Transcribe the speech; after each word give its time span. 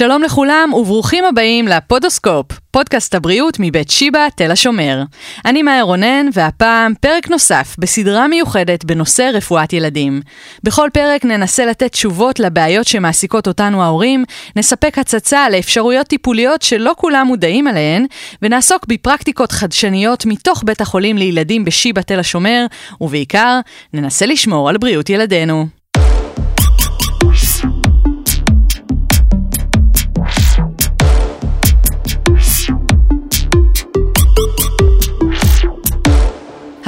שלום 0.00 0.22
לכולם 0.22 0.70
וברוכים 0.74 1.24
הבאים 1.24 1.68
לפודוסקופ, 1.68 2.46
פודקאסט 2.70 3.14
הבריאות 3.14 3.56
מבית 3.60 3.90
שיבא, 3.90 4.28
תל 4.36 4.50
השומר. 4.50 5.02
אני 5.44 5.62
מאיה 5.62 5.82
רונן, 5.82 6.26
והפעם 6.32 6.94
פרק 7.00 7.30
נוסף 7.30 7.76
בסדרה 7.78 8.28
מיוחדת 8.28 8.84
בנושא 8.84 9.30
רפואת 9.34 9.72
ילדים. 9.72 10.20
בכל 10.64 10.88
פרק 10.92 11.24
ננסה 11.24 11.66
לתת 11.66 11.92
תשובות 11.92 12.40
לבעיות 12.40 12.86
שמעסיקות 12.86 13.48
אותנו 13.48 13.82
ההורים, 13.82 14.24
נספק 14.56 14.98
הצצה 14.98 15.50
לאפשרויות 15.50 16.06
טיפוליות 16.06 16.62
שלא 16.62 16.92
כולם 16.96 17.26
מודעים 17.26 17.66
עליהן, 17.66 18.06
ונעסוק 18.42 18.86
בפרקטיקות 18.88 19.52
חדשניות 19.52 20.26
מתוך 20.26 20.62
בית 20.66 20.80
החולים 20.80 21.18
לילדים 21.18 21.64
בשיבא, 21.64 22.02
תל 22.02 22.18
השומר, 22.18 22.66
ובעיקר, 23.00 23.60
ננסה 23.94 24.26
לשמור 24.26 24.68
על 24.68 24.76
בריאות 24.76 25.10
ילדינו. 25.10 25.66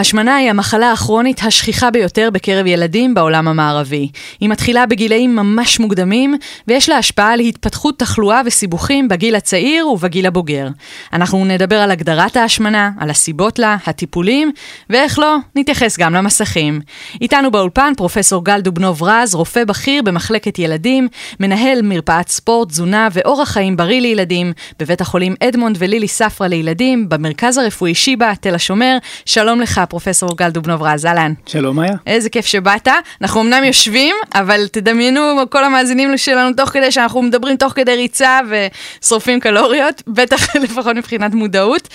השמנה 0.03 0.37
היא 0.37 0.51
המחלה 0.51 0.93
הכרונית 0.93 1.41
השכיחה 1.45 1.91
ביותר 1.91 2.29
בקרב 2.33 2.67
ילדים 2.67 3.15
בעולם 3.15 3.49
המערבי. 3.49 4.09
היא 4.41 4.49
מתחילה 4.49 4.87
בגילאים 4.87 5.37
ממש 5.37 5.81
מוקדמים, 5.81 6.37
ויש 6.69 6.89
לה 6.89 6.97
השפעה 6.97 7.33
על 7.33 7.41
התפתחות 7.41 7.99
תחלואה 7.99 8.41
וסיבוכים 8.47 9.09
בגיל 9.09 9.35
הצעיר 9.35 9.89
ובגיל 9.89 10.27
הבוגר. 10.27 10.69
אנחנו 11.13 11.45
נדבר 11.45 11.77
על 11.77 11.91
הגדרת 11.91 12.37
ההשמנה, 12.37 12.91
על 12.99 13.11
הסיבות 13.11 13.59
לה, 13.59 13.77
הטיפולים, 13.87 14.53
ואיך 14.91 15.19
לא, 15.19 15.37
נתייחס 15.55 15.99
גם 15.99 16.15
למסכים. 16.15 16.81
איתנו 17.21 17.51
באולפן 17.51 17.93
פרופסור 17.97 18.45
גל 18.45 18.61
דובנוב 18.61 19.03
רז, 19.03 19.35
רופא 19.35 19.65
בכיר 19.65 20.03
במחלקת 20.03 20.59
ילדים, 20.59 21.09
מנהל 21.41 21.83
מרפאת 21.83 22.29
ספורט, 22.29 22.69
תזונה 22.69 23.09
ואורח 23.13 23.49
חיים 23.49 23.77
בריא 23.77 24.01
לילדים, 24.01 24.53
בבית 24.79 25.01
החולים 25.01 25.35
אדמונד 25.43 25.77
ולילי 25.79 26.09
ספרא 26.09 26.47
לילדים, 26.47 27.09
במרכז 27.09 27.59
הרפואי 27.59 27.95
שיבא, 27.95 28.33
תל 28.41 28.55
השומר. 28.55 28.97
שלום 29.27 29.61
לך, 29.61 29.81
פרופסור 29.93 30.37
גל 30.37 30.51
דובנוב 30.51 30.83
רז, 30.83 31.07
אהלן. 31.07 31.33
שלום 31.47 31.77
מאיה. 31.77 31.93
איזה 32.07 32.31
כיף 32.31 32.47
שבאת. 32.47 32.89
אנחנו 33.23 33.41
אמנם 33.41 33.65
יושבים, 33.65 34.17
אבל 34.35 34.69
תדמיינו 34.69 35.21
כל 35.51 35.65
המאזינים 35.65 36.17
שלנו 36.17 36.57
תוך 36.57 36.69
כדי 36.71 36.93
שאנחנו 36.93 37.23
מדברים 37.23 37.57
תוך 37.57 37.73
כדי 37.73 37.95
ריצה 37.97 38.41
ושורפים 38.51 39.41
קלוריות, 39.41 40.03
בטח 40.07 40.57
לפחות 40.65 40.97
מבחינת 40.97 41.35
מודעות. 41.35 41.89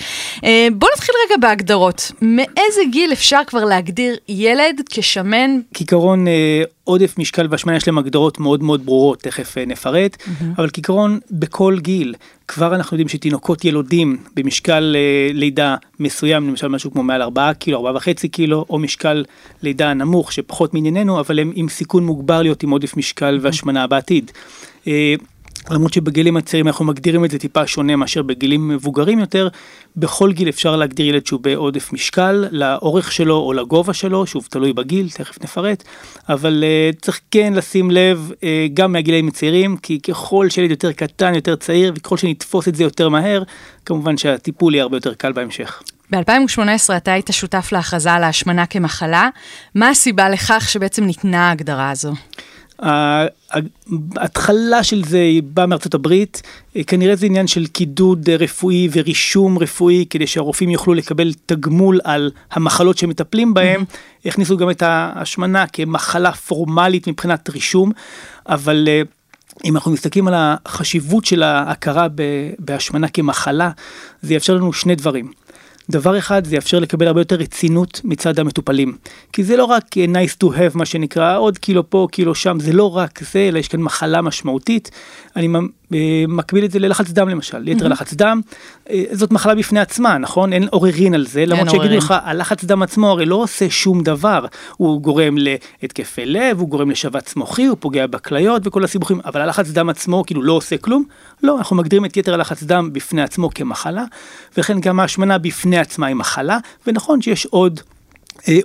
אה, 0.44 0.68
בוא 0.72 0.88
נתחיל 0.94 1.14
רגע 1.26 1.36
בהגדרות. 1.40 2.12
מאיזה 2.22 2.80
גיל 2.90 3.12
אפשר 3.12 3.40
כבר 3.46 3.64
להגדיר 3.64 4.16
ילד 4.28 4.80
כשמן? 4.90 5.50
כעיקרון 5.74 6.28
אה, 6.28 6.62
עודף 6.88 7.14
משקל 7.18 7.46
והשמנה 7.50 7.76
יש 7.76 7.88
להם 7.88 7.98
הגדרות 7.98 8.40
מאוד 8.40 8.62
מאוד 8.62 8.86
ברורות, 8.86 9.22
תכף 9.22 9.58
אה, 9.58 9.64
נפרט, 9.66 10.16
mm-hmm. 10.16 10.44
אבל 10.58 10.68
כעיקרון 10.72 11.18
בכל 11.30 11.76
גיל, 11.80 12.14
כבר 12.48 12.74
אנחנו 12.74 12.94
יודעים 12.94 13.08
שתינוקות 13.08 13.64
ילודים 13.64 14.16
במשקל 14.36 14.96
אה, 14.96 15.30
לידה 15.34 15.76
מסוים, 16.00 16.48
למשל 16.48 16.68
משהו 16.68 16.90
כמו 16.90 17.02
מעל 17.02 17.22
4 17.22 17.52
קילו, 17.52 17.98
4.5 17.98 18.28
קילו, 18.32 18.64
או 18.70 18.78
משקל 18.78 19.24
לידה 19.62 19.94
נמוך 19.94 20.32
שפחות 20.32 20.74
מענייננו, 20.74 21.20
אבל 21.20 21.38
הם 21.38 21.52
עם 21.54 21.68
סיכון 21.68 22.06
מוגבר 22.06 22.42
להיות 22.42 22.62
עם 22.62 22.70
עודף 22.70 22.96
משקל 22.96 23.38
והשמנה 23.42 23.86
בעתיד. 23.86 24.30
למרות 25.70 25.92
שבגילים 25.92 26.36
הצעירים 26.36 26.66
אנחנו 26.66 26.84
מגדירים 26.84 27.24
את 27.24 27.30
זה 27.30 27.38
טיפה 27.38 27.66
שונה 27.66 27.96
מאשר 27.96 28.22
בגילים 28.22 28.68
מבוגרים 28.68 29.18
יותר, 29.18 29.48
בכל 29.96 30.32
גיל 30.32 30.48
אפשר 30.48 30.76
להגדיר 30.76 31.06
ילד 31.06 31.26
שהוא 31.26 31.40
בעודף 31.40 31.92
משקל, 31.92 32.44
לאורך 32.50 33.12
שלו 33.12 33.36
או 33.36 33.52
לגובה 33.52 33.94
שלו, 33.94 34.26
שוב 34.26 34.46
תלוי 34.50 34.72
בגיל, 34.72 35.10
תכף 35.10 35.42
נפרט, 35.42 35.84
אבל 36.28 36.64
uh, 36.64 37.00
צריך 37.00 37.20
כן 37.30 37.52
לשים 37.56 37.90
לב 37.90 38.30
uh, 38.34 38.44
גם 38.74 38.92
מהגילאים 38.92 39.28
הצעירים, 39.28 39.76
כי 39.76 40.00
ככל 40.00 40.48
שילד 40.50 40.70
יותר 40.70 40.92
קטן, 40.92 41.34
יותר 41.34 41.56
צעיר, 41.56 41.92
וככל 41.96 42.16
שנתפוס 42.16 42.68
את 42.68 42.74
זה 42.74 42.84
יותר 42.84 43.08
מהר, 43.08 43.42
כמובן 43.86 44.16
שהטיפול 44.16 44.74
יהיה 44.74 44.82
הרבה 44.82 44.96
יותר 44.96 45.14
קל 45.14 45.32
בהמשך. 45.32 45.82
ב-2018 46.10 46.96
אתה 46.96 47.12
היית 47.12 47.28
שותף 47.32 47.68
להכרזה 47.72 48.12
על 48.12 48.24
ההשמנה 48.24 48.66
כמחלה, 48.66 49.28
מה 49.74 49.88
הסיבה 49.88 50.28
לכך 50.28 50.68
שבעצם 50.68 51.04
ניתנה 51.04 51.48
ההגדרה 51.48 51.90
הזו? 51.90 52.12
ההתחלה 54.16 54.84
של 54.84 55.04
זה 55.04 55.20
באה 55.44 55.66
מארצות 55.66 55.94
הברית, 55.94 56.42
כנראה 56.86 57.16
זה 57.16 57.26
עניין 57.26 57.46
של 57.46 57.66
קידוד 57.66 58.30
רפואי 58.30 58.88
ורישום 58.92 59.58
רפואי 59.58 60.04
כדי 60.10 60.26
שהרופאים 60.26 60.70
יוכלו 60.70 60.94
לקבל 60.94 61.32
תגמול 61.46 62.00
על 62.04 62.30
המחלות 62.50 62.98
שמטפלים 62.98 63.54
בהם, 63.54 63.82
mm-hmm. 63.82 64.28
הכניסו 64.28 64.56
גם 64.56 64.70
את 64.70 64.82
ההשמנה 64.82 65.66
כמחלה 65.66 66.32
פורמלית 66.32 67.08
מבחינת 67.08 67.50
רישום, 67.50 67.90
אבל 68.48 68.88
אה, 68.88 69.02
אם 69.64 69.76
אנחנו 69.76 69.90
מסתכלים 69.90 70.28
על 70.28 70.34
החשיבות 70.36 71.24
של 71.24 71.42
ההכרה 71.42 72.06
בהשמנה 72.58 73.08
כמחלה, 73.08 73.70
זה 74.22 74.34
יאפשר 74.34 74.54
לנו 74.54 74.72
שני 74.72 74.94
דברים. 74.94 75.32
דבר 75.90 76.18
אחד 76.18 76.46
זה 76.46 76.56
יאפשר 76.56 76.78
לקבל 76.78 77.06
הרבה 77.06 77.20
יותר 77.20 77.36
רצינות 77.36 78.00
מצד 78.04 78.38
המטופלים. 78.38 78.96
כי 79.32 79.44
זה 79.44 79.56
לא 79.56 79.64
רק 79.64 79.84
nice 79.96 80.44
to 80.44 80.46
have 80.46 80.74
מה 80.74 80.86
שנקרא 80.86 81.38
עוד 81.38 81.58
קילו 81.58 81.90
פה 81.90 82.08
קילו 82.12 82.34
שם 82.34 82.60
זה 82.60 82.72
לא 82.72 82.96
רק 82.96 83.20
זה 83.32 83.48
אלא 83.48 83.58
יש 83.58 83.68
כאן 83.68 83.80
מחלה 83.80 84.22
משמעותית. 84.22 84.90
אני 85.36 85.48
אה, 85.54 85.60
מקביל 86.28 86.64
את 86.64 86.70
זה 86.70 86.78
ללחץ 86.78 87.10
דם 87.10 87.28
למשל, 87.28 87.68
יתר 87.68 87.86
mm-hmm. 87.86 87.88
לחץ 87.88 88.14
דם, 88.14 88.40
אה, 88.90 89.04
זאת 89.12 89.32
מחלה 89.32 89.54
בפני 89.54 89.80
עצמה, 89.80 90.18
נכון? 90.18 90.52
אין 90.52 90.68
עוררין 90.70 91.14
על 91.14 91.26
זה, 91.26 91.46
למרות 91.46 91.70
שיגידו 91.70 91.96
לך, 91.96 92.14
הלחץ 92.24 92.64
דם 92.64 92.82
עצמו 92.82 93.10
הרי 93.10 93.26
לא 93.26 93.34
עושה 93.34 93.70
שום 93.70 94.02
דבר, 94.02 94.46
הוא 94.76 95.00
גורם 95.00 95.36
להתקפי 95.38 96.26
לב, 96.26 96.60
הוא 96.60 96.68
גורם 96.68 96.90
לשבץ 96.90 97.36
מוחי, 97.36 97.66
הוא 97.66 97.76
פוגע 97.80 98.06
בכליות 98.06 98.66
וכל 98.66 98.84
הסיבוכים, 98.84 99.20
אבל 99.24 99.40
הלחץ 99.40 99.70
דם 99.70 99.88
עצמו 99.88 100.24
כאילו 100.26 100.42
לא 100.42 100.52
עושה 100.52 100.76
כלום? 100.76 101.04
לא, 101.42 101.58
אנחנו 101.58 101.76
מגדירים 101.76 102.04
את 102.04 102.16
יתר 102.16 102.34
הלחץ 102.34 102.62
דם 102.62 102.92
בפני 102.92 103.22
עצמו 103.22 103.50
כמחלה, 103.54 104.04
וכן 104.56 104.80
גם 104.80 105.00
ההשמנה 105.00 105.38
בפני 105.38 105.78
עצמה 105.78 106.06
היא 106.06 106.16
מחלה, 106.16 106.58
ונכון 106.86 107.22
שיש 107.22 107.46
עוד 107.46 107.80
אה, 107.80 107.97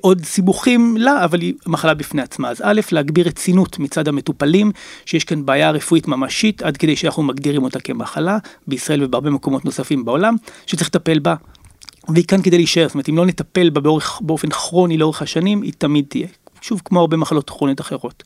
עוד 0.01 0.25
סיבוכים 0.25 0.97
לה, 0.97 1.25
אבל 1.25 1.41
היא 1.41 1.53
מחלה 1.67 1.94
בפני 1.94 2.22
עצמה. 2.22 2.50
אז 2.50 2.61
א', 2.66 2.81
להגביר 2.91 3.28
רצינות 3.28 3.79
מצד 3.79 4.07
המטופלים, 4.07 4.72
שיש 5.06 5.23
כאן 5.23 5.45
בעיה 5.45 5.72
רפואית 5.72 6.07
ממשית, 6.07 6.61
עד 6.61 6.78
כדי 6.78 6.95
שאנחנו 6.95 7.23
מגדירים 7.23 7.63
אותה 7.63 7.79
כמחלה, 7.79 8.38
בישראל 8.67 9.03
ובהרבה 9.03 9.29
מקומות 9.29 9.66
נוספים 9.66 10.06
בעולם, 10.06 10.35
שצריך 10.66 10.88
לטפל 10.88 11.19
בה. 11.19 11.35
והיא 12.09 12.25
כאן 12.25 12.41
כדי 12.41 12.57
להישאר, 12.57 12.88
זאת 12.88 12.94
אומרת, 12.94 13.09
אם 13.09 13.17
לא 13.17 13.25
נטפל 13.25 13.69
בה 13.69 13.81
באורך, 13.81 14.22
באופן 14.22 14.50
כרוני 14.50 14.97
לאורך 14.97 15.22
השנים, 15.22 15.62
היא 15.62 15.73
תמיד 15.78 16.06
תהיה. 16.07 16.28
שוב, 16.62 16.81
כמו 16.85 17.00
הרבה 17.00 17.17
מחלות 17.17 17.50
כרוניות 17.50 17.81
אחרות. 17.81 18.23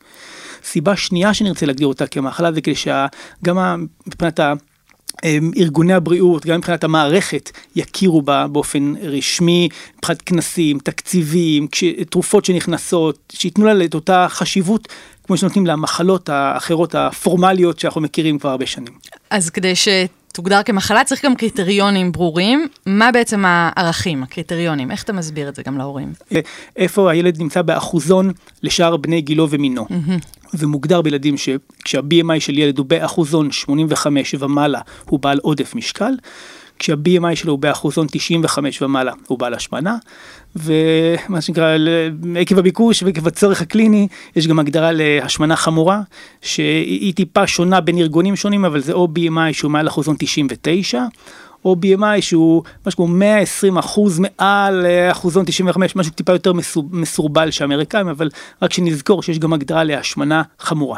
סיבה 0.63 0.95
שנייה 0.95 1.33
שנרצה 1.33 1.65
להגדיר 1.65 1.87
אותה 1.87 2.07
כמחלה 2.07 2.51
זה 2.51 2.61
כדי 2.61 2.75
שגם 2.75 3.85
מבחינת 4.07 4.39
אמ, 4.39 4.57
ארגוני 5.57 5.93
הבריאות, 5.93 6.45
גם 6.45 6.57
מבחינת 6.57 6.83
המערכת, 6.83 7.51
יכירו 7.75 8.21
בה 8.21 8.47
באופן 8.47 8.93
רשמי, 9.01 9.69
מבחינת 9.97 10.21
כנסים, 10.21 10.79
תקציבים, 10.79 11.67
תרופות 12.09 12.45
שנכנסות, 12.45 13.33
שייתנו 13.33 13.65
לה 13.65 13.85
את 13.85 13.93
אותה 13.93 14.27
חשיבות 14.29 14.87
כמו 15.23 15.37
שנותנים 15.37 15.65
למחלות 15.65 16.29
האחרות 16.29 16.95
הפורמליות 16.95 17.79
שאנחנו 17.79 18.01
מכירים 18.01 18.39
כבר 18.39 18.49
הרבה 18.49 18.65
שנים. 18.65 18.93
אז 19.29 19.49
כדי 19.49 19.73
שתוגדר 20.37 20.63
כמחלה 20.63 21.03
צריך 21.03 21.25
גם 21.25 21.35
קריטריונים 21.35 22.11
ברורים. 22.11 22.67
מה 22.85 23.11
בעצם 23.11 23.43
הערכים, 23.47 24.23
הקריטריונים? 24.23 24.91
איך 24.91 25.03
אתה 25.03 25.13
מסביר 25.13 25.49
את 25.49 25.55
זה 25.55 25.63
גם 25.63 25.77
להורים? 25.77 26.13
איפה 26.75 27.11
הילד 27.11 27.41
נמצא 27.41 27.61
באחוזון 27.61 28.31
לשאר 28.63 28.97
בני 28.97 29.21
גילו 29.21 29.47
ומינו. 29.49 29.85
Mm-hmm. 29.89 30.47
ומוגדר 30.53 31.01
בילדים 31.01 31.35
שכשה-BMI 31.37 32.39
של 32.39 32.57
ילד 32.57 32.77
הוא 32.77 32.85
באחוזון 32.85 33.51
85 33.51 34.35
ומעלה 34.39 34.81
הוא 35.05 35.19
בעל 35.19 35.39
עודף 35.41 35.75
משקל, 35.75 36.13
כשה-BMI 36.79 37.35
שלו 37.35 37.51
הוא 37.51 37.59
באחוזון 37.59 38.07
95 38.11 38.81
ומעלה 38.81 39.11
הוא 39.27 39.39
בעל 39.39 39.53
השמנה, 39.53 39.97
ומה 40.55 41.41
שנקרא 41.41 41.77
עקב 42.35 42.57
הביקוש 42.57 43.03
ועקב 43.03 43.27
הצורך 43.27 43.61
הקליני 43.61 44.07
יש 44.35 44.47
גם 44.47 44.59
הגדרה 44.59 44.91
להשמנה 44.91 45.55
חמורה 45.55 46.01
שהיא 46.41 47.13
טיפה 47.13 47.47
שונה 47.47 47.81
בין 47.81 47.97
ארגונים 47.97 48.35
שונים 48.35 48.65
אבל 48.65 48.79
זה 48.79 48.93
או 48.93 49.07
BMI 49.15 49.53
שהוא 49.53 49.71
מעל 49.71 49.87
אחוזון 49.87 50.15
99 50.19 51.03
או 51.65 51.75
BMI 51.81 52.21
שהוא 52.21 52.63
משהו 52.85 52.97
כמו 52.97 53.07
120 53.07 53.77
אחוז 53.77 54.19
מעל 54.19 54.85
אה, 54.85 55.11
אחוזון 55.11 55.45
95, 55.45 55.95
משהו 55.95 56.11
טיפה 56.11 56.31
יותר 56.31 56.53
מסורבל 56.91 57.51
שהאמריקאים, 57.51 58.07
אבל 58.07 58.29
רק 58.61 58.73
שנזכור 58.73 59.23
שיש 59.23 59.39
גם 59.39 59.53
הגדרה 59.53 59.83
להשמנה 59.83 60.41
חמורה. 60.59 60.97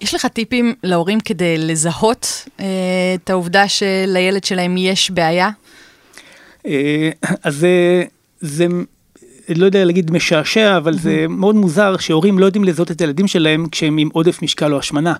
יש 0.00 0.14
לך 0.14 0.26
טיפים 0.26 0.74
להורים 0.82 1.20
כדי 1.20 1.58
לזהות 1.58 2.48
אה, 2.60 2.66
את 3.14 3.30
העובדה 3.30 3.68
שלילד 3.68 4.44
שלהם 4.44 4.76
יש 4.76 5.10
בעיה? 5.10 5.50
אה, 6.66 7.10
אז 7.42 7.54
זה, 7.54 8.04
זה 8.40 8.66
לא 9.54 9.64
יודע 9.66 9.84
להגיד 9.84 10.10
משעשע, 10.10 10.76
אבל 10.76 10.98
זה 10.98 11.26
מאוד 11.28 11.54
מוזר 11.54 11.96
שהורים 11.96 12.38
לא 12.38 12.46
יודעים 12.46 12.64
לזהות 12.64 12.90
את 12.90 13.00
הילדים 13.00 13.26
שלהם 13.26 13.66
כשהם 13.72 13.98
עם 13.98 14.08
עודף 14.12 14.42
משקל 14.42 14.72
או 14.72 14.78
השמנה. 14.78 15.14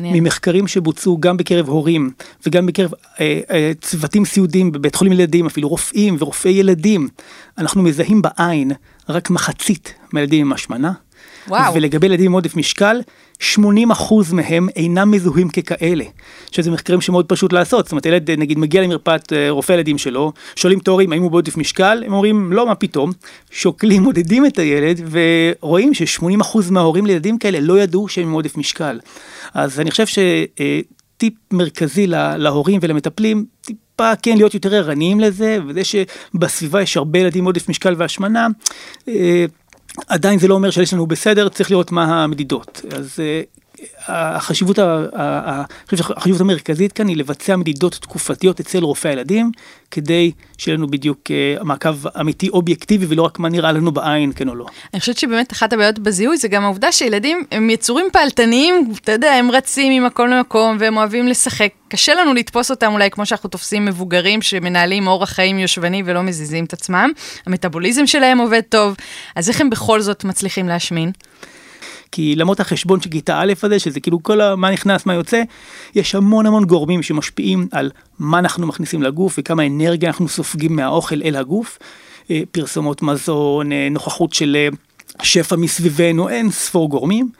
ממחקרים 0.00 0.68
שבוצעו 0.68 1.18
גם 1.20 1.36
בקרב 1.36 1.68
הורים 1.68 2.10
וגם 2.46 2.66
בקרב 2.66 2.90
אה, 3.20 3.40
אה, 3.50 3.72
צוותים 3.80 4.24
סיעודיים 4.24 4.72
בבית 4.72 4.94
חולים 4.94 5.12
ילדים, 5.12 5.46
אפילו 5.46 5.68
רופאים 5.68 6.16
ורופאי 6.18 6.50
ילדים, 6.50 7.08
אנחנו 7.58 7.82
מזהים 7.82 8.22
בעין 8.22 8.72
רק 9.08 9.30
מחצית 9.30 9.94
מהילדים 10.12 10.46
עם 10.46 10.52
השמנה. 10.52 10.92
וואו. 11.48 11.74
ולגבי 11.74 12.06
ילדים 12.06 12.26
עם 12.26 12.32
עודף 12.32 12.56
משקל, 12.56 13.00
80% 13.40 13.44
מהם 14.32 14.68
אינם 14.76 15.10
מזוהים 15.10 15.48
ככאלה, 15.48 16.04
שזה 16.50 16.70
מחקרים 16.70 17.00
שמאוד 17.00 17.26
פשוט 17.26 17.52
לעשות, 17.52 17.84
זאת 17.84 17.92
אומרת 17.92 18.06
ילד 18.06 18.30
נגיד 18.30 18.58
מגיע 18.58 18.82
למרפאת 18.82 19.32
אה, 19.32 19.50
רופא 19.50 19.72
ילדים 19.72 19.98
שלו, 19.98 20.32
שואלים 20.56 20.78
את 20.78 20.88
ההורים 20.88 21.12
האם 21.12 21.22
הוא 21.22 21.30
בעודף 21.30 21.56
משקל, 21.56 22.02
הם 22.06 22.12
אומרים 22.12 22.52
לא 22.52 22.66
מה 22.66 22.74
פתאום, 22.74 23.12
שוקלים 23.50 24.02
מודדים 24.02 24.46
את 24.46 24.58
הילד 24.58 25.00
ורואים 25.10 25.94
ש-80% 25.94 26.58
מההורים 26.70 27.06
לילדים 27.06 27.38
כאלה 27.38 27.60
לא 27.60 27.80
ידעו 27.80 28.08
שהם 28.08 28.26
עם 28.26 28.32
עודף 28.32 28.56
משקל. 28.56 29.00
אז 29.54 29.80
אני 29.80 29.90
חושב 29.90 30.06
שטיפ 30.06 31.34
מרכזי 31.52 32.06
להורים 32.36 32.80
ולמטפלים, 32.82 33.44
טיפה 33.60 34.16
כן 34.22 34.36
להיות 34.36 34.54
יותר 34.54 34.74
ערניים 34.74 35.20
לזה, 35.20 35.58
וזה 35.66 35.80
שבסביבה 35.84 36.82
יש 36.82 36.96
הרבה 36.96 37.18
ילדים 37.18 37.42
עם 37.42 37.46
עודף 37.46 37.68
משקל 37.68 37.94
והשמנה. 37.98 38.46
עדיין 40.06 40.38
זה 40.38 40.48
לא 40.48 40.54
אומר 40.54 40.70
שיש 40.70 40.92
לנו 40.92 41.06
בסדר, 41.06 41.48
צריך 41.48 41.70
לראות 41.70 41.92
מה 41.92 42.24
המדידות. 42.24 42.80
אז 42.96 43.20
אה, 43.20 43.42
החשיבות, 44.06 44.78
החשיבות 45.12 46.40
המרכזית 46.40 46.92
כאן 46.92 47.08
היא 47.08 47.16
לבצע 47.16 47.56
מדידות 47.56 47.92
תקופתיות 47.94 48.60
אצל 48.60 48.78
רופא 48.78 49.08
הילדים, 49.08 49.52
כדי 49.90 50.32
שיהיה 50.58 50.76
לנו 50.76 50.86
בדיוק 50.86 51.18
אה, 51.30 51.64
מעקב 51.64 52.06
אמיתי 52.20 52.48
אובייקטיבי 52.48 53.06
ולא 53.08 53.22
רק 53.22 53.38
מה 53.38 53.48
נראה 53.48 53.72
לנו 53.72 53.92
בעין, 53.92 54.32
כן 54.32 54.48
או 54.48 54.54
לא. 54.54 54.66
אני 54.94 55.00
חושבת 55.00 55.18
שבאמת 55.18 55.52
אחת 55.52 55.72
הבעיות 55.72 55.98
בזיהוי 55.98 56.36
זה 56.36 56.48
גם 56.48 56.64
העובדה 56.64 56.92
שילדים 56.92 57.44
הם 57.50 57.70
יצורים 57.70 58.06
פעלתניים, 58.12 58.92
אתה 59.04 59.12
יודע, 59.12 59.32
הם 59.32 59.50
רצים 59.50 60.02
ממקום 60.02 60.28
למקום 60.28 60.76
והם 60.80 60.96
אוהבים 60.96 61.28
לשחק. 61.28 61.68
קשה 61.88 62.14
לנו 62.14 62.34
לתפוס 62.34 62.70
אותם 62.70 62.92
אולי 62.92 63.10
כמו 63.10 63.26
שאנחנו 63.26 63.48
תופסים 63.48 63.84
מבוגרים 63.84 64.42
שמנהלים 64.42 65.06
אורח 65.06 65.30
חיים 65.30 65.58
יושבני 65.58 66.02
ולא 66.06 66.22
מזיזים 66.22 66.64
את 66.64 66.72
עצמם. 66.72 67.10
המטאבוליזם 67.46 68.06
שלהם 68.06 68.38
עובד 68.38 68.60
טוב, 68.68 68.96
אז 69.36 69.48
איך 69.48 69.60
הם 69.60 69.70
בכל 69.70 70.00
זאת 70.00 70.24
מצליחים 70.24 70.68
להשמין? 70.68 71.12
כי 72.12 72.36
למרות 72.36 72.60
החשבון 72.60 73.00
של 73.00 73.10
כיתה 73.10 73.40
א' 73.40 73.52
הזה, 73.62 73.78
שזה 73.78 74.00
כאילו 74.00 74.22
כל. 74.22 74.54
מה 74.54 74.70
נכנס, 74.70 75.06
מה 75.06 75.14
יוצא, 75.14 75.42
יש 75.94 76.14
המון 76.14 76.46
המון 76.46 76.64
גורמים 76.64 77.02
שמשפיעים 77.02 77.68
על 77.72 77.90
מה 78.18 78.38
אנחנו 78.38 78.66
מכניסים 78.66 79.02
לגוף 79.02 79.34
וכמה 79.38 79.66
אנרגיה 79.66 80.08
אנחנו 80.08 80.28
סופגים 80.28 80.76
מהאוכל 80.76 81.22
אל 81.24 81.36
הגוף. 81.36 81.78
אה, 82.30 82.40
פרסומות 82.50 83.02
מזון, 83.02 83.72
אה, 83.72 83.88
נוכחות 83.90 84.32
של 84.32 84.56
אה, 84.56 84.68
שפע 85.22 85.56
מסביבנו, 85.56 86.28
אין 86.28 86.50
ספור 86.50 86.88
גורמים. 86.88 87.30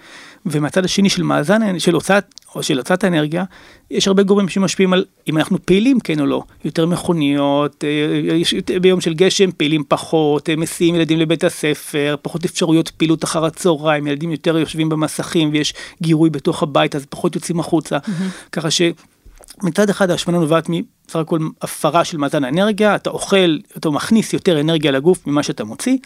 ומהצד 0.47 0.85
השני 0.85 1.11
של 1.11 1.23
מאזן, 1.23 1.79
של 1.79 1.95
הוצאת, 1.95 2.35
או 2.55 2.63
של 2.63 2.79
הוצאת 2.79 3.05
האנרגיה, 3.05 3.45
יש 3.91 4.09
הרבה 4.09 4.23
גורמים 4.23 4.49
שמשפיעים 4.49 4.93
על 4.93 5.05
אם 5.29 5.37
אנחנו 5.37 5.59
פעילים 5.65 6.01
כן 6.01 6.21
או 6.21 6.27
לא, 6.27 6.43
יותר 6.65 6.87
מכוניות, 6.87 7.85
אה, 7.85 8.79
ביום 8.81 9.01
של 9.01 9.15
גשם 9.15 9.51
פעילים 9.53 9.85
פחות, 9.89 10.49
אה, 10.49 10.57
מסיעים 10.57 10.95
ילדים 10.95 11.19
לבית 11.19 11.45
הספר, 11.45 12.17
פחות 12.23 12.45
אפשרויות 12.45 12.89
פעילות 12.89 13.25
אחר 13.25 13.45
הצהריים, 13.45 14.07
ילדים 14.07 14.31
יותר 14.31 14.59
יושבים 14.59 14.89
במסכים 14.89 15.51
ויש 15.53 15.75
גירוי 16.03 16.31
בתוך 16.31 16.63
הבית 16.63 16.97
אז 16.97 17.07
פחות 17.11 17.35
יוצאים 17.35 17.61
החוצה, 17.61 17.97
mm-hmm. 17.97 18.51
ככה 18.53 18.69
שמצד 18.71 19.91
אחד 19.91 20.11
ההשמנה 20.11 20.39
נובעת 20.39 20.69
מסך 20.69 21.17
הכל 21.17 21.39
הפרה 21.63 22.05
של 22.05 22.19
מאזן 22.19 22.45
האנרגיה, 22.45 22.95
אתה 22.95 23.11
אוכל, 23.11 23.59
אתה 23.77 23.91
מכניס 23.91 24.33
יותר 24.33 24.61
אנרגיה 24.61 24.91
לגוף 24.91 25.27
ממה 25.27 25.43
שאתה 25.43 25.65
מוציא. 25.65 25.97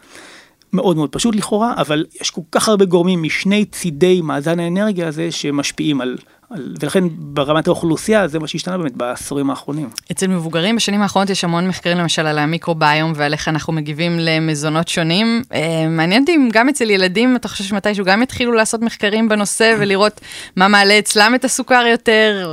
מאוד 0.72 0.96
מאוד 0.96 1.10
פשוט 1.10 1.36
לכאורה, 1.36 1.74
אבל 1.76 2.04
יש 2.20 2.30
כל 2.30 2.40
כך 2.52 2.68
הרבה 2.68 2.84
גורמים 2.84 3.22
משני 3.22 3.64
צידי 3.64 4.20
מאזן 4.20 4.60
האנרגיה 4.60 5.08
הזה 5.08 5.30
שמשפיעים 5.30 6.00
על, 6.00 6.16
על 6.50 6.74
ולכן 6.80 7.04
ברמת 7.08 7.66
האוכלוסייה 7.66 8.28
זה 8.28 8.38
מה 8.38 8.48
שהשתנה 8.48 8.78
באמת 8.78 8.96
בעשורים 8.96 9.50
האחרונים. 9.50 9.88
אצל 10.12 10.26
מבוגרים 10.26 10.76
בשנים 10.76 11.02
האחרונות 11.02 11.30
יש 11.30 11.44
המון 11.44 11.68
מחקרים 11.68 11.98
למשל 11.98 12.26
על 12.26 12.38
המיקרוביום 12.38 13.12
ועל 13.16 13.32
איך 13.32 13.48
אנחנו 13.48 13.72
מגיבים 13.72 14.18
למזונות 14.18 14.88
שונים. 14.88 15.42
אה, 15.52 15.88
מעניין 15.88 16.22
אותי 16.22 16.34
אם 16.34 16.48
גם 16.52 16.68
אצל 16.68 16.90
ילדים 16.90 17.36
אתה 17.36 17.48
חושב 17.48 17.64
שמתישהו 17.64 18.04
גם 18.04 18.22
יתחילו 18.22 18.52
לעשות 18.52 18.82
מחקרים 18.82 19.28
בנוס 19.28 19.60
ולראות 19.78 20.20
מה 20.56 20.68
מעלה 20.68 20.98
אצלם 20.98 21.34
את 21.34 21.44
הסוכר 21.44 21.84
יותר. 21.90 22.52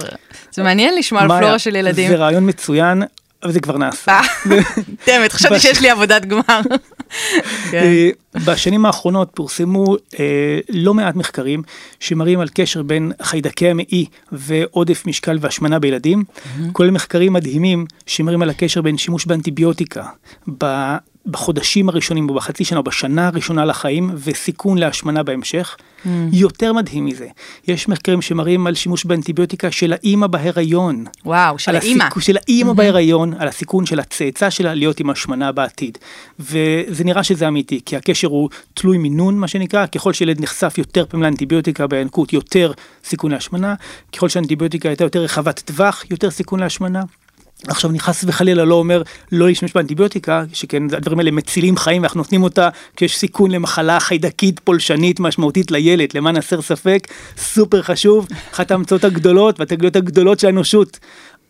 זה 0.52 0.64
מעניין 0.64 0.96
לשמוע 0.96 1.22
על 1.22 1.28
פלורה 1.28 1.60
של 1.60 1.76
ילדים. 1.76 2.10
זה 2.10 2.16
רעיון 2.16 2.50
מצוין. 2.50 3.04
אבל 3.44 3.52
זה 3.52 3.60
כבר 3.60 3.78
נעשה. 3.78 4.20
דמת, 5.08 5.32
חשבתי 5.32 5.60
שיש 5.60 5.82
לי 5.82 5.90
עבודת 5.90 6.26
גמר. 6.26 6.62
כן. 7.72 7.84
אה, 7.84 8.10
בשנים 8.46 8.86
האחרונות 8.86 9.30
פורסמו 9.34 9.96
אה, 10.20 10.60
לא 10.70 10.94
מעט 10.94 11.16
מחקרים 11.16 11.64
שמראים 12.00 12.40
על 12.40 12.48
קשר 12.54 12.84
בין 12.84 13.12
חיידקי 13.22 13.70
המעי 13.70 14.06
ועודף 14.32 15.04
משקל 15.06 15.38
והשמנה 15.42 15.80
בילדים, 15.80 16.24
כולל 16.72 16.92
מחקרים 16.92 17.34
מדהימים 17.34 17.86
שמראים 18.06 18.42
על 18.42 18.50
הקשר 18.50 18.82
בין 18.82 18.98
שימוש 18.98 19.26
באנטיביוטיקה 19.26 20.06
בחודשים 21.26 21.90
הראשונים 21.90 22.30
או 22.30 22.34
בחצי 22.34 22.66
שנה 22.66 22.78
או 22.78 22.84
בשנה 22.84 23.28
הראשונה 23.28 23.66
לחיים 23.66 24.12
וסיכון 24.16 24.78
להשמנה 24.78 25.24
בהמשך. 25.24 25.78
Mm. 25.80 26.08
יותר 26.34 26.74
מדהים 26.74 27.06
מזה, 27.06 27.28
יש 27.68 27.88
מחקרים 27.88 28.22
שמראים 28.22 28.68
על 28.68 28.76
שימוש 28.76 29.06
באנטיביוטיקה 29.06 29.72
של 29.72 29.94
האימא 29.94 30.28
בהיריון. 30.28 31.06
וואו, 31.26 31.60
של 31.60 31.76
האימא. 31.76 32.04
הסיכ... 32.04 32.22
של 32.22 32.38
האימא 32.38 32.72
mm-hmm. 32.72 32.74
בהיריון, 32.74 33.34
על 33.34 33.48
הסיכון 33.48 33.86
של 33.86 34.00
הצאצא 34.00 34.50
שלה 34.50 34.74
להיות 34.74 35.00
עם 35.00 35.10
השמנה 35.10 35.52
בעתיד. 35.52 35.98
וזה 36.40 37.04
נראה 37.04 37.24
שזה 37.24 37.48
אמיתי, 37.48 37.82
כי 37.86 37.96
הקשר 37.96 38.28
הוא 38.28 38.50
תלוי 38.74 38.98
מינון, 38.98 39.38
מה 39.38 39.48
שנקרא, 39.48 39.86
ככל 39.86 40.14
שילד 40.14 40.42
נחשף 40.42 40.78
יותר 40.78 41.06
פעמים 41.10 41.24
לאנטיביוטיקה 41.24 41.88
בינקות, 41.88 42.34
יותר 42.34 42.72
סיכון 43.04 43.32
להשמנה, 43.32 43.76
ככל 44.16 44.30
שהאנטיביוטיקה 44.30 44.90
הייתה 44.90 45.04
יותר 45.04 45.20
רחבת 45.20 45.60
טווח, 45.60 46.04
יותר 46.10 46.32
סיכון 46.32 46.60
להשמנה. 46.60 47.04
עכשיו 47.68 47.90
אני 47.92 48.00
חס 48.00 48.24
וחלילה 48.28 48.66
לא 48.66 48.76
אומר 48.76 49.02
לא 49.32 49.48
להשתמש 49.48 49.74
באנטיביוטיקה, 49.74 50.44
שכן 50.54 50.84
הדברים 50.84 51.20
האלה 51.20 51.32
מצילים 51.32 51.78
חיים 51.78 52.02
ואנחנו 52.02 52.18
נותנים 52.18 52.44
אותה 52.44 52.70
כשיש 52.96 53.18
סיכון 53.18 53.52
למחלה 53.52 54.00
חיידקית 54.00 54.60
פולשנית 54.60 55.20
משמעותית 55.20 55.72
לילד, 55.72 56.10
למען 56.14 56.36
הסר 56.38 56.62
ספק, 56.62 57.08
סופר 57.38 57.82
חשוב, 57.82 58.28
אחת 58.54 58.72
ההמצאות 58.72 59.04
הגדולות 59.04 59.60
והתגליות 59.60 59.96
הגדולות 59.96 60.40
של 60.40 60.48
האנושות. 60.48 61.00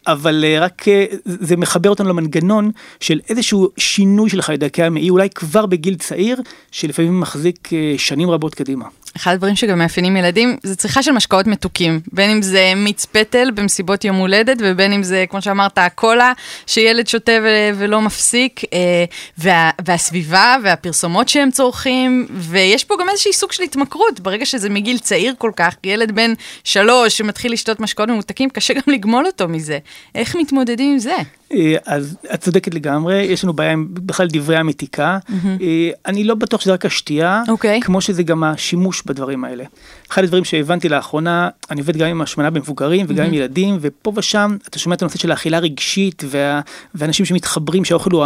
אבל 0.08 0.46
אה, 0.48 0.60
רק 0.60 0.88
אה, 0.88 1.06
זה 1.26 1.58
מחבר 1.58 1.90
אותנו 1.90 2.10
למנגנון 2.10 2.72
של 3.00 3.20
איזשהו 3.30 3.70
שינוי 3.78 4.30
של 4.30 4.42
חיידקי 4.42 4.84
המעי 4.84 5.10
אולי 5.10 5.30
כבר 5.30 5.66
בגיל 5.66 5.96
צעיר 5.96 6.42
שלפעמים 6.72 7.20
מחזיק 7.20 7.74
אה, 7.74 7.94
שנים 7.98 8.30
רבות 8.30 8.56
קדימה. 8.56 8.86
אחד 9.16 9.34
הדברים 9.34 9.56
שגם 9.56 9.80
מאפיינים 9.80 10.18
ילדים 10.18 10.58
זה 10.64 10.76
צריכה 10.76 11.04
של 11.04 11.12
משקאות 11.12 11.48
מתוקים, 11.48 12.00
בין 12.14 12.30
אם 12.30 12.42
זה 12.42 12.74
מיץ 12.76 13.06
פטל 13.06 13.52
במסיבות 13.52 14.06
יום 14.06 14.16
הולדת 14.16 14.58
ובין 14.60 14.94
אם 14.94 15.04
זה, 15.04 15.26
כמו 15.30 15.42
שאמרת, 15.42 15.78
הקולה 15.78 16.34
שילד 16.68 17.08
שותה 17.08 17.32
ו- 17.44 17.70
ולא 17.78 18.02
מפסיק, 18.02 18.62
אה, 18.74 19.06
וה- 19.38 19.70
והסביבה 19.86 20.56
והפרסומות 20.64 21.30
שהם 21.30 21.52
צורכים, 21.52 22.28
ויש 22.32 22.84
פה 22.84 22.96
גם 23.00 23.10
איזשהי 23.10 23.34
סוג 23.34 23.52
של 23.52 23.64
התמכרות, 23.64 24.20
ברגע 24.20 24.46
שזה 24.46 24.70
מגיל 24.70 24.98
צעיר 24.98 25.34
כל 25.38 25.52
כך, 25.56 25.76
ילד 25.84 26.12
בן 26.12 26.34
שלוש 26.64 27.18
שמתחיל 27.18 27.54
לשתות 27.54 27.80
משקאות 27.80 28.10
ממותקים, 28.10 28.50
קשה 28.50 28.74
גם 28.74 28.94
לגמול 28.94 29.26
אותו 29.26 29.48
מזה. 29.48 29.78
איך 30.16 30.36
מתמודדים 30.36 30.92
עם 30.92 31.00
זה? 31.00 31.16
אה, 31.54 31.76
אז 31.86 32.18
את 32.34 32.42
צודקת 32.42 32.74
לגמרי, 32.74 33.22
יש 33.22 33.44
לנו 33.44 33.54
בעיה 33.54 33.72
עם 33.72 33.88
בכלל 33.90 34.28
דברי 34.32 34.58
המתיקה. 34.58 35.18
Mm-hmm. 35.28 35.64
אני 36.06 36.24
לא 36.24 36.36
בטוח 36.36 36.62
שזה 36.62 36.74
רק 36.74 36.86
השתייה, 36.86 37.44
okay. 37.48 37.52
אוקיי. 37.52 37.82
כמו 37.82 38.02
שזה 38.02 38.24
גם 38.24 38.44
השימוש 38.44 38.99
בדברים 39.06 39.44
האלה. 39.44 39.64
אחד 40.12 40.24
הדברים 40.24 40.46
שהבנתי 40.46 40.90
לאחרונה, 40.90 41.50
אני 41.72 41.82
עובד 41.82 41.98
גם 41.98 42.08
עם 42.08 42.22
השמנה 42.22 42.50
במבוגרים 42.50 43.06
וגם 43.10 43.24
mm-hmm. 43.24 43.28
עם 43.28 43.34
ילדים, 43.34 43.78
ופה 43.82 44.14
ושם 44.16 44.58
אתה 44.70 44.80
שומע 44.80 44.96
את 44.96 45.02
הנושא 45.02 45.18
של 45.18 45.32
האכילה 45.32 45.60
רגשית, 45.60 46.24
וה, 46.28 46.62
ואנשים 46.96 47.26
שמתחברים 47.26 47.86
שהאוכל 47.86 48.12
הוא 48.12 48.26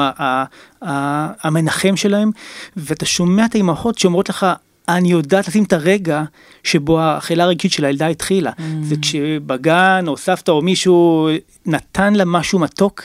המנחם 1.42 1.96
שלהם, 1.96 2.32
ואתה 2.78 3.06
שומע 3.06 3.46
את 3.46 3.56
האימהות 3.56 3.98
שאומרות 3.98 4.30
לך, 4.30 4.46
אני 4.90 5.12
יודעת 5.12 5.48
לשים 5.48 5.64
את 5.64 5.74
הרגע 5.74 6.24
שבו 6.64 7.00
האכילה 7.00 7.44
הרגשית 7.44 7.72
של 7.72 7.86
הילדה 7.86 8.08
התחילה. 8.08 8.52
Mm. 8.58 8.62
זה 8.82 8.96
כשבגן 9.02 10.06
או 10.08 10.18
סבתא 10.18 10.52
או 10.52 10.62
מישהו 10.62 11.30
נתן 11.66 12.14
לה 12.14 12.26
משהו 12.26 12.60
מתוק 12.60 13.02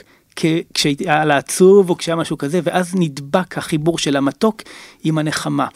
כשהיה 0.75 1.25
לה 1.25 1.37
עצוב 1.37 1.91
או 1.91 1.97
כשהיה 1.97 2.17
משהו 2.17 2.39
כזה, 2.39 2.61
ואז 2.65 2.95
נדבק 2.95 3.59
החיבור 3.59 3.99
של 3.99 4.17
המתוק 4.17 4.63
עם 5.05 5.19
הנחמה. 5.19 5.67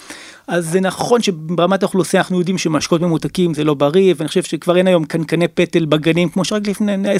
אז 0.48 0.68
זה 0.70 0.80
נכון 0.80 1.22
שברמת 1.22 1.82
האוכלוסייה 1.82 2.20
אנחנו 2.20 2.38
יודעים 2.38 2.58
שמשקות 2.58 3.00
ממותקים 3.00 3.54
זה 3.54 3.64
לא 3.64 3.74
בריא, 3.74 4.14
ואני 4.16 4.28
חושב 4.28 4.42
שכבר 4.42 4.76
אין 4.76 4.86
היום 4.86 5.04
קנקני 5.04 5.48
פטל 5.48 5.84
בגנים, 5.84 6.28
כמו 6.28 6.44
שרק 6.44 6.68
לפני 6.68 7.16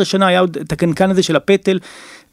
10-15 0.00 0.04
שנה 0.04 0.26
היה 0.26 0.40
עוד 0.40 0.56
את 0.56 0.72
הקנקן 0.72 1.10
הזה 1.10 1.22
של 1.22 1.36
הפטל, 1.36 1.78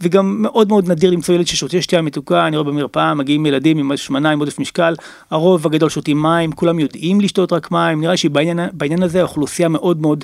וגם 0.01 0.41
מאוד 0.41 0.67
מאוד 0.67 0.91
נדיר 0.91 1.11
למצוא 1.11 1.35
ילד 1.35 1.47
ששותה 1.47 1.81
שתייה 1.81 2.01
מתוקה, 2.01 2.47
אני 2.47 2.57
רואה 2.57 2.71
במרפאה, 2.71 3.13
מגיעים 3.13 3.45
ילדים 3.45 3.77
עם 3.77 3.91
השמנה, 3.91 4.29
עם 4.29 4.39
עודף 4.39 4.59
משקל, 4.59 4.95
הרוב 5.31 5.65
הגדול 5.65 5.89
שותים 5.89 6.21
מים, 6.21 6.51
כולם 6.51 6.79
יודעים 6.79 7.21
לשתות 7.21 7.53
רק 7.53 7.71
מים, 7.71 8.01
נראה 8.01 8.17
שבעניין 8.17 9.03
הזה 9.03 9.19
האוכלוסייה 9.19 9.69
מאוד 9.69 10.01
מאוד 10.01 10.23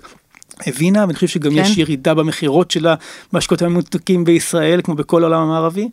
הבינה, 0.67 1.01
ואני 1.01 1.13
חושב 1.13 1.27
שגם 1.27 1.51
כן. 1.51 1.57
יש 1.57 1.77
ירידה 1.77 2.13
במכירות 2.13 2.71
של 2.71 2.87
המשקות 3.33 3.61
הממותקים 3.61 4.23
בישראל, 4.23 4.81
כמו 4.83 4.95
בכל 4.95 5.23
העולם 5.23 5.41
המערבי. 5.41 5.89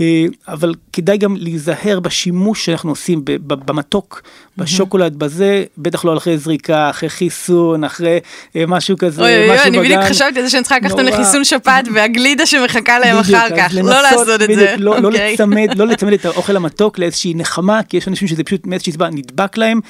אה, 0.00 0.24
אבל 0.48 0.74
כדאי 0.92 1.18
גם 1.18 1.36
להיזהר 1.36 2.00
בשימוש 2.00 2.64
שאנחנו 2.64 2.90
עושים 2.90 3.22
במתוק, 3.24 4.22
בשוקולד, 4.56 5.16
בזה, 5.16 5.64
בטח 5.78 6.04
לא 6.04 6.16
אחרי 6.16 6.38
זריקה, 6.38 6.90
אחרי 6.90 7.08
חיסון, 7.08 7.84
אחרי 7.84 8.20
אה, 8.56 8.64
משהו 8.66 8.96
כזה, 8.98 9.22
אוי 9.22 9.36
אוי 9.36 9.48
אוי, 9.50 9.62
אני 9.62 9.78
בדיוק 9.78 10.02
חשבתי 10.02 10.38
על 10.38 10.44
זה 10.44 10.50
שאני 10.50 10.62
צריכה 10.62 10.76
לקחת 10.76 10.90
אותם 10.90 11.04
לחיסון 11.04 11.44
שפעת 11.44 11.88
והגלידה 11.94 12.46
שמחכה 12.46 12.98
להם 12.98 13.16
אחר 13.18 13.48
כך, 13.56 13.74
לא 13.74 14.02
לעשות 14.02 14.42
את 14.42 14.54
זה. 14.54 14.74
לא, 14.78 14.98
לא, 14.98 15.08
אוקיי. 15.08 15.32
לצמד, 15.32 15.68
לא 15.76 15.86
לצמד 15.86 16.12
את 16.12 16.24
האוכל 16.24 16.56
המתוק 16.60 16.98
לאיזושהי 16.98 17.34
נחמה, 17.34 17.82
כי 17.82 17.96
יש 17.96 18.08
אנשים 18.08 18.28
שזה 18.28 18.44
פשוט 18.44 18.66
מאיזושהי 18.66 18.92
סיבה 18.92 19.08
נדבק 19.10 19.56
להם, 19.56 19.80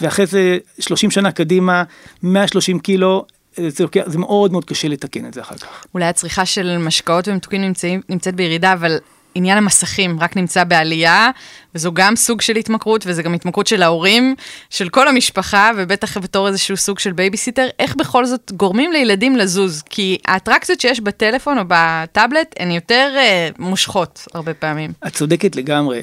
ואחרי 0.00 0.26
זה 0.26 0.58
30 0.78 1.10
שנה 1.10 1.32
קדימה, 1.32 1.82
130 2.22 2.78
קילו, 2.78 3.24
זה, 3.56 3.84
לוקח, 3.84 4.02
זה 4.06 4.18
מאוד 4.18 4.52
מאוד 4.52 4.64
קשה 4.64 4.88
לתקן 4.88 5.26
את 5.26 5.34
זה 5.34 5.40
אחר 5.40 5.56
כך. 5.56 5.84
אולי 5.94 6.04
הצריכה 6.04 6.46
של 6.46 6.78
משקאות 6.78 7.28
ומתוקים 7.28 7.72
נמצאת 8.08 8.34
בירידה, 8.34 8.72
אבל 8.72 8.98
עניין 9.34 9.58
המסכים 9.58 10.20
רק 10.20 10.36
נמצא 10.36 10.64
בעלייה, 10.64 11.30
וזו 11.74 11.92
גם 11.92 12.16
סוג 12.16 12.40
של 12.40 12.56
התמכרות, 12.56 13.04
וזה 13.06 13.22
גם 13.22 13.34
התמכרות 13.34 13.66
של 13.66 13.82
ההורים, 13.82 14.34
של 14.70 14.88
כל 14.88 15.08
המשפחה, 15.08 15.70
ובטח 15.76 16.18
בתור 16.18 16.48
איזשהו 16.48 16.76
סוג 16.76 16.98
של 16.98 17.12
בייביסיטר, 17.12 17.66
איך 17.78 17.96
בכל 17.96 18.26
זאת 18.26 18.52
גורמים 18.56 18.92
לילדים 18.92 19.36
לזוז? 19.36 19.82
כי 19.90 20.18
האטרקציות 20.26 20.80
שיש 20.80 21.00
בטלפון 21.00 21.58
או 21.58 21.62
בטאבלט 21.68 22.54
הן 22.58 22.70
יותר 22.70 23.12
אה, 23.16 23.48
מושכות 23.58 24.28
הרבה 24.34 24.54
פעמים. 24.54 24.92
את 25.06 25.12
צודקת 25.12 25.56
לגמרי, 25.56 26.02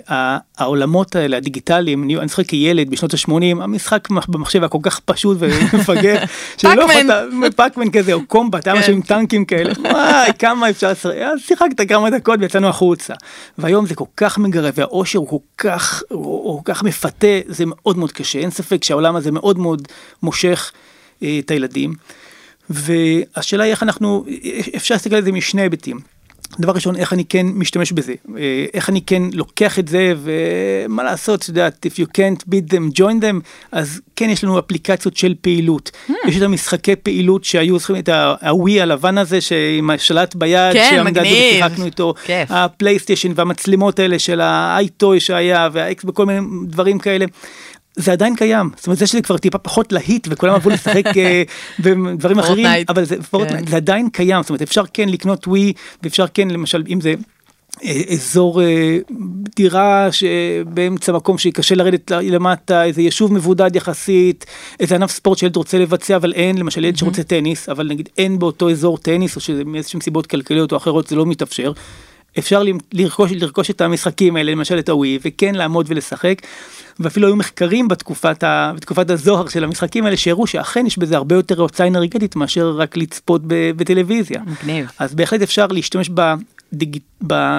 העולמות 0.58 1.16
האלה, 1.16 1.38
הדיגיטליים, 1.38 2.04
אני 2.04 2.28
זוכר 2.28 2.44
כילד 2.44 2.90
בשנות 2.90 3.14
ה-80, 3.14 3.64
המשחק 3.64 4.10
במחשב 4.10 4.60
היה 4.60 4.70
כל 4.70 4.78
כך 4.82 5.00
פשוט 5.00 5.38
ומפגר, 5.40 6.24
Pac-Man. 6.62 7.08
Pac-Man 7.56 7.92
כזה, 7.92 8.14
או 8.14 8.26
Combat, 8.26 8.68
היה 8.68 8.80
משהו 8.80 8.94
עם 8.94 9.02
טנקים 9.02 9.46
כאלה, 9.46 9.74
וואי, 9.80 10.32
כמה 10.40 10.70
אפשר, 10.70 10.88
אז 10.88 11.40
שיחקת 11.40 11.90
כמה 11.90 12.10
דקות 12.10 12.40
ויצאנו 12.40 12.68
החוצה. 12.68 13.14
והיום 13.58 13.86
זה 13.86 13.96
כל 13.96 14.06
כך 14.18 14.38
מגרה, 14.38 14.74
והאושר 14.76 15.20
הוא 15.20 15.42
כל 15.60 15.61
כך, 15.62 16.04
הוא 16.10 16.64
כל 16.64 16.74
כך 16.74 16.84
מפתה, 16.84 17.40
זה 17.48 17.64
מאוד 17.68 17.98
מאוד 17.98 18.12
קשה, 18.12 18.40
אין 18.40 18.50
ספק 18.50 18.84
שהעולם 18.84 19.16
הזה 19.16 19.32
מאוד 19.32 19.60
מאוד 19.60 19.88
מושך 20.24 20.72
אה, 21.24 21.40
את 21.46 21.52
הילדים. 21.52 21.94
והשאלה 22.70 23.64
היא 23.64 23.72
איך 23.72 23.84
אנחנו, 23.84 24.26
אפשר 24.76 24.96
להסתכל 24.96 25.16
על 25.16 25.24
זה 25.24 25.32
משני 25.32 25.62
היבטים. 25.62 26.00
דבר 26.60 26.74
ראשון, 26.74 26.96
איך 26.96 27.14
אני 27.14 27.26
כן 27.26 27.46
משתמש 27.48 27.92
בזה, 27.92 28.14
אה, 28.38 28.66
איך 28.74 28.90
אני 28.90 29.02
כן 29.02 29.24
לוקח 29.34 29.80
את 29.80 29.88
זה, 29.88 30.14
ומה 30.24 31.04
לעשות, 31.04 31.42
את 31.42 31.48
יודעת, 31.48 31.86
if 31.86 32.00
you 32.00 32.06
can't 32.06 32.44
beat 32.44 32.74
them, 32.74 33.00
join 33.00 33.24
them, 33.24 33.40
אז 33.72 34.02
כן 34.16 34.30
יש 34.30 34.44
לנו 34.44 34.60
אפליקציות 34.60 35.18
של 35.18 35.36
פעילות. 35.42 35.92
Mm. 36.10 36.14
יש 36.28 36.38
את 36.38 36.42
המשחקי 36.42 36.96
פעילות 36.96 37.44
שהיו 37.44 37.78
צריכים 37.78 37.96
את 37.96 38.10
הווי 38.42 38.82
הלבן 38.82 39.18
הזה, 39.18 39.40
עם 39.78 39.90
השלט 39.90 40.36
ביד, 40.36 40.74
כן, 40.74 41.04
מגניב, 41.06 41.54
שיחקנו 41.54 41.86
איתו, 41.86 42.14
כיף. 42.26 42.52
הפלייסטיישן 42.52 43.32
והמצלמות 43.36 44.00
האלה 44.00 44.20
של 44.20 44.42
האייטוי 44.42 45.20
שהיה, 45.20 45.70
והאקס 45.72 46.04
וכל 46.08 46.26
מיני 46.26 46.40
דברים 46.68 47.00
כאלה. 47.00 47.26
זה 47.96 48.12
עדיין 48.12 48.36
קיים, 48.36 48.70
זאת 48.76 48.88
אומרת 48.88 49.00
זה 49.00 49.08
שזה 49.08 49.22
כבר 49.22 49.38
טיפה 49.38 49.58
פחות 49.58 49.92
להיט 49.92 50.28
וכולם 50.32 50.56
עברו 50.56 50.70
לשחק 50.70 51.18
אה, 51.18 51.44
בדברים 51.84 52.40
אחרים, 52.40 52.68
אבל 52.90 53.04
זה, 53.06 53.16
כן. 53.32 53.68
זה 53.68 53.76
עדיין 53.76 54.10
קיים, 54.10 54.42
זאת 54.42 54.50
אומרת 54.50 54.62
אפשר 54.62 54.84
כן 54.94 55.10
לקנות 55.10 55.48
ווי 55.48 55.74
ואפשר 56.04 56.26
כן 56.34 56.48
למשל 56.48 56.84
אם 56.90 57.02
זה 57.02 57.14
אה, 57.84 58.02
אזור 58.14 58.62
אה, 58.62 58.98
דירה 59.56 60.10
שבאמצע 60.12 61.12
מקום 61.12 61.38
שקשה 61.38 61.76
לרדת 61.76 62.12
למטה, 62.12 62.84
איזה 62.84 63.02
יישוב 63.02 63.34
מבודד 63.34 63.76
יחסית, 63.76 64.46
איזה 64.80 64.96
ענף 64.96 65.12
ספורט 65.12 65.38
שילד 65.38 65.56
רוצה 65.56 65.78
לבצע 65.78 66.16
אבל 66.16 66.34
אין, 66.34 66.58
למשל 66.58 66.84
ילד 66.84 66.98
שרוצה 66.98 67.24
טניס, 67.24 67.70
אבל 67.70 67.88
נגיד 67.88 68.10
אין 68.18 68.40
באותו 68.40 68.70
אזור 68.70 68.98
טניס 68.98 69.36
או 69.36 69.42
שזה 69.42 69.64
מאיזשהם 69.66 70.02
סיבות 70.02 70.28
כלכליות 70.28 70.72
או 70.72 70.78
אחרות 70.78 71.08
זה 71.08 71.16
לא 71.16 71.26
מתאפשר. 71.26 71.72
אפשר 72.40 72.64
לרכוש, 72.94 73.32
לרכוש 73.32 73.70
את 73.70 73.82
המשחקים 73.82 74.36
האלה, 74.36 74.52
למשל 74.52 74.80
את 74.80 74.90
הווי, 74.90 75.20
וכן 75.22 75.56
לעמוד 75.56 75.86
ולשחק. 75.90 76.42
ואפילו 77.00 77.28
היו 77.28 77.36
מחקרים 77.36 77.88
בתקופת, 77.88 78.44
ה, 78.44 78.72
בתקופת 78.76 79.10
הזוהר 79.10 79.48
של 79.48 79.64
המשחקים 79.64 80.06
האלה 80.06 80.18
שהראו 80.18 80.48
שאכן 80.48 80.86
יש 80.86 80.98
בזה 80.98 81.18
הרבה 81.18 81.36
יותר 81.36 81.62
הוצאה 81.62 81.88
אנרגטית 81.88 82.36
מאשר 82.36 82.70
רק 82.70 82.98
לצפות 82.98 83.42
בטלוויזיה. 83.46 84.42
מגניב. 84.46 84.92
אז 85.00 85.16
בהחלט 85.16 85.42
אפשר 85.42 85.68
להשתמש 85.68 86.10
בדיג, 86.10 86.98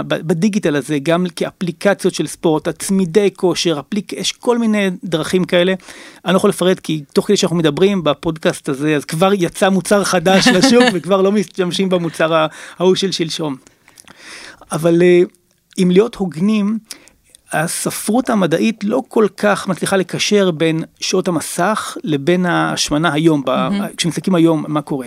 בדיגיטל 0.08 0.76
הזה 0.76 0.98
גם 1.02 1.26
כאפליקציות 1.36 2.14
של 2.14 2.26
ספורט, 2.26 2.68
הצמידי 2.68 3.30
כושר, 3.36 3.80
אפליק, 3.80 4.12
יש 4.12 4.32
כל 4.32 4.58
מיני 4.58 4.90
דרכים 5.04 5.44
כאלה. 5.44 5.74
אני 6.24 6.32
לא 6.32 6.36
יכול 6.36 6.50
לפרט 6.50 6.80
כי 6.80 7.02
תוך 7.12 7.26
כדי 7.26 7.36
שאנחנו 7.36 7.56
מדברים 7.56 8.04
בפודקאסט 8.04 8.68
הזה 8.68 8.96
אז 8.96 9.04
כבר 9.04 9.32
יצא 9.32 9.68
מוצר 9.68 10.04
חדש 10.04 10.48
לשוק 10.48 10.84
וכבר 10.94 11.22
לא 11.22 11.32
משתמשים 11.32 11.88
במוצר 11.88 12.46
ההוא 12.78 12.94
של 12.94 13.12
שלשום. 13.12 13.56
אבל 14.72 15.02
אה, 15.02 15.22
אם 15.78 15.90
להיות 15.90 16.14
הוגנים, 16.14 16.78
הספרות 17.52 18.30
המדעית 18.30 18.84
לא 18.84 19.02
כל 19.08 19.26
כך 19.36 19.68
מצליחה 19.68 19.96
לקשר 19.96 20.50
בין 20.50 20.84
שעות 21.00 21.28
המסך 21.28 21.96
לבין 22.04 22.46
ההשמנה 22.46 23.12
היום, 23.12 23.42
mm-hmm. 23.46 23.96
כשמסתכלים 23.96 24.34
היום 24.34 24.64
מה 24.68 24.82
קורה. 24.82 25.06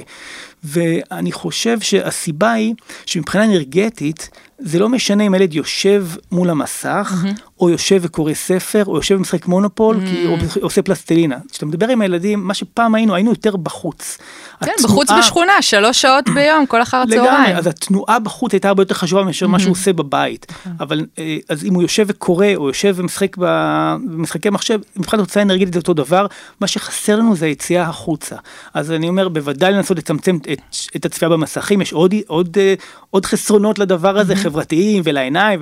ואני 0.65 1.31
חושב 1.31 1.79
שהסיבה 1.79 2.51
היא 2.51 2.73
שמבחינה 3.05 3.45
אנרגטית 3.45 4.29
זה 4.59 4.79
לא 4.79 4.89
משנה 4.89 5.23
אם 5.23 5.35
ילד 5.35 5.53
יושב 5.53 6.07
מול 6.31 6.49
המסך, 6.49 7.13
mm-hmm. 7.13 7.41
או 7.59 7.69
יושב 7.69 7.99
וקורא 8.01 8.33
ספר, 8.33 8.83
או 8.87 8.95
יושב 8.95 9.15
ומשחק 9.15 9.47
מונופול, 9.47 9.97
mm-hmm. 9.97 10.09
כי, 10.09 10.27
או 10.27 10.35
עושה 10.61 10.81
פלסטלינה. 10.81 11.37
כשאתה 11.51 11.65
מדבר 11.65 11.87
עם 11.87 12.01
הילדים, 12.01 12.47
מה 12.47 12.53
שפעם 12.53 12.95
היינו, 12.95 13.15
היינו 13.15 13.29
יותר 13.29 13.55
בחוץ. 13.55 14.17
כן, 14.59 14.71
התנועה... 14.71 14.93
בחוץ 14.93 15.11
בשכונה, 15.19 15.61
שלוש 15.61 16.01
שעות 16.01 16.29
ביום, 16.29 16.65
כל 16.65 16.81
אחר 16.81 16.97
הצהריים. 16.97 17.25
לגמרי, 17.25 17.55
אז 17.55 17.67
התנועה 17.67 18.19
בחוץ 18.19 18.53
הייתה 18.53 18.67
הרבה 18.67 18.81
יותר 18.81 18.93
חשובה 18.93 19.23
מאשר 19.23 19.45
mm-hmm. 19.45 19.49
מה 19.49 19.59
שהוא 19.59 19.71
עושה 19.71 19.93
בבית. 19.93 20.45
Mm-hmm. 20.49 20.69
אבל, 20.79 21.05
אה, 21.19 21.37
אז 21.49 21.63
אם 21.63 21.73
הוא 21.73 21.81
יושב 21.81 22.05
וקורא, 22.07 22.47
או 22.55 22.67
יושב 22.67 22.93
ומשחק 22.97 23.37
במשחקי 23.39 24.49
מחשב, 24.49 24.79
מבחינת 24.95 25.19
הוצאה 25.19 25.43
אנרגטית 25.43 25.73
זה 25.73 25.79
אותו 25.79 25.93
דבר, 25.93 26.25
מה 26.61 26.67
שחסר 26.67 27.15
לנו 27.15 27.35
זה 27.35 27.45
היציאה 27.45 27.83
החוצה. 27.83 28.35
אז 28.73 28.91
אני 28.91 29.09
אומר, 29.09 29.29
בוודאי 29.29 29.73
לנסות 29.73 29.97
לצמצם 29.97 30.37
את, 30.55 30.95
את 30.95 31.05
הצפייה 31.05 31.29
במסכים, 31.29 31.81
יש 31.81 31.93
עוד, 31.93 32.13
עוד, 32.27 32.57
אה, 32.59 32.73
עוד 33.09 33.25
חסרונות 33.25 33.79
לדבר 33.79 34.17
הזה, 34.17 34.33
mm-hmm. 34.33 34.37
חברתיים 34.37 35.01
ולעיניים, 35.05 35.59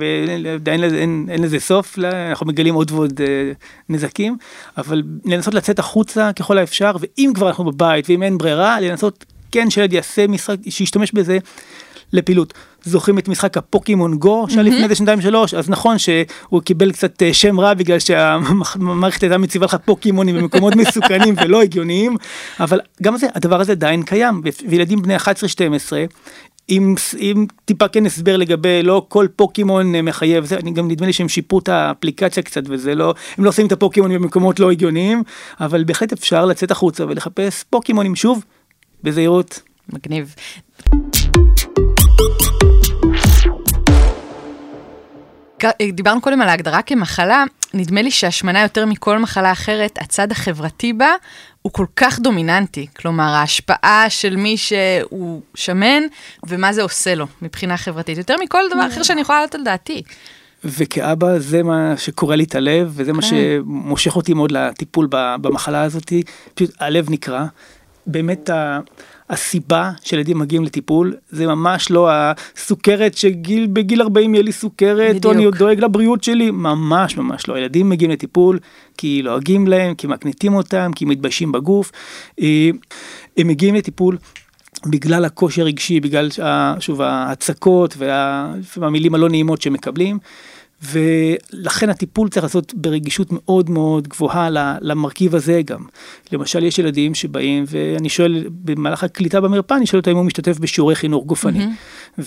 ואין 0.64 1.42
לזה 1.42 1.60
סוף, 1.60 1.98
אנחנו 2.30 2.46
מגלים 2.46 2.74
עוד 2.74 2.90
ועוד 2.90 3.20
אה, 3.20 3.52
נזקים, 3.88 4.36
אבל 4.76 5.02
לנסות 5.24 5.54
לצאת 5.54 5.78
החוצה 5.78 6.30
ככל 6.32 6.58
האפשר, 6.58 6.92
ואם 7.00 7.30
כבר 7.34 7.48
אנחנו 7.48 7.64
בבית 7.64 8.10
ואם 8.10 8.22
אין 8.22 8.38
ברירה, 8.38 8.80
לנסות 8.80 9.24
כן 9.52 9.70
שילד 9.70 9.92
יעשה 9.92 10.26
משחק, 10.26 10.56
שישתמש 10.68 11.12
בזה 11.12 11.38
לפעילות. 12.12 12.54
זוכרים 12.84 13.18
את 13.18 13.28
משחק 13.28 13.56
הפוקימון 13.56 14.18
גו 14.18 14.46
שהיה 14.48 14.62
לפני 14.62 14.82
איזה 14.82 14.94
שנתיים 14.94 15.20
שלוש 15.20 15.54
אז 15.54 15.70
נכון 15.70 15.98
שהוא 15.98 16.62
קיבל 16.64 16.92
קצת 16.92 17.22
אה, 17.22 17.34
שם 17.34 17.60
רע 17.60 17.74
בגלל 17.74 17.98
שהמערכת 17.98 19.22
הייתה 19.22 19.38
מציבה 19.38 19.66
לך 19.66 19.76
פוקימונים 19.84 20.36
במקומות 20.36 20.76
מסוכנים 20.76 21.34
ולא 21.44 21.62
הגיוניים 21.62 22.16
אבל 22.60 22.80
גם 23.02 23.16
זה 23.16 23.26
הדבר 23.34 23.60
הזה 23.60 23.72
עדיין 23.72 24.02
קיים 24.02 24.42
וילדים 24.68 25.02
בני 25.02 25.16
11-12 25.16 25.20
עם, 26.68 26.94
עם 27.18 27.46
טיפה 27.64 27.88
כן 27.88 28.06
הסבר 28.06 28.36
לגבי 28.36 28.82
לא 28.82 29.06
כל 29.08 29.26
פוקימון 29.36 29.94
אה, 29.94 30.02
מחייב 30.02 30.44
זה 30.44 30.56
אני 30.56 30.70
גם 30.70 30.90
נדמה 30.90 31.06
לי 31.06 31.12
שהם 31.12 31.28
שיפרו 31.28 31.58
את 31.58 31.68
האפליקציה 31.68 32.42
קצת 32.42 32.62
וזה 32.66 32.94
לא 32.94 33.14
הם 33.38 33.44
לא 33.44 33.48
עושים 33.48 33.66
את 33.66 33.72
הפוקימון 33.72 34.14
במקומות 34.14 34.60
לא 34.60 34.70
הגיוניים 34.70 35.22
אבל 35.60 35.84
בהחלט 35.84 36.12
אפשר 36.12 36.44
לצאת 36.46 36.70
החוצה 36.70 37.04
ולחפש 37.04 37.64
פוקימונים 37.70 38.16
שוב 38.16 38.44
בזהירות. 39.02 39.62
מגניב. 39.92 40.34
דיברנו 45.92 46.20
קודם 46.20 46.40
על 46.40 46.48
ההגדרה 46.48 46.82
כמחלה, 46.82 47.44
נדמה 47.74 48.02
לי 48.02 48.10
שהשמנה 48.10 48.62
יותר 48.62 48.86
מכל 48.86 49.18
מחלה 49.18 49.52
אחרת, 49.52 49.98
הצד 50.00 50.32
החברתי 50.32 50.92
בה 50.92 51.08
הוא 51.62 51.72
כל 51.72 51.86
כך 51.96 52.20
דומיננטי. 52.20 52.86
כלומר, 52.96 53.24
ההשפעה 53.24 54.10
של 54.10 54.36
מי 54.36 54.56
שהוא 54.56 55.42
שמן 55.54 56.02
ומה 56.46 56.72
זה 56.72 56.82
עושה 56.82 57.14
לו 57.14 57.26
מבחינה 57.42 57.76
חברתית, 57.76 58.18
יותר 58.18 58.36
מכל 58.44 58.62
דבר 58.70 58.86
אחר 58.86 59.02
שאני 59.02 59.20
יכולה 59.20 59.38
לעלות 59.38 59.54
על 59.54 59.64
דעתי. 59.64 60.02
וכאבא 60.64 61.38
זה 61.38 61.62
מה 61.62 61.94
שקורא 61.96 62.36
לי 62.36 62.44
את 62.44 62.54
הלב 62.54 62.92
וזה 62.94 63.12
מה 63.12 63.22
כן. 63.22 63.28
שמושך 63.28 64.16
אותי 64.16 64.34
מאוד 64.34 64.50
לטיפול 64.50 65.08
במחלה 65.10 65.82
הזאתי, 65.82 66.22
פשוט 66.54 66.70
הלב 66.80 67.10
נקרע. 67.10 67.46
באמת 68.06 68.50
הסיבה 69.30 69.90
שילדים 70.02 70.38
מגיעים 70.38 70.64
לטיפול 70.64 71.14
זה 71.30 71.46
ממש 71.46 71.90
לא 71.90 72.08
הסוכרת 72.10 73.16
שגיל 73.16 73.66
בגיל 73.66 74.02
40 74.02 74.34
יהיה 74.34 74.44
לי 74.44 74.52
סוכרת 74.52 75.16
בדיוק. 75.16 75.24
או 75.24 75.32
אני 75.32 75.50
דואג 75.58 75.80
לבריאות 75.80 76.24
שלי 76.24 76.50
ממש 76.50 77.16
ממש 77.16 77.48
לא 77.48 77.58
ילדים 77.58 77.88
מגיעים 77.88 78.10
לטיפול 78.10 78.58
כי 78.98 79.22
לועגים 79.22 79.66
להם 79.66 79.94
כי 79.94 80.06
מקניטים 80.06 80.54
אותם 80.54 80.90
כי 80.96 81.04
מתביישים 81.04 81.52
בגוף 81.52 81.92
אה, 82.40 82.70
הם 83.36 83.48
מגיעים 83.48 83.74
לטיפול. 83.74 84.16
בגלל 84.86 85.24
הקושי 85.24 85.60
הרגשי 85.60 86.00
בגלל 86.00 86.28
שוב 86.80 87.02
ההצקות 87.02 87.96
והמילים 88.76 89.14
הלא 89.14 89.28
נעימות 89.28 89.62
שמקבלים. 89.62 90.18
ולכן 90.92 91.90
הטיפול 91.90 92.28
צריך 92.28 92.44
לעשות 92.44 92.74
ברגישות 92.74 93.28
מאוד 93.30 93.70
מאוד 93.70 94.08
גבוהה 94.08 94.48
למרכיב 94.80 95.34
הזה 95.34 95.62
גם. 95.64 95.84
למשל 96.32 96.64
יש 96.64 96.78
ילדים 96.78 97.14
שבאים 97.14 97.64
ואני 97.68 98.08
שואל 98.08 98.44
במהלך 98.48 99.04
הקליטה 99.04 99.40
במרפאה 99.40 99.76
אני 99.76 99.86
שואל 99.86 100.00
אותם 100.00 100.10
אם 100.10 100.16
הוא 100.16 100.24
משתתף 100.24 100.58
בשיעורי 100.58 100.94
חינוך 100.94 101.24
גופני. 101.24 101.64
Mm-hmm. 101.64 102.22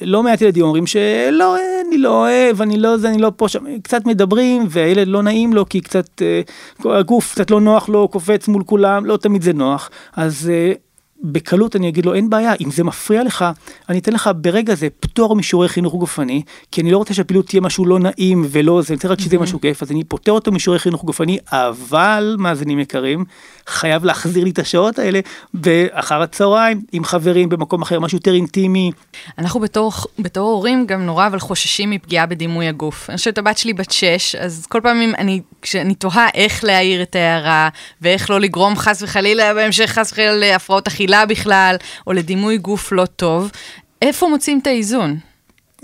ולא 0.00 0.22
מעט 0.22 0.40
ילדים 0.40 0.64
אומרים 0.64 0.86
שלא 0.86 1.56
אני 1.88 1.98
לא 1.98 2.08
אוהב 2.08 2.62
אני 2.62 2.76
לא 2.76 2.96
זה 2.96 3.08
אני 3.08 3.18
לא 3.18 3.32
פה 3.36 3.48
שם 3.48 3.78
קצת 3.82 4.06
מדברים 4.06 4.66
והילד 4.70 5.08
לא 5.08 5.22
נעים 5.22 5.52
לו 5.52 5.68
כי 5.68 5.80
קצת 5.80 6.22
אה, 6.22 6.40
הגוף 6.98 7.32
קצת 7.32 7.50
לא 7.50 7.60
נוח 7.60 7.88
לו 7.88 8.08
קופץ 8.08 8.48
מול 8.48 8.62
כולם 8.66 9.06
לא 9.06 9.16
תמיד 9.16 9.42
זה 9.42 9.52
נוח 9.52 9.90
אז. 10.16 10.50
בקלות 11.22 11.76
אני 11.76 11.88
אגיד 11.88 12.06
לו 12.06 12.14
אין 12.14 12.30
בעיה 12.30 12.52
אם 12.60 12.70
זה 12.70 12.84
מפריע 12.84 13.24
לך 13.24 13.44
אני 13.88 13.98
אתן 13.98 14.12
לך 14.12 14.30
ברגע 14.36 14.74
זה 14.74 14.88
פטור 15.00 15.36
משיעורי 15.36 15.68
חינוך 15.68 15.94
גופני 15.94 16.42
כי 16.70 16.80
אני 16.80 16.90
לא 16.90 16.98
רוצה 16.98 17.14
שהפעילות 17.14 17.46
תהיה 17.46 17.60
משהו 17.60 17.86
לא 17.86 17.98
נעים 17.98 18.46
ולא 18.50 18.82
זה 18.82 18.88
אני 18.88 18.94
רוצה 18.94 19.08
רק 19.08 19.20
שזה 19.20 19.38
משהו 19.38 19.60
כיף 19.60 19.82
אז 19.82 19.90
אני 19.90 20.04
פוטר 20.04 20.32
אותו 20.32 20.52
משיעורי 20.52 20.78
חינוך 20.78 21.04
גופני 21.04 21.38
אבל 21.52 22.36
מאזינים 22.38 22.78
יקרים 22.78 23.24
חייב 23.66 24.04
להחזיר 24.04 24.44
לי 24.44 24.50
את 24.50 24.58
השעות 24.58 24.98
האלה 24.98 25.20
באחר 25.54 26.22
הצהריים 26.22 26.82
עם 26.92 27.04
חברים 27.04 27.48
במקום 27.48 27.82
אחר 27.82 28.00
משהו 28.00 28.18
יותר 28.18 28.34
אינטימי. 28.34 28.90
אנחנו 29.38 29.60
בתור, 29.60 29.92
בתור 30.18 30.50
הורים 30.50 30.86
גם 30.86 31.06
נורא 31.06 31.26
אבל 31.26 31.38
חוששים 31.38 31.90
מפגיעה 31.90 32.26
בדימוי 32.26 32.68
הגוף. 32.68 33.10
אני 33.10 33.16
חושבת 33.16 33.38
הבת 33.38 33.58
שלי 33.58 33.72
בת 33.72 33.90
6 33.90 34.34
אז 34.34 34.66
כל 34.66 34.80
פעם 34.82 35.14
אני 35.18 35.40
כשאני 35.62 35.94
תוהה 35.94 36.28
איך 36.34 36.64
להעיר 36.64 37.02
את 37.02 37.16
ההערה 37.16 37.68
ואיך 38.02 38.30
לא 38.30 38.40
לגרום 38.40 38.76
חס 38.76 39.02
וחלילה 39.02 39.54
בהמשך 39.54 39.90
חס 39.90 40.12
וחלילה 40.12 40.34
להפרעות 40.34 40.86
אכילה 40.86 41.26
בכלל 41.26 41.76
או 42.06 42.12
לדימוי 42.12 42.58
גוף 42.58 42.92
לא 42.92 43.06
טוב. 43.06 43.50
איפה 44.02 44.28
מוצאים 44.28 44.58
את 44.58 44.66
האיזון? 44.66 45.18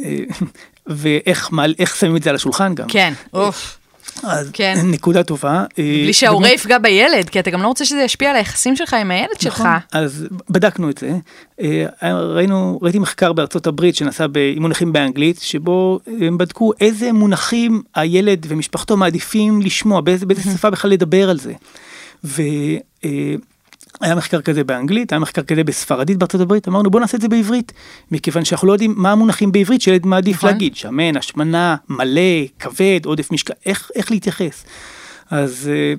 אה, 0.01 0.19
ואיך 0.87 1.97
שמים 1.97 2.17
את 2.17 2.23
זה 2.23 2.31
על 2.31 2.37
השולחן 2.37 2.75
גם. 2.75 2.89
כן, 2.89 3.13
אוף. 3.33 3.78
אז 4.23 4.51
כן. 4.53 4.75
נקודה 4.85 5.23
טובה. 5.23 5.65
אה, 5.79 5.85
בלי 6.03 6.13
שההורה 6.13 6.51
יפגע 6.51 6.79
בילד, 6.79 7.29
כי 7.29 7.41
אתה 7.41 7.51
גם 7.51 7.63
לא 7.63 7.69
רוצה 7.69 7.85
שזה 7.85 8.03
ישפיע 8.03 8.31
על 8.31 8.37
היחסים 8.37 8.77
שלך 8.77 8.95
עם 8.95 9.11
הילד 9.11 9.29
נכון, 9.31 9.41
שלך. 9.41 9.69
אז 9.93 10.27
בדקנו 10.51 10.91
את 10.91 10.99
זה. 10.99 11.17
אה, 11.61 11.87
ראינו, 12.13 12.79
ראיתי 12.83 12.99
מחקר 12.99 13.33
בארצות 13.33 13.67
הברית 13.67 13.97
שנעשה 13.97 14.27
עם 14.57 14.63
מונחים 14.63 14.93
באנגלית, 14.93 15.39
שבו 15.41 16.01
הם 16.21 16.39
בדקו 16.39 16.73
איזה 16.81 17.13
מונחים 17.13 17.83
הילד 17.95 18.47
ומשפחתו 18.49 18.97
מעדיפים 18.97 19.63
לשמוע, 19.63 20.01
באיזה, 20.01 20.27
באיזה 20.27 20.43
שפה 20.43 20.71
בכלל 20.71 20.91
לדבר 20.91 21.31
על 21.31 21.39
זה. 21.39 21.53
ו... 22.25 22.43
היה 24.01 24.15
מחקר 24.15 24.41
כזה 24.41 24.65
באנגלית, 24.65 25.13
היה 25.13 25.19
מחקר 25.19 25.43
כזה 25.43 25.65
בספרדית 25.65 26.17
בארצות 26.17 26.41
הברית, 26.41 26.69
אמרנו 26.69 26.91
בוא 26.91 27.01
נעשה 27.01 27.17
את 27.17 27.23
זה 27.23 27.29
בעברית, 27.29 27.73
מכיוון 28.11 28.45
שאנחנו 28.45 28.69
לא 28.69 28.73
יודעים 28.73 28.95
מה 28.97 29.13
המונחים 29.13 29.53
בעברית 29.53 29.81
שילד 29.81 30.07
מעדיף 30.07 30.37
נכון. 30.37 30.51
להגיד, 30.51 30.77
שמן, 30.77 31.17
השמנה, 31.17 31.77
מלא, 31.89 32.21
כבד, 32.59 33.01
עודף 33.05 33.33
משקל, 33.33 33.55
איך, 33.67 33.91
איך 33.95 34.11
להתייחס. 34.11 34.65
אז 35.31 35.71
אה, 35.73 35.95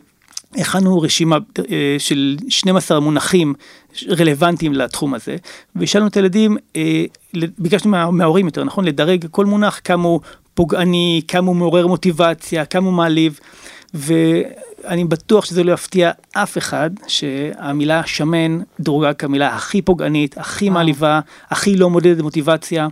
הכנו 0.61 1.01
רשימה 1.01 1.37
אה, 1.71 1.95
של 1.99 2.37
12 2.49 2.99
מונחים 2.99 3.53
רלוונטיים 4.09 4.73
לתחום 4.73 5.13
הזה, 5.13 5.35
ושאלנו 5.75 6.07
את 6.07 6.17
הילדים, 6.17 6.57
אה, 6.75 7.03
ביקשנו 7.59 7.91
מה, 7.91 8.11
מההורים 8.11 8.45
יותר 8.45 8.63
נכון, 8.63 8.85
לדרג 8.85 9.25
כל 9.31 9.45
מונח 9.45 9.81
כמה 9.83 10.07
הוא 10.07 10.19
פוגעני, 10.53 11.21
כמה 11.27 11.47
הוא 11.47 11.55
מעורר 11.55 11.87
מוטיבציה, 11.87 12.65
כמה 12.65 12.85
הוא 12.85 12.93
מעליב. 12.93 13.39
ואני 14.89 15.05
בטוח 15.05 15.45
שזה 15.45 15.63
לא 15.63 15.71
יפתיע 15.71 16.11
אף 16.33 16.57
אחד 16.57 16.89
שהמילה 17.07 18.01
שמן 18.05 18.59
דורגה 18.79 19.13
כמילה 19.13 19.55
הכי 19.55 19.81
פוגענית, 19.81 20.37
הכי 20.37 20.69
מעליבה, 20.69 21.19
הכי 21.49 21.75
לא 21.75 21.89
מודדת 21.89 22.21
מוטיבציה. 22.21 22.87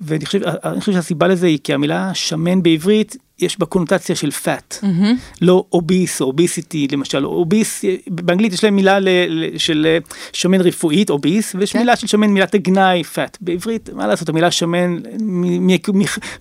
ואני 0.00 0.26
חושב, 0.26 0.40
חושב 0.80 0.92
שהסיבה 0.92 1.28
לזה 1.28 1.46
היא 1.46 1.58
כי 1.64 1.74
המילה 1.74 2.14
שמן 2.14 2.62
בעברית 2.62 3.16
יש 3.38 3.58
בה 3.58 3.66
קונוטציה 3.66 4.16
של 4.16 4.28
fat, 4.28 4.74
mm-hmm. 4.82 5.04
לא 5.42 5.64
אוביס 5.72 6.20
או 6.20 6.26
אוביסיטי 6.26 6.88
למשל, 6.92 7.26
אוביס, 7.26 7.84
באנגלית 8.10 8.52
יש 8.52 8.64
להם 8.64 8.76
מילה 8.76 8.98
ל, 9.00 9.08
ל, 9.28 9.58
של 9.58 9.86
אה, 9.86 9.98
שמן 10.32 10.60
רפואית 10.60 11.10
אוביס, 11.10 11.54
ויש 11.54 11.72
כן. 11.72 11.78
מילה 11.78 11.96
של 11.96 12.06
שמן 12.06 12.26
מילת 12.26 12.54
הגנאי 12.54 13.02
fat, 13.14 13.36
בעברית 13.40 13.90
מה 13.92 14.06
לעשות 14.06 14.28
המילה 14.28 14.50
שמן 14.50 14.98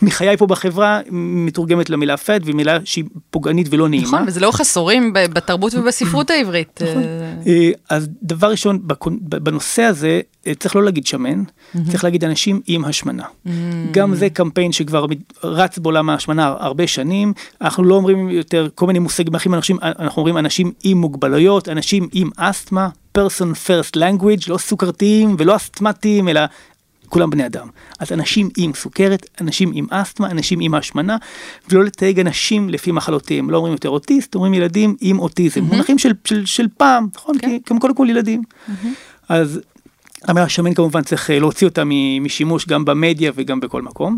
מחיי 0.01 0.37
פה 0.37 0.47
בחברה 0.47 1.01
מתורגמת 1.11 1.89
למילה 1.89 2.15
fat 2.15 2.43
והיא 2.43 2.55
מילה 2.55 2.77
שהיא 2.85 3.05
פוגענית 3.29 3.67
ולא 3.69 3.89
נעימה. 3.89 4.07
נכון, 4.07 4.23
וזה 4.27 4.39
לאורך 4.39 4.61
עשורים 4.61 5.13
בתרבות 5.13 5.73
ובספרות 5.73 6.29
העברית. 6.31 6.81
נכון. 6.81 7.03
אה. 7.03 7.33
אה, 7.47 7.71
אז 7.89 8.09
דבר 8.23 8.51
ראשון 8.51 8.79
בנושא 9.21 9.81
הזה 9.81 10.21
צריך 10.59 10.75
לא 10.75 10.83
להגיד 10.83 11.05
שמן, 11.05 11.43
mm-hmm. 11.43 11.91
צריך 11.91 12.03
להגיד 12.03 12.23
אנשים 12.23 12.61
עם 12.67 12.85
השמנה. 12.85 13.23
Mm-hmm. 13.23 13.49
גם 13.91 14.15
זה 14.15 14.29
קמפיין 14.29 14.71
שכבר 14.71 15.05
רץ 15.43 15.77
בעולם 15.77 16.09
ההשמנה 16.09 16.55
הרבה 16.59 16.87
שנים, 16.93 17.33
אנחנו 17.61 17.83
לא 17.83 17.95
אומרים 17.95 18.29
יותר 18.29 18.67
כל 18.75 18.87
מיני 18.87 18.99
מושגים 18.99 19.35
אחרים, 19.35 19.53
אנשים, 19.53 19.77
אנחנו 19.81 20.19
אומרים 20.19 20.37
אנשים 20.37 20.71
עם 20.83 20.97
מוגבלויות, 20.97 21.69
אנשים 21.69 22.07
עם 22.13 22.29
אסתמה, 22.37 22.89
person 23.17 23.67
first 23.67 23.97
language, 23.97 24.45
לא 24.47 24.57
סוכרתיים 24.57 25.35
ולא 25.39 25.55
אסתמטיים, 25.55 26.29
אלא 26.29 26.41
כולם 27.13 27.29
בני 27.29 27.45
אדם. 27.45 27.67
אז 27.99 28.11
אנשים 28.11 28.49
עם 28.57 28.71
סוכרת, 28.73 29.29
אנשים 29.41 29.71
עם 29.73 29.87
אסתמה, 29.89 30.31
אנשים 30.31 30.59
עם 30.59 30.75
השמנה, 30.75 31.17
ולא 31.69 31.83
לתייג 31.83 32.19
אנשים 32.19 32.69
לפי 32.69 32.91
מחלותיהם. 32.91 33.49
לא 33.49 33.57
אומרים 33.57 33.73
יותר 33.73 33.89
אוטיסט, 33.89 34.35
אומרים 34.35 34.53
ילדים 34.53 34.95
עם 35.01 35.19
אוטיזם. 35.19 35.61
Mm-hmm. 35.61 35.73
מונחים 35.73 35.97
של, 35.99 36.11
של, 36.25 36.45
של 36.45 36.67
פעם, 36.77 37.07
נכון? 37.15 37.35
Okay. 37.35 37.39
כן. 37.39 37.57
כי 37.65 37.73
הם 37.73 37.79
קודם 37.79 37.95
כל 37.95 38.07
ילדים. 38.09 38.41
Mm-hmm. 38.41 38.71
אז 39.29 39.61
המילה 40.27 40.49
שמן 40.49 40.73
כמובן 40.73 41.01
צריך 41.01 41.29
אה, 41.29 41.39
להוציא 41.39 41.67
אותה 41.67 41.83
משימוש 42.21 42.67
גם 42.67 42.85
במדיה 42.85 43.31
וגם 43.35 43.59
בכל 43.59 43.81
מקום. 43.81 44.15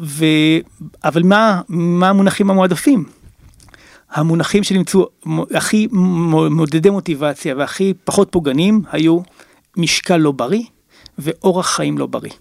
ו... 0.00 0.24
אבל 1.04 1.22
מה, 1.22 1.60
מה 1.68 2.08
המונחים 2.08 2.50
המועדפים? 2.50 3.04
המונחים 4.12 4.62
שנמצאו 4.62 5.06
הכי 5.54 5.88
מודדי 6.50 6.90
מוטיבציה 6.90 7.54
והכי 7.56 7.94
פחות 8.04 8.28
פוגענים 8.30 8.82
היו 8.92 9.18
משקל 9.76 10.16
לא 10.16 10.32
בריא 10.32 10.62
ואורח 11.18 11.76
חיים 11.76 11.98
לא 11.98 12.06
בריא. 12.06 12.32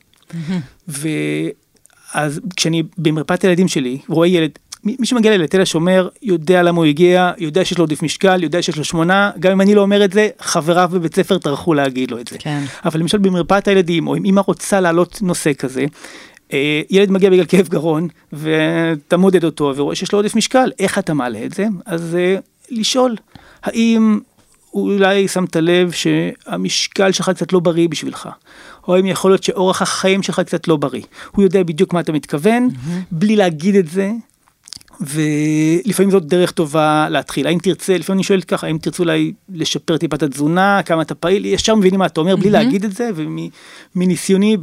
ואז 0.88 2.42
כשאני 2.56 2.84
במרפאת 2.98 3.44
הילדים 3.44 3.68
שלי 3.68 3.98
רואה 4.08 4.28
ילד 4.28 4.52
מי 4.84 5.06
שמגיע 5.06 5.38
לתל 5.38 5.62
השומר 5.62 6.10
יודע 6.22 6.64
למה 6.64 6.78
הוא 6.78 6.86
הגיע, 6.86 7.32
יודע 7.38 7.66
שיש 7.66 7.78
לו 7.78 7.84
עודף 7.84 8.04
משקל, 8.04 8.44
יודע 8.44 8.62
שיש 8.62 8.78
לו 8.78 8.84
שמונה, 8.84 9.32
גם 9.40 9.52
אם 9.52 9.62
אני 9.62 9.76
לא 9.76 9.82
אומר 9.82 10.06
את 10.06 10.14
זה, 10.14 10.30
חבריו 10.40 10.90
בבית 10.94 11.16
ספר 11.16 11.38
טרחו 11.38 11.74
להגיד 11.74 12.12
לו 12.12 12.20
את 12.20 12.28
זה. 12.28 12.38
כן. 12.40 12.64
אבל 12.86 13.00
למשל 13.00 13.18
במרפאת 13.18 13.68
הילדים, 13.68 14.08
או 14.08 14.16
אם 14.16 14.26
אמא 14.26 14.42
רוצה 14.48 14.80
להעלות 14.80 15.20
נושא 15.22 15.54
כזה, 15.54 15.86
ילד 16.90 17.12
מגיע 17.12 17.30
בגלל 17.30 17.46
כאב 17.46 17.68
גרון, 17.68 18.08
ואתה 18.34 19.18
מודד 19.18 19.44
אותו 19.44 19.74
ורואה 19.76 19.96
שיש 19.96 20.12
לו 20.12 20.20
עודף 20.20 20.36
משקל, 20.36 20.72
איך 20.80 21.00
אתה 21.00 21.14
מעלה 21.14 21.46
את 21.46 21.54
זה? 21.54 21.66
אז 21.86 22.16
אה, 22.16 22.36
לשאול, 22.70 23.16
האם 23.64 24.20
אולי 24.74 25.28
שמת 25.28 25.56
לב 25.56 25.92
שהמשקל 25.92 27.12
שלך 27.12 27.30
קצת 27.30 27.54
לא 27.54 27.60
בריא 27.60 27.90
בשבילך, 27.90 28.30
או 28.88 28.96
האם 28.96 29.06
יכול 29.06 29.32
להיות 29.32 29.44
שאורח 29.44 29.82
החיים 29.82 30.24
שלך 30.24 30.40
קצת 30.40 30.68
לא 30.68 30.76
בריא. 30.76 31.04
הוא 31.32 31.44
יודע 31.44 31.64
בדיוק 31.64 31.94
מה 31.94 32.00
אתה 32.00 32.12
מתכוון, 32.12 32.70
mm-hmm. 32.70 32.90
בלי 33.12 33.36
להגיד 33.36 33.76
את 33.76 33.88
זה, 33.88 34.12
ולפעמים 35.02 36.12
זאת 36.12 36.26
דרך 36.26 36.52
טובה 36.52 37.08
להתחיל. 37.10 37.48
האם 37.48 37.60
תרצה, 37.60 37.98
לפעמים 37.98 38.18
אני 38.18 38.24
שואל 38.24 38.42
ככה, 38.42 38.68
האם 38.68 38.78
תרצו 38.78 39.04
אולי 39.04 39.34
לשפר 39.54 39.98
טיפה 39.98 40.16
את 40.16 40.24
התזונה, 40.24 40.82
כמה 40.86 41.02
אתה 41.02 41.16
פעיל, 41.16 41.46
ישר 41.46 41.76
מבינים 41.76 42.00
מה 42.00 42.06
אתה 42.06 42.22
אומר, 42.22 42.36
בלי 42.36 42.50
להגיד 42.50 42.86
את 42.86 42.92
זה, 42.92 43.10
ומניסיוני, 43.16 44.58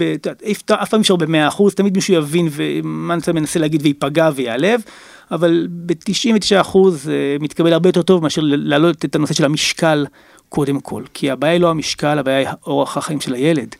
אף 0.75 0.88
פעם 0.88 1.01
אפשר 1.01 1.16
במאה 1.16 1.49
אחוז, 1.49 1.75
תמיד 1.75 1.95
מישהו 1.97 2.14
יבין 2.14 2.49
ומה 2.51 3.14
אני 3.14 3.40
מנסה 3.40 3.59
להגיד 3.59 3.83
וייפגע 3.83 4.31
ויעלב. 4.35 4.81
אבל 5.31 5.69
ב-99 5.71 6.61
אחוז 6.61 7.09
אה, 7.09 7.37
מתקבל 7.40 7.73
הרבה 7.73 7.88
יותר 7.88 8.03
טוב 8.03 8.23
מאשר 8.23 8.40
להעלות 8.45 9.05
את 9.05 9.14
הנושא 9.14 9.35
של 9.35 9.45
המשקל 9.45 10.07
קודם 10.49 10.81
כל, 10.81 11.03
כי 11.14 11.31
הבעיה 11.31 11.53
היא 11.53 11.61
לא 11.61 11.71
המשקל, 11.71 12.19
הבעיה 12.19 12.38
היא 12.38 12.49
אורח 12.66 12.97
החיים 12.97 13.21
של 13.21 13.35
הילד. 13.35 13.75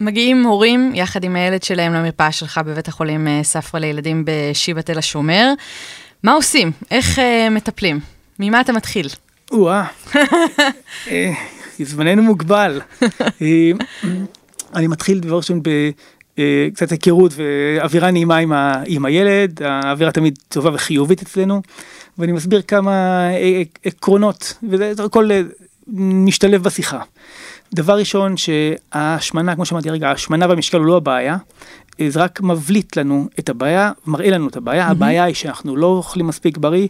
מגיעים 0.00 0.44
הורים 0.44 0.92
יחד 0.94 1.24
עם 1.24 1.36
הילד 1.36 1.62
שלהם 1.62 1.92
למרפאה 1.92 2.32
שלך 2.32 2.60
בבית 2.66 2.88
החולים 2.88 3.28
אה, 3.28 3.40
ספרא 3.42 3.80
לילדים 3.80 4.24
בשיבא 4.26 4.80
תל 4.80 4.98
השומר. 4.98 5.52
מה 6.22 6.32
עושים? 6.32 6.72
איך 6.90 7.18
uh, 7.18 7.22
מטפלים? 7.50 8.00
ממה 8.38 8.60
אתה 8.60 8.72
מתחיל? 8.72 9.08
או-אה, 9.50 9.84
אה, 11.10 11.32
זמננו 11.78 12.22
מוגבל. 12.22 12.80
אני 14.74 14.86
מתחיל 14.86 15.20
דבר 15.20 15.36
ראשון 15.36 15.60
בקצת 15.62 16.90
היכרות 16.90 17.32
ואווירה 17.36 18.10
נעימה 18.10 18.36
עם, 18.36 18.52
ה, 18.52 18.82
עם 18.86 19.04
הילד, 19.04 19.62
האווירה 19.62 20.12
תמיד 20.12 20.38
טובה 20.48 20.70
וחיובית 20.74 21.22
אצלנו, 21.22 21.62
ואני 22.18 22.32
מסביר 22.32 22.62
כמה 22.62 23.28
עקרונות, 23.84 24.54
וזה 24.70 25.04
הכל 25.04 25.30
משתלב 25.92 26.62
בשיחה. 26.62 27.02
דבר 27.74 27.98
ראשון 27.98 28.34
שההשמנה, 28.36 29.54
כמו 29.54 29.64
שאמרתי 29.64 29.90
רגע, 29.90 30.08
ההשמנה 30.08 30.48
והמשקל 30.48 30.78
הוא 30.78 30.86
לא 30.86 30.96
הבעיה, 30.96 31.36
זה 32.08 32.20
רק 32.20 32.40
מבליט 32.40 32.96
לנו 32.96 33.28
את 33.38 33.48
הבעיה, 33.48 33.92
מראה 34.06 34.30
לנו 34.30 34.48
את 34.48 34.56
הבעיה, 34.56 34.88
mm-hmm. 34.88 34.90
הבעיה 34.90 35.24
היא 35.24 35.34
שאנחנו 35.34 35.76
לא 35.76 35.86
אוכלים 35.86 36.26
מספיק 36.26 36.58
בריא 36.58 36.88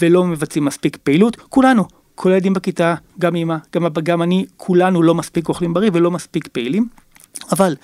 ולא 0.00 0.24
מבצעים 0.24 0.64
מספיק 0.64 0.96
פעילות, 1.02 1.36
כולנו, 1.36 1.84
כל 2.14 2.32
הילדים 2.32 2.54
בכיתה, 2.54 2.94
גם 3.18 3.36
אמא, 3.36 3.56
גם 3.74 3.84
אבא, 3.84 4.00
גם 4.00 4.22
אני, 4.22 4.46
כולנו 4.56 5.02
לא 5.02 5.14
מספיק 5.14 5.48
אוכלים 5.48 5.74
בריא 5.74 5.90
ולא 5.92 6.10
מספיק 6.10 6.48
פעילים. 6.48 6.88
אבל 7.52 7.76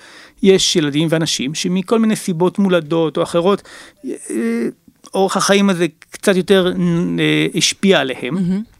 יש 0.43 0.75
ילדים 0.75 1.07
ואנשים 1.11 1.55
שמכל 1.55 1.99
מיני 1.99 2.15
סיבות 2.15 2.59
מולדות 2.59 3.17
או 3.17 3.23
אחרות, 3.23 3.61
אה, 4.05 4.67
אורח 5.13 5.37
החיים 5.37 5.69
הזה 5.69 5.85
קצת 6.09 6.35
יותר 6.35 6.73
אה, 7.19 7.47
השפיע 7.55 7.99
עליהם. 7.99 8.37
Mm-hmm. 8.37 8.74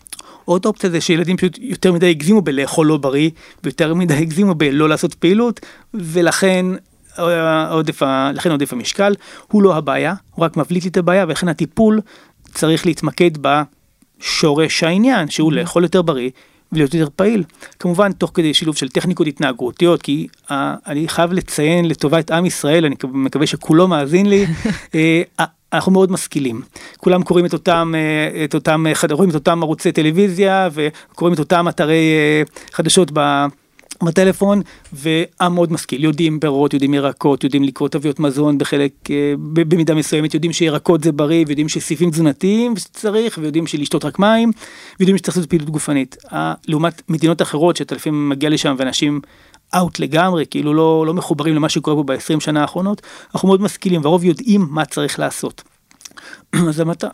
עוד 0.46 0.66
אופציה 0.66 0.90
זה 0.90 1.02
שילדים 1.02 1.38
פשוט 1.38 1.58
יותר 1.62 1.94
מדי 1.94 2.10
הגזימו 2.10 2.42
בלאכול 2.42 2.88
לא 2.88 2.98
בריא, 2.98 3.30
ויותר 3.64 3.94
מדי 3.94 4.14
הגזימו 4.14 4.56
בלא 4.56 4.90
לעשות 4.90 5.14
פעילות, 5.14 5.60
ולכן 5.94 6.66
אה, 7.20 7.70
עודף, 7.72 8.02
לכן 8.34 8.52
עודף 8.52 8.74
המשקל 8.74 9.14
הוא 9.48 9.64
לא 9.64 9.76
הבעיה, 9.76 10.14
הוא 10.36 10.46
רק 10.46 10.58
מבליט 10.58 10.84
לי 10.84 10.90
את 10.90 10.98
הבעיה, 10.98 11.26
ולכן 11.28 11.48
הטיפול 11.48 12.02
צריך 12.54 12.86
להתמקד 12.86 13.32
בשורש 13.42 14.84
העניין, 14.84 15.30
שהוא 15.30 15.52
mm-hmm. 15.52 15.56
לאכול 15.56 15.84
יותר 15.84 16.02
בריא, 16.02 16.30
ולהיות 16.72 16.94
יותר 16.94 17.08
פעיל. 17.16 17.44
כמובן 17.80 18.12
תוך 18.12 18.32
כדי 18.34 18.54
שילוב 18.54 18.76
של 18.76 18.90
טכניקות 18.90 19.28
התנהגותיות, 19.28 20.02
כי 20.02 20.28
uh, 20.48 20.54
אני 20.88 21.08
חייב 21.08 21.34
לציין 21.34 21.88
לטובת 21.88 22.32
עם 22.32 22.46
ישראל, 22.46 22.86
אני 22.86 22.96
מקווה 23.04 23.48
שכולו 23.48 23.88
מאזין 23.88 24.26
לי, 24.30 24.46
uh, 24.46 25.44
אנחנו 25.76 25.92
מאוד 25.92 26.12
משכילים. 26.12 26.62
כולם 26.98 27.24
קוראים 27.24 27.46
את 27.46 27.54
אותם, 27.54 27.94
את 28.46 28.54
אותם, 28.54 28.86
רואים 29.12 29.30
את 29.30 29.36
אותם 29.36 29.64
ערוצי 29.64 29.92
טלוויזיה 29.92 30.70
וקוראים 30.74 31.34
את 31.34 31.40
אותם 31.40 31.68
אתרי 31.70 32.14
חדשות 32.72 33.12
ב... 33.14 33.46
בטלפון 34.04 34.62
ועם 34.94 35.54
מאוד 35.56 35.72
משכיל, 35.72 36.04
יודעים 36.04 36.40
פירות, 36.40 36.74
יודעים 36.74 36.94
ירקות, 36.94 37.44
יודעים 37.44 37.64
לקרוא 37.64 37.90
תוויות 37.90 38.20
מזון 38.20 38.58
בחלק, 38.58 38.92
אה, 39.10 39.34
במידה 39.38 39.96
מסוימת, 39.96 40.34
יודעים 40.34 40.54
שירקות 40.54 41.04
זה 41.04 41.12
בריא, 41.12 41.46
ויודעים 41.48 41.70
שסעיפים 41.70 42.12
תזונתיים 42.12 42.78
שצריך, 42.78 43.40
ויודעים 43.42 43.68
שלשתות 43.68 44.06
רק 44.06 44.20
מים, 44.20 44.52
ויודעים 45.00 45.18
שצריך 45.18 45.38
לעשות 45.38 45.50
פעילות 45.50 45.70
גופנית. 45.70 46.18
לעומת 46.68 47.02
מדינות 47.10 47.42
אחרות 47.42 47.78
שאתה 47.78 47.96
לפעמים 47.96 48.30
מגיע 48.30 48.50
לשם 48.50 48.76
ואנשים 48.78 49.22
אאוט 49.76 50.00
לגמרי, 50.00 50.46
כאילו 50.50 50.74
לא, 50.74 51.04
לא 51.08 51.14
מחוברים 51.14 51.56
למה 51.56 51.70
שקורה 51.70 51.96
פה 51.96 52.04
ב-20 52.04 52.40
שנה 52.40 52.62
האחרונות, 52.62 53.02
אנחנו 53.34 53.48
מאוד 53.48 53.62
משכילים, 53.62 54.02
והרוב 54.04 54.24
יודעים 54.24 54.68
מה 54.70 54.86
צריך 54.86 55.20
לעשות. 55.20 55.64
אז 56.70 56.80
המטר, 56.80 57.08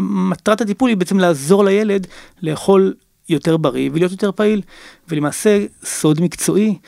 מטרת 0.00 0.60
הטיפול 0.60 0.88
היא 0.88 0.96
בעצם 0.96 1.18
לעזור 1.18 1.64
לילד 1.64 2.06
לאכול 2.42 2.94
יותר 3.28 3.56
בריא 3.56 3.90
ולהיות 3.92 4.12
יותר 4.12 4.32
פעיל. 4.32 4.62
ולמעשה 5.08 5.64
סוד 5.84 6.20
מקצועי, 6.20 6.78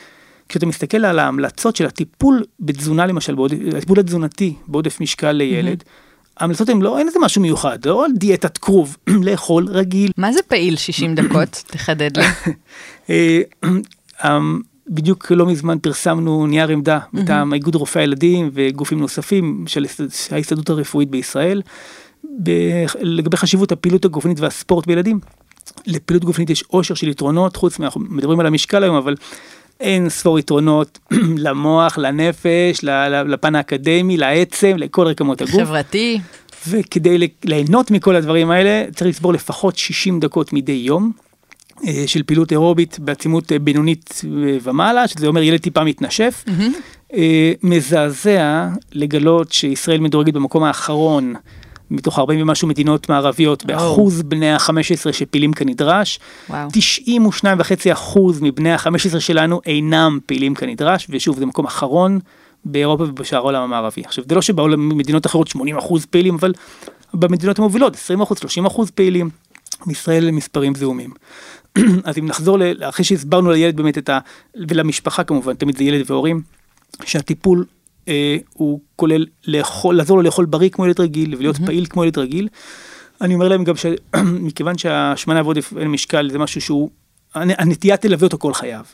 כשאתה 0.49 0.65
מסתכל 0.65 1.05
על 1.05 1.19
ההמלצות 1.19 1.75
של 1.75 1.85
הטיפול 1.85 2.43
בתזונה 2.59 3.05
למשל, 3.05 3.35
הטיפול 3.77 3.99
התזונתי 3.99 4.53
בעודף 4.67 5.01
משקל 5.01 5.31
לילד, 5.31 5.81
mm-hmm. 5.81 6.37
ההמלצות 6.37 6.69
הן 6.69 6.81
לא, 6.81 6.97
אין 6.97 7.07
איזה 7.07 7.19
משהו 7.19 7.41
מיוחד, 7.41 7.85
לא 7.85 8.05
על 8.05 8.11
דיאטת 8.11 8.57
כרוב, 8.57 8.97
לאכול 9.25 9.67
רגיל. 9.69 10.11
מה 10.17 10.33
זה 10.33 10.39
פעיל 10.47 10.75
60 10.75 11.15
דקות? 11.15 11.63
תחדד 11.71 12.11
לי. 12.17 13.43
בדיוק 14.87 15.31
לא 15.31 15.45
מזמן 15.45 15.77
פרסמנו 15.79 16.47
נייר 16.47 16.69
עמדה 16.69 16.99
מטעם 17.13 17.53
איגוד 17.53 17.75
רופאי 17.75 18.01
הילדים 18.01 18.49
וגופים 18.53 18.99
נוספים 18.99 19.63
של 19.67 19.85
ההסתדרות 20.31 20.69
הרפואית 20.69 21.09
בישראל 21.09 21.61
לגבי 23.01 23.37
חשיבות 23.37 23.71
הפעילות 23.71 24.05
הגופנית 24.05 24.39
והספורט 24.39 24.87
בילדים. 24.87 25.19
לפעילות 25.87 26.23
גופנית 26.23 26.49
יש 26.49 26.63
עושר 26.67 26.93
של 26.93 27.07
יתרונות, 27.07 27.55
חוץ 27.55 27.79
מה, 27.79 27.85
אנחנו 27.85 28.01
מדברים 28.01 28.39
על 28.39 28.45
המשקל 28.45 28.83
היום, 28.83 28.95
אבל 28.95 29.15
אין 29.79 30.09
ספור 30.09 30.39
יתרונות 30.39 30.99
למוח, 31.45 31.97
לנפש, 31.97 32.83
לפן 33.27 33.55
האקדמי, 33.55 34.17
לעצם, 34.17 34.77
לכל 34.77 35.07
רקמות 35.07 35.41
הגוף. 35.41 35.61
חברתי. 35.63 36.19
וכדי 36.67 37.27
ליהנות 37.45 37.91
מכל 37.91 38.15
הדברים 38.15 38.51
האלה, 38.51 38.85
צריך 38.95 39.07
לצבור 39.07 39.33
לפחות 39.33 39.77
60 39.77 40.19
דקות 40.19 40.53
מדי 40.53 40.71
יום. 40.71 41.11
אה, 41.87 42.03
של 42.07 42.23
פעילות 42.23 42.51
אירובית 42.51 42.99
בעצימות 42.99 43.51
אה, 43.51 43.59
בינונית 43.59 44.21
אה, 44.25 44.57
ומעלה, 44.63 45.07
שזה 45.07 45.27
אומר 45.27 45.41
ילד 45.41 45.59
טיפה 45.59 45.83
מתנשף. 45.83 46.43
Mm-hmm. 46.47 47.15
מזעזע 47.63 48.67
לגלות 48.91 49.51
שישראל 49.51 49.99
מדורגת 49.99 50.33
במקום 50.33 50.63
האחרון 50.63 51.33
מתוך 51.91 52.19
40 52.19 52.41
ומשהו 52.41 52.67
מדינות 52.67 53.09
מערביות 53.09 53.65
באחוז 53.65 54.21
בני 54.21 54.51
ה-15 54.51 55.11
שפעילים 55.11 55.53
כנדרש. 55.53 56.19
וואו. 56.49 56.69
92.5 56.69 57.93
אחוז 57.93 58.41
מבני 58.41 58.71
ה-15 58.71 59.19
שלנו 59.19 59.61
אינם 59.65 60.19
פעילים 60.25 60.55
כנדרש, 60.55 61.07
ושוב 61.09 61.39
זה 61.39 61.45
מקום 61.45 61.65
אחרון 61.65 62.19
באירופה 62.65 63.03
ובשאר 63.03 63.37
העולם 63.37 63.63
המערבי. 63.63 64.01
עכשיו 64.05 64.23
זה 64.29 64.35
לא 64.35 64.41
שבמדינות 64.41 65.25
אחרות 65.25 65.47
80 65.47 65.77
אחוז 65.77 66.05
פעילים, 66.05 66.35
אבל 66.35 66.53
במדינות 67.13 67.59
המובילות 67.59 67.95
20 67.95 68.21
אחוז, 68.21 68.37
30 68.37 68.65
אחוז 68.65 68.89
פעילים. 68.89 69.29
מישראל 69.85 70.25
למספרים 70.25 70.75
זעומים. 70.75 71.09
אז 72.03 72.17
אם 72.17 72.25
נחזור, 72.25 72.57
אחרי 72.81 73.05
שהסברנו 73.05 73.51
לילד 73.51 73.77
באמת 73.77 73.97
את 73.97 74.09
ה... 74.09 74.19
ולמשפחה 74.69 75.23
כמובן, 75.23 75.53
תמיד 75.53 75.77
זה 75.77 75.83
ילד 75.83 76.11
והורים, 76.11 76.41
שהטיפול 77.05 77.65
אה, 78.07 78.37
הוא 78.53 78.79
כולל 78.95 79.25
לאכול, 79.47 79.95
לעזור 79.95 80.17
לו 80.17 80.23
לאכול 80.23 80.45
בריא 80.45 80.69
כמו 80.69 80.85
ילד 80.85 80.99
רגיל 80.99 81.35
ולהיות 81.35 81.55
mm-hmm. 81.55 81.65
פעיל 81.65 81.85
כמו 81.85 82.03
ילד 82.03 82.17
רגיל. 82.17 82.47
אני 83.21 83.33
אומר 83.33 83.47
להם 83.47 83.63
גם 83.63 83.73
שמכיוון 83.75 84.77
שהשמנה 84.81 85.41
ועודף 85.43 85.73
אין 85.77 85.87
משקל 85.87 86.29
זה 86.31 86.39
משהו 86.39 86.61
שהוא, 86.61 86.89
הנטייה 87.33 87.97
תלווה 87.97 88.27
אותו 88.27 88.37
כל 88.37 88.53
חייו. 88.53 88.85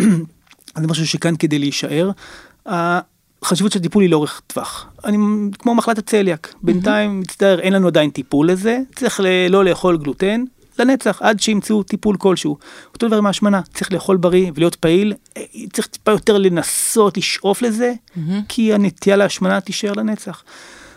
זה 0.80 0.86
משהו 0.86 1.06
שכאן 1.06 1.36
כדי 1.36 1.58
להישאר. 1.58 2.10
החשיבות 2.66 3.72
של 3.72 3.80
טיפול 3.80 4.02
היא 4.02 4.10
לאורך 4.10 4.42
טווח. 4.46 4.86
אני 5.04 5.16
כמו 5.58 5.74
מחלת 5.74 5.98
הצליאק, 5.98 6.54
בינתיים 6.62 7.20
מצטער 7.20 7.60
אין 7.60 7.72
לנו 7.72 7.86
עדיין 7.86 8.10
טיפול 8.10 8.50
לזה, 8.50 8.78
צריך 8.96 9.20
ל, 9.20 9.26
לא 9.50 9.64
לאכול 9.64 9.98
גלוטן, 9.98 10.44
לנצח 10.80 11.22
עד 11.22 11.40
שימצאו 11.40 11.82
טיפול 11.82 12.16
כלשהו. 12.16 12.58
אותו 12.94 13.08
דבר 13.08 13.16
עם 13.16 13.26
ההשמנה, 13.26 13.60
צריך 13.74 13.92
לאכול 13.92 14.16
בריא 14.16 14.50
ולהיות 14.54 14.74
פעיל, 14.74 15.14
אה, 15.36 15.42
צריך 15.72 15.86
טיפה 15.86 16.10
יותר 16.10 16.38
לנסות 16.38 17.16
לשאוף 17.16 17.62
לזה, 17.62 17.92
mm-hmm. 17.92 18.20
כי 18.48 18.74
הנטייה 18.74 19.16
להשמנה 19.16 19.60
תישאר 19.60 19.92
לנצח. 19.92 20.42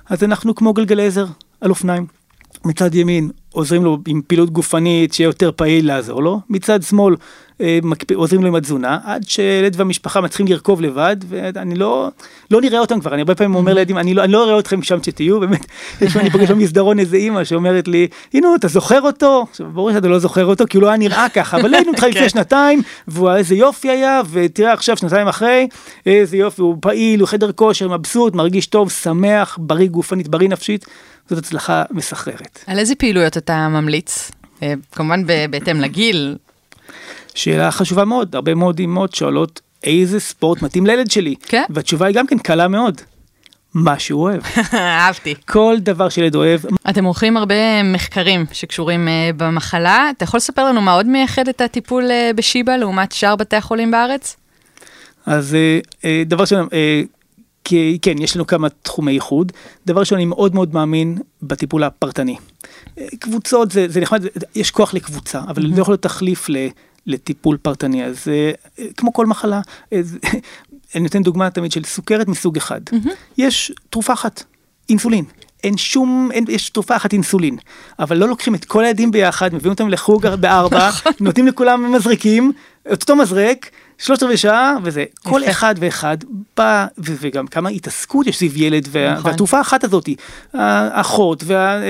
אז 0.10 0.24
אנחנו 0.24 0.56
כמו 0.56 0.74
גלגלי 0.74 1.06
עזר 1.06 1.26
על 1.62 1.70
אופניים. 1.70 2.06
מצד 2.66 2.96
ימין 2.96 3.30
עוזרים 3.52 3.84
לו 3.84 3.98
עם 4.08 4.22
פעילות 4.28 4.50
גופנית 4.50 5.14
שיהיה 5.14 5.28
יותר 5.28 5.52
פעיל 5.56 5.88
לעזור 5.88 6.24
לו, 6.24 6.42
מצד 6.50 6.84
שמאל 6.84 7.16
עוזרים 8.16 8.42
לו 8.42 8.48
עם 8.48 8.56
התזונה, 8.56 8.98
עד 9.04 9.24
שילד 9.28 9.74
והמשפחה 9.78 10.22
מצליחים 10.22 10.48
לרכוב 10.48 10.82
לבד, 10.82 11.18
ואני 11.30 11.76
לא, 11.76 12.10
לא 12.52 12.62
נראה 12.62 12.80
אותם 12.80 13.00
כבר, 13.00 13.14
אני 13.14 13.22
הרבה 13.22 13.36
פעמים 13.36 13.56
אומר 13.56 13.74
לילדים, 13.74 13.98
אני 13.98 14.14
לא, 14.14 14.24
אני 14.24 14.32
לא 14.32 14.44
אראה 14.44 14.60
אתכם 14.60 14.84
שם 14.84 15.04
שתהיו, 15.04 15.40
באמת, 15.40 15.66
יש 16.02 16.18
אני 16.18 16.30
פוגש 16.30 16.52
במסדרון 16.52 17.00
איזה 17.00 17.18
אימא 17.18 17.44
שאומרת 17.44 17.88
לי, 17.88 18.08
הנה 18.34 18.48
אתה 18.56 18.68
זוכר 18.68 19.02
אותו? 19.02 19.46
עכשיו 19.50 19.68
ברור 19.74 19.92
שאתה 19.92 20.08
לא 20.08 20.20
זוכר 20.20 20.46
אותו, 20.46 20.66
כי 20.70 20.78
הוא 20.78 20.82
לא 20.82 20.88
היה 20.88 20.98
נראה 20.98 21.30
ככה, 21.30 21.58
אבל 21.58 21.74
היינו 21.74 21.92
איתך 21.92 22.04
לפני 22.10 22.22
כן. 22.22 22.30
שנתיים, 22.30 22.82
ואיזה 23.08 23.56
יופי 23.56 23.90
היה, 23.90 24.22
ותראה 24.32 24.74
עכשיו 24.74 24.98
שנתיים 24.98 25.28
אחרי, 25.28 25.68
איזה 26.06 26.38
יופי, 26.38 26.62
הוא 26.62 26.78
פעיל, 26.82 27.20
הוא 27.20 27.28
חדר 27.28 27.52
כושר, 27.52 27.88
מבסוט, 27.88 28.36
מרגיש 28.36 28.68
טוב, 28.68 28.92
שמח, 28.92 29.58
בריא 29.62 29.88
גופנית, 29.88 30.28
בריא 30.28 30.50
נפשית. 30.50 30.86
זאת 31.30 31.40
הצלחה 31.40 31.84
מסחררת. 31.92 32.60
על 32.68 32.80
איזה 32.80 32.96
פעילויות 32.96 33.38
אתה 33.38 33.68
ממליץ? 33.68 34.32
אה, 34.64 34.74
כמובן 34.92 35.24
בהתאם 35.50 35.82
לגיל. 35.82 36.36
שאלה 37.36 37.72
חשובה 37.72 38.06
מאוד, 38.06 38.36
הרבה 38.36 38.56
מאוד 38.56 38.80
אמהות 38.80 39.16
שואלות 39.16 39.62
איזה 39.84 40.20
ספורט 40.20 40.62
מתאים 40.62 40.86
לילד 40.86 41.12
שלי. 41.12 41.36
כן. 41.42 41.64
והתשובה 41.70 42.06
היא 42.06 42.16
גם 42.16 42.28
כן 42.28 42.38
קלה 42.38 42.68
מאוד. 42.68 43.02
מה 43.74 44.00
שהוא 44.00 44.22
אוהב. 44.22 44.42
אהבתי. 44.74 45.36
כל 45.48 45.76
דבר 45.80 46.10
שילד 46.10 46.36
אוהב. 46.36 46.62
אתם 46.90 47.06
עורכים 47.06 47.38
הרבה 47.38 47.84
מחקרים 47.84 48.46
שקשורים 48.52 49.08
uh, 49.08 49.38
במחלה. 49.38 50.10
אתה 50.18 50.24
יכול 50.24 50.38
לספר 50.38 50.66
לנו 50.66 50.82
מה 50.82 50.94
עוד 50.94 51.06
מייחד 51.06 51.48
את 51.48 51.62
הטיפול 51.62 52.04
uh, 52.04 52.34
בשיבא 52.36 52.76
לעומת 52.76 53.12
שאר 53.12 53.36
בתי 53.36 53.56
החולים 53.56 53.92
בארץ? 53.92 54.36
אז 55.26 55.56
uh, 55.82 55.88
uh, 55.88 56.06
דבר 56.26 56.46
שלנו, 56.46 56.68
uh, 56.68 56.72
כי 57.64 57.98
כן, 58.02 58.22
יש 58.22 58.36
לנו 58.36 58.48
כמה 58.48 58.70
תחומי 58.70 59.12
ייחוד. 59.12 59.52
דבר 59.86 60.00
ראשון, 60.00 60.18
אני 60.18 60.26
מאוד 60.26 60.56
מאוד 60.56 60.74
מאמין 60.74 61.18
בטיפול 61.42 61.84
הפרטני. 61.84 62.36
קבוצות 63.20 63.72
זה, 63.72 63.86
זה 63.90 64.02
נחמד, 64.02 64.24
יש 64.56 64.72
כוח 64.72 64.94
לקבוצה, 64.94 65.40
אבל 65.48 65.64
mm-hmm. 65.64 65.76
לא 65.76 65.82
יכול 65.82 65.92
להיות 65.92 66.02
תחליף 66.02 66.50
ל, 66.50 66.68
לטיפול 67.08 67.58
פרטני. 67.58 68.06
אז 68.06 68.28
כמו 68.98 69.14
כל 69.14 69.26
מחלה, 69.26 69.62
אני 70.96 71.04
נותן 71.04 71.24
דוגמה 71.24 71.50
תמיד 71.50 71.72
של 71.72 71.84
סוכרת 71.84 72.28
מסוג 72.28 72.58
אחד. 72.58 72.82
Mm-hmm. 72.90 73.10
יש 73.38 73.72
תרופה 73.90 74.14
אחת, 74.14 74.44
אינסולין. 74.90 75.26
אין 75.64 75.78
שום, 75.78 76.30
אין, 76.34 76.46
יש 76.48 76.70
תרופה 76.70 76.96
אחת 76.96 77.14
אינסולין, 77.14 77.58
אבל 78.00 78.18
לא 78.18 78.28
לוקחים 78.28 78.56
את 78.56 78.66
כל 78.66 78.84
הילדים 78.84 79.12
ביחד, 79.12 79.56
מביאים 79.56 79.72
אותם 79.72 79.90
לחוג 79.90 80.28
בארבע, 80.28 80.88
נכון. 80.88 81.12
נותנים 81.20 81.48
לכולם 81.48 81.92
מזריקים, 81.92 82.52
את 82.94 83.02
אותו 83.02 83.16
מזרק, 83.16 83.70
שלושת 83.98 84.24
רבעי 84.24 84.38
שעה 84.38 84.76
וזה, 84.84 85.06
כל 85.24 85.44
אחד 85.44 85.76
ואחד 85.80 86.18
בא, 86.58 86.88
וגם 86.98 87.48
כמה 87.48 87.70
התעסקות 87.70 88.28
יש 88.28 88.38
סביב 88.38 88.58
ילד, 88.58 88.88
וה, 88.92 89.14
נכון. 89.14 89.32
והתרופה 89.32 89.58
האחת 89.58 89.84
הזאתי, 89.84 90.16
האחות 90.54 91.44
וה... 91.46 91.82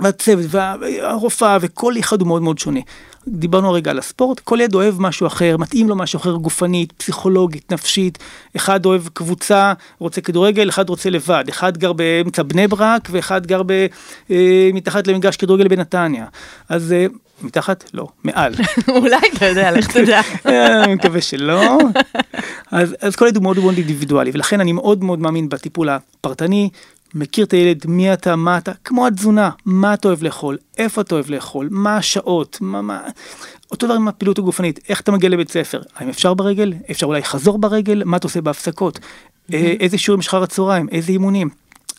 והצוות 0.00 0.46
והרופאה 0.50 1.58
וכל 1.60 1.98
אחד 1.98 2.20
הוא 2.20 2.28
מאוד 2.28 2.42
מאוד 2.42 2.58
שונה. 2.58 2.80
דיברנו 3.28 3.68
הרגע 3.68 3.90
על 3.90 3.98
הספורט, 3.98 4.40
כל 4.40 4.58
ילד 4.60 4.74
אוהב 4.74 5.00
משהו 5.00 5.26
אחר, 5.26 5.56
מתאים 5.56 5.88
לו 5.88 5.96
משהו 5.96 6.16
אחר 6.18 6.32
גופנית, 6.32 6.92
פסיכולוגית, 6.92 7.72
נפשית, 7.72 8.18
אחד 8.56 8.86
אוהב 8.86 9.02
קבוצה, 9.08 9.72
רוצה 9.98 10.20
כדורגל, 10.20 10.68
אחד 10.68 10.88
רוצה 10.88 11.10
לבד, 11.10 11.44
אחד 11.48 11.78
גר 11.78 11.92
באמצע 11.92 12.42
בני 12.42 12.68
ברק 12.68 13.08
ואחד 13.10 13.46
גר 13.46 13.62
ב, 13.66 13.86
אה, 14.30 14.70
מתחת 14.74 15.06
למגרש 15.06 15.36
כדורגל 15.36 15.68
בנתניה. 15.68 16.26
אז 16.68 16.92
אה, 16.92 17.06
מתחת? 17.42 17.84
לא, 17.94 18.08
מעל. 18.24 18.54
אולי, 18.88 19.16
אתה 19.36 19.46
יודע, 19.46 19.70
לך 19.70 19.92
תדע. 19.96 20.20
אה, 20.46 20.84
אני 20.84 20.94
מקווה 20.94 21.20
שלא. 21.20 21.78
אז, 22.70 22.96
אז 23.00 23.16
כל 23.16 23.24
ילד 23.24 23.36
הוא 23.36 23.42
מאוד 23.42 23.58
מאוד 23.58 23.74
אינדיבידואלי, 23.76 24.30
ולכן 24.34 24.60
אני 24.60 24.72
מאוד 24.72 25.04
מאוד 25.04 25.18
מאמין 25.18 25.48
בטיפול 25.48 25.88
הפרטני, 25.88 26.70
מכיר 27.14 27.44
את 27.44 27.52
הילד, 27.52 27.86
מי 27.88 28.12
אתה, 28.12 28.36
מה 28.36 28.58
אתה, 28.58 28.72
כמו 28.84 29.06
התזונה, 29.06 29.50
מה 29.64 29.94
אתה 29.94 30.08
אוהב 30.08 30.22
לאכול, 30.22 30.58
איפה 30.78 31.00
אתה 31.00 31.14
אוהב 31.14 31.30
לאכול, 31.30 31.68
מה 31.70 31.96
השעות, 31.96 32.58
מה, 32.60 32.82
מה... 32.82 33.00
אותו 33.70 33.86
דבר 33.86 33.94
עם 33.94 34.08
הפעילות 34.08 34.38
הגופנית, 34.38 34.80
איך 34.88 35.00
אתה 35.00 35.12
מגיע 35.12 35.28
לבית 35.28 35.50
ספר, 35.50 35.82
האם 35.96 36.08
אפשר 36.08 36.34
ברגל, 36.34 36.72
אפשר 36.90 37.06
אולי 37.06 37.24
חזור 37.24 37.58
ברגל, 37.58 38.02
מה 38.04 38.16
אתה 38.16 38.26
עושה 38.26 38.40
בהפסקות, 38.40 38.98
mm-hmm. 38.98 39.54
איזה 39.80 39.98
שיעורים 39.98 40.20
יש 40.20 40.26
לך 40.26 40.34
הצהריים, 40.34 40.88
איזה 40.88 41.12
אימונים. 41.12 41.48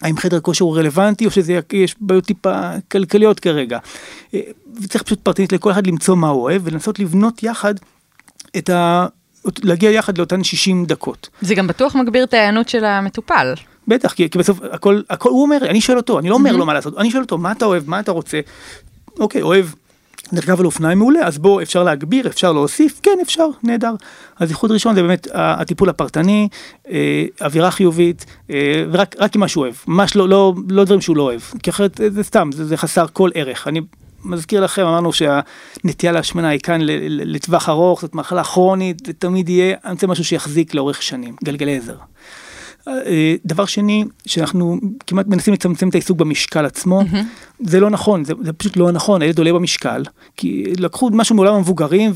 האם 0.01 0.17
חדר 0.17 0.39
כושר 0.39 0.65
הוא 0.65 0.77
רלוונטי 0.77 1.25
או 1.25 1.31
שיש 1.31 1.95
בעיות 2.01 2.25
טיפה 2.25 2.71
כלכליות 2.91 3.39
כרגע. 3.39 3.79
אה, 4.33 4.39
וצריך 4.81 5.03
פשוט 5.03 5.19
פרטנית 5.21 5.53
לכל 5.53 5.71
אחד 5.71 5.87
למצוא 5.87 6.15
מה 6.15 6.29
הוא 6.29 6.41
אוהב 6.41 6.61
ולנסות 6.65 6.99
לבנות 6.99 7.43
יחד 7.43 7.73
את 8.57 8.69
ה... 8.69 9.07
להגיע 9.63 9.91
יחד 9.91 10.17
לאותן 10.17 10.43
60 10.43 10.85
דקות. 10.85 11.29
זה 11.41 11.55
גם 11.55 11.67
בטוח 11.67 11.95
מגביר 11.95 12.23
את 12.23 12.33
ההיענות 12.33 12.69
של 12.69 12.85
המטופל. 12.85 13.53
בטח, 13.87 14.13
כי, 14.13 14.29
כי 14.29 14.37
בסוף 14.37 14.59
הכל, 14.71 15.01
הכל, 15.09 15.29
הוא 15.29 15.41
אומר, 15.41 15.57
אני 15.61 15.81
שואל 15.81 15.97
אותו, 15.97 16.19
אני 16.19 16.29
לא 16.29 16.35
אומר 16.35 16.55
לו 16.55 16.65
מה 16.65 16.73
לעשות, 16.73 16.97
אני 16.97 17.11
שואל 17.11 17.23
אותו, 17.23 17.37
מה 17.37 17.51
אתה 17.51 17.65
אוהב, 17.65 17.89
מה 17.89 17.99
אתה 17.99 18.11
רוצה, 18.11 18.39
אוקיי, 19.19 19.41
אוהב 19.41 19.65
לרכב 20.33 20.59
על 20.59 20.65
אופניים 20.65 20.97
מעולה, 20.97 21.19
אז 21.27 21.37
בוא, 21.37 21.61
אפשר 21.61 21.83
להגביר, 21.83 22.27
אפשר 22.27 22.51
להוסיף, 22.51 22.99
כן, 23.03 23.17
אפשר, 23.21 23.47
נהדר. 23.63 23.93
אז 24.39 24.49
איחוד 24.49 24.71
ראשון 24.71 24.95
זה 24.95 25.01
באמת 25.01 25.27
הטיפול 25.33 25.89
הפרטני, 25.89 26.47
אה, 26.89 27.25
אווירה 27.41 27.71
חיובית, 27.71 28.25
אה, 28.49 28.83
ורק 28.91 29.35
עם 29.35 29.41
מה 29.41 29.47
שהוא 29.47 29.63
אוהב, 29.63 29.73
ממש 29.87 30.15
לא, 30.15 30.29
לא, 30.29 30.53
לא 30.69 30.83
דברים 30.83 31.01
שהוא 31.01 31.17
לא 31.17 31.23
אוהב, 31.23 31.41
כי 31.63 31.69
אחרת 31.69 32.01
זה 32.07 32.23
סתם, 32.23 32.49
זה, 32.53 32.65
זה 32.65 32.77
חסר 32.77 33.05
כל 33.13 33.29
ערך. 33.33 33.67
אני 33.67 33.81
מזכיר 34.23 34.61
לכם, 34.61 34.85
אמרנו 34.85 35.13
שהנטייה 35.13 36.11
להשמנה 36.11 36.49
היא 36.49 36.59
כאן 36.59 36.81
לטווח 37.09 37.69
ארוך, 37.69 38.01
זאת 38.01 38.15
מחלה 38.15 38.43
כרונית, 38.43 39.05
זה 39.05 39.13
תמיד 39.13 39.49
יהיה, 39.49 39.75
אני 39.85 39.93
רוצה 39.93 40.07
משהו 40.07 40.25
שיחזיק 40.25 40.73
לאורך 40.73 41.01
שנים, 41.01 41.35
גלגלי 41.43 41.77
עזר. 41.77 41.95
אה, 42.87 43.35
דבר 43.45 43.65
שני, 43.65 44.05
שאנחנו 44.25 44.79
כמעט 45.07 45.27
מנסים 45.27 45.53
לצמצם 45.53 45.89
את 45.89 45.95
העיסוק 45.95 46.17
במשקל 46.17 46.65
עצמו, 46.65 47.01
mm-hmm. 47.01 47.15
זה 47.59 47.79
לא 47.79 47.89
נכון, 47.89 48.23
זה, 48.23 48.33
זה 48.41 48.53
פשוט 48.53 48.77
לא 48.77 48.91
נכון, 48.91 49.21
הילד 49.21 49.37
עולה 49.37 49.53
במשקל, 49.53 50.03
כי 50.37 50.73
לקחו 50.77 51.09
משהו 51.13 51.35
מעולם 51.35 51.53
המבוגרים 51.53 52.11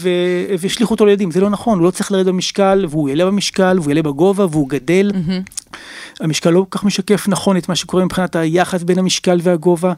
והשליכו 0.60 0.93
אותו 0.93 1.06
לילדים, 1.06 1.32
זה 1.32 1.41
לא 1.41 1.49
נכון, 1.49 1.78
הוא 1.78 1.86
לא 1.86 1.91
צריך 1.91 2.12
לרדת 2.12 2.28
במשקל, 2.28 2.86
והוא 2.89 3.10
יעלה 3.10 3.25
במשקל, 3.25 3.78
והוא 3.80 3.89
יעלה 3.89 4.01
בגובה, 4.01 4.45
והוא 4.45 4.69
גדל. 4.69 5.12
Mm-hmm. 5.13 5.75
המשקל 6.19 6.49
לא 6.49 6.65
כל 6.69 6.78
כך 6.78 6.84
משקף 6.84 7.28
נכון 7.28 7.58
את 7.58 7.69
מה 7.69 7.75
שקורה 7.75 8.06
מבחינת 8.06 8.36
היחס 8.36 8.84
בין 8.84 8.99
המשקל 8.99 9.39
והגובה. 9.43 9.93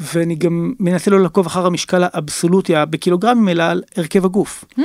ואני 0.00 0.34
גם 0.34 0.72
מנסה 0.80 1.10
לא 1.10 1.20
לעקוב 1.20 1.46
אחר 1.46 1.66
המשקל 1.66 2.02
האבסולוטי 2.12 2.72
בקילוגרמים 2.90 3.48
אלא 3.48 3.62
על 3.62 3.82
הרכב 3.96 4.24
הגוף. 4.24 4.64
Mm. 4.78 4.82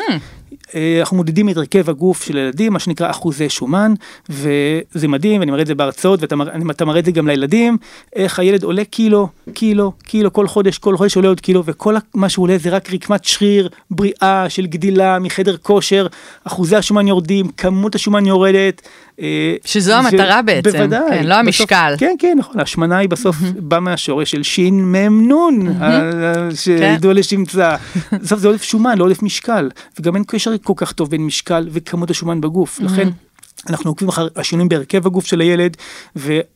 אה, 0.75 0.97
אנחנו 0.99 1.17
מודדים 1.17 1.49
את 1.49 1.57
הרכב 1.57 1.89
הגוף 1.89 2.23
של 2.23 2.37
ילדים, 2.37 2.73
מה 2.73 2.79
שנקרא 2.79 3.09
אחוזי 3.09 3.49
שומן, 3.49 3.93
וזה 4.29 5.07
מדהים, 5.07 5.39
ואני 5.39 5.51
מראה 5.51 5.61
את 5.61 5.67
זה 5.67 5.75
בהרצאות, 5.75 6.21
ואתה 6.21 6.85
מראה 6.85 6.99
את 6.99 7.05
זה 7.05 7.11
גם 7.11 7.27
לילדים, 7.27 7.77
איך 8.15 8.39
הילד 8.39 8.63
עולה 8.63 8.83
קילו, 8.83 9.27
קילו, 9.53 9.91
קילו, 10.03 10.33
כל 10.33 10.47
חודש, 10.47 10.77
כל 10.77 10.97
חודש 10.97 11.15
עולה 11.15 11.27
עוד 11.27 11.41
קילו, 11.41 11.63
וכל 11.65 11.95
מה 12.13 12.29
שהוא 12.29 12.43
עולה 12.43 12.57
זה 12.57 12.69
רק 12.69 12.93
רקמת 12.93 13.25
שריר, 13.25 13.69
בריאה 13.91 14.45
של 14.49 14.65
גדילה 14.65 15.19
מחדר 15.19 15.57
כושר, 15.57 16.07
אחוזי 16.43 16.75
השומן 16.75 17.07
יורדים, 17.07 17.47
כמות 17.57 17.95
השומן 17.95 18.25
יורדת. 18.25 18.81
אה, 19.21 19.55
שזו 19.65 19.93
המטרה 19.93 20.41
בעצם, 20.41 20.71
בוודאי, 20.71 21.09
כן, 21.09 21.27
לא 21.27 21.33
המשקל. 21.33 21.93
כן, 21.97 22.15
כן, 22.19 22.35
נכון, 22.39 22.59
השמנה 22.59 22.97
היא 22.97 23.09
בסוף 23.09 23.35
באה 23.59 23.79
מהשורש 23.79 24.31
של 24.31 24.43
שין 24.43 24.85
מ"ם 24.85 25.27
נון, 25.27 25.79
שידוע 26.55 27.13
כן. 27.13 27.17
לשמצה. 27.17 27.75
בסוף 28.21 28.39
זה 28.39 28.47
עודף 28.47 28.63
שומן, 28.63 28.97
לא 28.97 29.03
עודף 29.05 29.23
משקל, 29.23 29.69
וגם 29.99 30.15
אין 30.15 30.23
קשר 30.27 30.44
כל 30.63 30.73
כך 30.75 30.91
טוב 30.91 31.09
בין 31.09 31.25
משקל 31.25 31.67
וכמות 31.71 32.09
השומן 32.09 32.41
בגוף, 32.41 32.79
לכן 32.79 33.09
אנחנו 33.69 33.91
עוקבים 33.91 34.09
אחר 34.09 34.27
השינויים 34.35 34.69
בהרכב 34.69 35.07
הגוף 35.07 35.25
של 35.25 35.41
הילד 35.41 35.77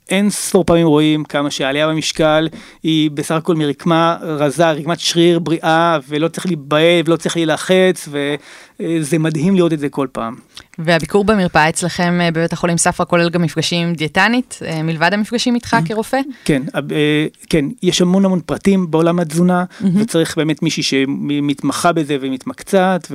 ואין 0.09 0.29
ספור 0.29 0.63
פעמים 0.63 0.87
רואים 0.87 1.23
כמה 1.23 1.51
שהעלייה 1.51 1.87
במשקל 1.87 2.47
היא 2.83 3.11
בסך 3.11 3.35
הכל 3.35 3.55
מרקמה 3.55 4.17
רזה, 4.21 4.71
רקמת 4.71 4.99
שריר 4.99 5.39
בריאה 5.39 5.97
ולא 6.07 6.27
צריך 6.27 6.45
להיבהל 6.45 7.03
ולא 7.05 7.15
צריך 7.15 7.35
להילחץ 7.35 8.09
וזה 8.11 9.19
מדהים 9.19 9.55
לראות 9.55 9.73
את 9.73 9.79
זה 9.79 9.89
כל 9.89 10.07
פעם. 10.11 10.35
והביקור 10.79 11.25
במרפאה 11.25 11.69
אצלכם 11.69 12.19
אה, 12.21 12.31
בבית 12.31 12.53
החולים 12.53 12.77
ספרא 12.77 13.05
כולל 13.05 13.29
גם 13.29 13.41
מפגשים 13.41 13.87
עם 13.87 13.93
דיאטנית 13.93 14.59
אה, 14.65 14.83
מלבד 14.83 15.13
המפגשים 15.13 15.55
איתך 15.55 15.73
mm-hmm. 15.73 15.87
כרופא? 15.87 16.19
כן, 16.45 16.61
אה, 16.75 17.25
כן, 17.49 17.65
יש 17.83 18.01
המון 18.01 18.25
המון 18.25 18.39
פרטים 18.45 18.91
בעולם 18.91 19.19
התזונה 19.19 19.63
mm-hmm. 19.63 19.85
וצריך 19.95 20.37
באמת 20.37 20.63
מישהי 20.63 20.83
שמתמחה 20.83 21.91
בזה 21.91 22.17
ומתמקצעת 22.21 23.11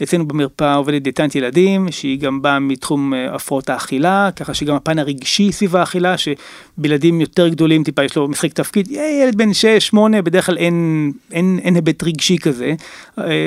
ואצלנו 0.00 0.28
במרפאה 0.28 0.74
עובדת 0.74 1.02
דיאטנית 1.02 1.34
ילדים 1.34 1.92
שהיא 1.92 2.20
גם 2.20 2.42
באה 2.42 2.58
מתחום 2.58 3.12
הפרעות 3.32 3.70
האכילה 3.70 4.30
ככה 4.36 4.54
שגם 4.54 4.74
הפן 4.74 4.98
הרגשי 4.98 5.52
סביב 5.52 5.76
האכילה 5.76 6.18
שבילדים 6.24 7.20
יותר 7.20 7.48
גדולים 7.48 7.84
טיפה 7.84 8.04
יש 8.04 8.16
לו 8.16 8.28
משחק 8.28 8.52
תפקיד 8.52 8.90
ילד 8.90 9.36
בן 9.36 9.50
6-8 9.94 9.96
בדרך 10.24 10.46
כלל 10.46 10.56
אין, 10.56 11.12
אין, 11.32 11.58
אין 11.62 11.74
היבט 11.74 12.02
רגשי 12.02 12.38
כזה 12.38 12.74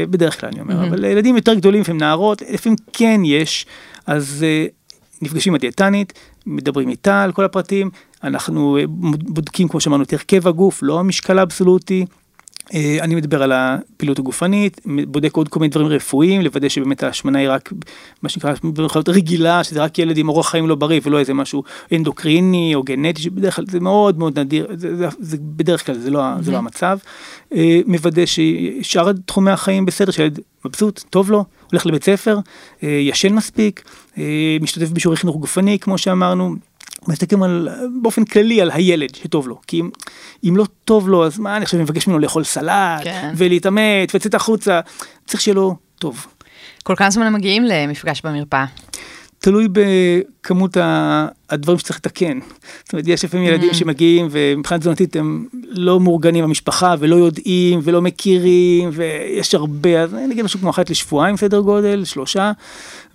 בדרך 0.09 0.39
כלל 0.39 0.49
אני 0.53 0.61
אומר 0.61 0.83
mm-hmm. 0.83 0.87
אבל 0.87 1.03
ילדים 1.03 1.35
יותר 1.35 1.53
גדולים 1.53 1.81
לפעמים 1.81 2.01
נערות 2.01 2.41
לפעמים 2.49 2.77
כן 2.93 3.21
יש. 3.25 3.65
אז 4.07 4.45
uh, 4.45 5.21
נפגשים 5.21 5.53
עם 5.53 5.55
הדיאטנית, 5.55 6.13
מדברים 6.45 6.89
איתה 6.89 7.23
על 7.23 7.31
כל 7.31 7.45
הפרטים, 7.45 7.89
אנחנו 8.23 8.77
בודקים 9.07 9.67
כמו 9.67 9.81
שאמרנו 9.81 10.03
את 10.03 10.13
הרכב 10.13 10.47
הגוף, 10.47 10.79
לא 10.83 10.99
המשקל 10.99 11.39
האבסולוטי. 11.39 12.05
Uh, 12.67 12.73
אני 13.01 13.15
מדבר 13.15 13.43
על 13.43 13.51
הפעילות 13.51 14.19
הגופנית, 14.19 14.81
בודק 15.07 15.35
עוד 15.35 15.47
כל 15.47 15.59
מיני 15.59 15.69
דברים 15.69 15.87
רפואיים, 15.87 16.41
לוודא 16.41 16.69
שבאמת 16.69 17.03
ההשמנה 17.03 17.39
היא 17.39 17.49
רק 17.49 17.73
מה 18.23 18.29
שנקרא 18.29 18.53
במחלות 18.63 19.09
רגילה, 19.09 19.63
שזה 19.63 19.83
רק 19.83 19.99
ילד 19.99 20.17
עם 20.17 20.29
אורח 20.29 20.49
חיים 20.49 20.67
לא 20.67 20.75
בריא 20.75 20.99
ולא 21.03 21.19
איזה 21.19 21.33
משהו 21.33 21.63
אנדוקריני 21.93 22.75
או 22.75 22.83
גנטי, 22.83 23.21
שבדרך 23.21 23.55
כלל 23.55 23.65
זה 23.67 23.79
מאוד 23.79 24.19
מאוד 24.19 24.39
נדיר, 24.39 24.67
זה, 24.75 24.95
זה, 24.95 25.07
זה 25.19 25.37
בדרך 25.41 25.85
כלל 25.85 25.95
זה 25.97 26.09
לא, 26.09 26.19
mm-hmm. 26.19 26.41
זה 26.41 26.51
לא 26.51 26.57
המצב. 26.57 26.97
Uh, 27.53 27.55
מוודא 27.85 28.23
ששאר 28.25 29.11
תחומי 29.25 29.51
החיים 29.51 29.85
בסדר, 29.85 30.11
שילד 30.11 30.39
מבסוט, 30.65 31.03
טוב 31.09 31.31
לו, 31.31 31.45
הולך 31.71 31.85
לבית 31.85 32.03
ספר, 32.03 32.39
אה, 32.83 32.89
ישן 32.89 33.33
מספיק, 33.33 33.83
אה, 34.17 34.57
משתתף 34.61 34.89
בשיעורי 34.89 35.17
חינוך 35.17 35.37
גופני 35.37 35.79
כמו 35.79 35.97
שאמרנו. 35.97 36.55
מסתכלים 37.07 37.43
על, 37.43 37.69
באופן 38.01 38.25
כללי 38.25 38.61
על 38.61 38.71
הילד 38.71 39.15
שטוב 39.15 39.47
לו, 39.47 39.59
כי 39.67 39.79
אם, 39.79 39.89
אם 40.43 40.57
לא 40.57 40.65
טוב 40.85 41.09
לו 41.09 41.25
אז 41.25 41.39
מה 41.39 41.55
אני 41.57 41.63
עכשיו 41.63 41.79
מבקש 41.79 42.07
ממנו 42.07 42.19
לאכול 42.19 42.43
סלט 42.43 43.03
כן. 43.03 43.33
ולהתעמת 43.37 44.15
ולצאת 44.15 44.33
החוצה, 44.33 44.79
צריך 45.25 45.41
שיהיה 45.41 45.55
לו 45.55 45.75
טוב. 45.99 46.27
כל 46.83 46.95
כמה 46.95 47.09
זמן 47.09 47.25
הם 47.25 47.33
מגיעים 47.33 47.63
למפגש 47.63 48.21
במרפאה? 48.21 48.65
תלוי 49.39 49.67
בכמות 49.71 50.77
הדברים 51.49 51.79
שצריך 51.79 51.99
לתקן. 51.99 52.39
זאת 52.83 52.93
אומרת, 52.93 53.07
יש 53.07 53.25
לפעמים 53.25 53.47
ילדים 53.47 53.69
mm. 53.69 53.73
שמגיעים 53.73 54.27
ומבחינה 54.31 54.79
תזונתית 54.79 55.15
הם 55.15 55.45
לא 55.69 55.99
מאורגנים 55.99 56.43
במשפחה 56.43 56.95
ולא 56.99 57.15
יודעים 57.15 57.79
ולא 57.83 58.01
מכירים 58.01 58.89
ויש 58.93 59.55
הרבה, 59.55 60.01
אז 60.01 60.13
אני 60.13 60.33
אגיד 60.33 60.45
משהו 60.45 60.59
כמו 60.59 60.69
אחת 60.69 60.89
לשבועיים 60.89 61.37
סדר 61.37 61.59
גודל, 61.59 62.05
שלושה, 62.05 62.51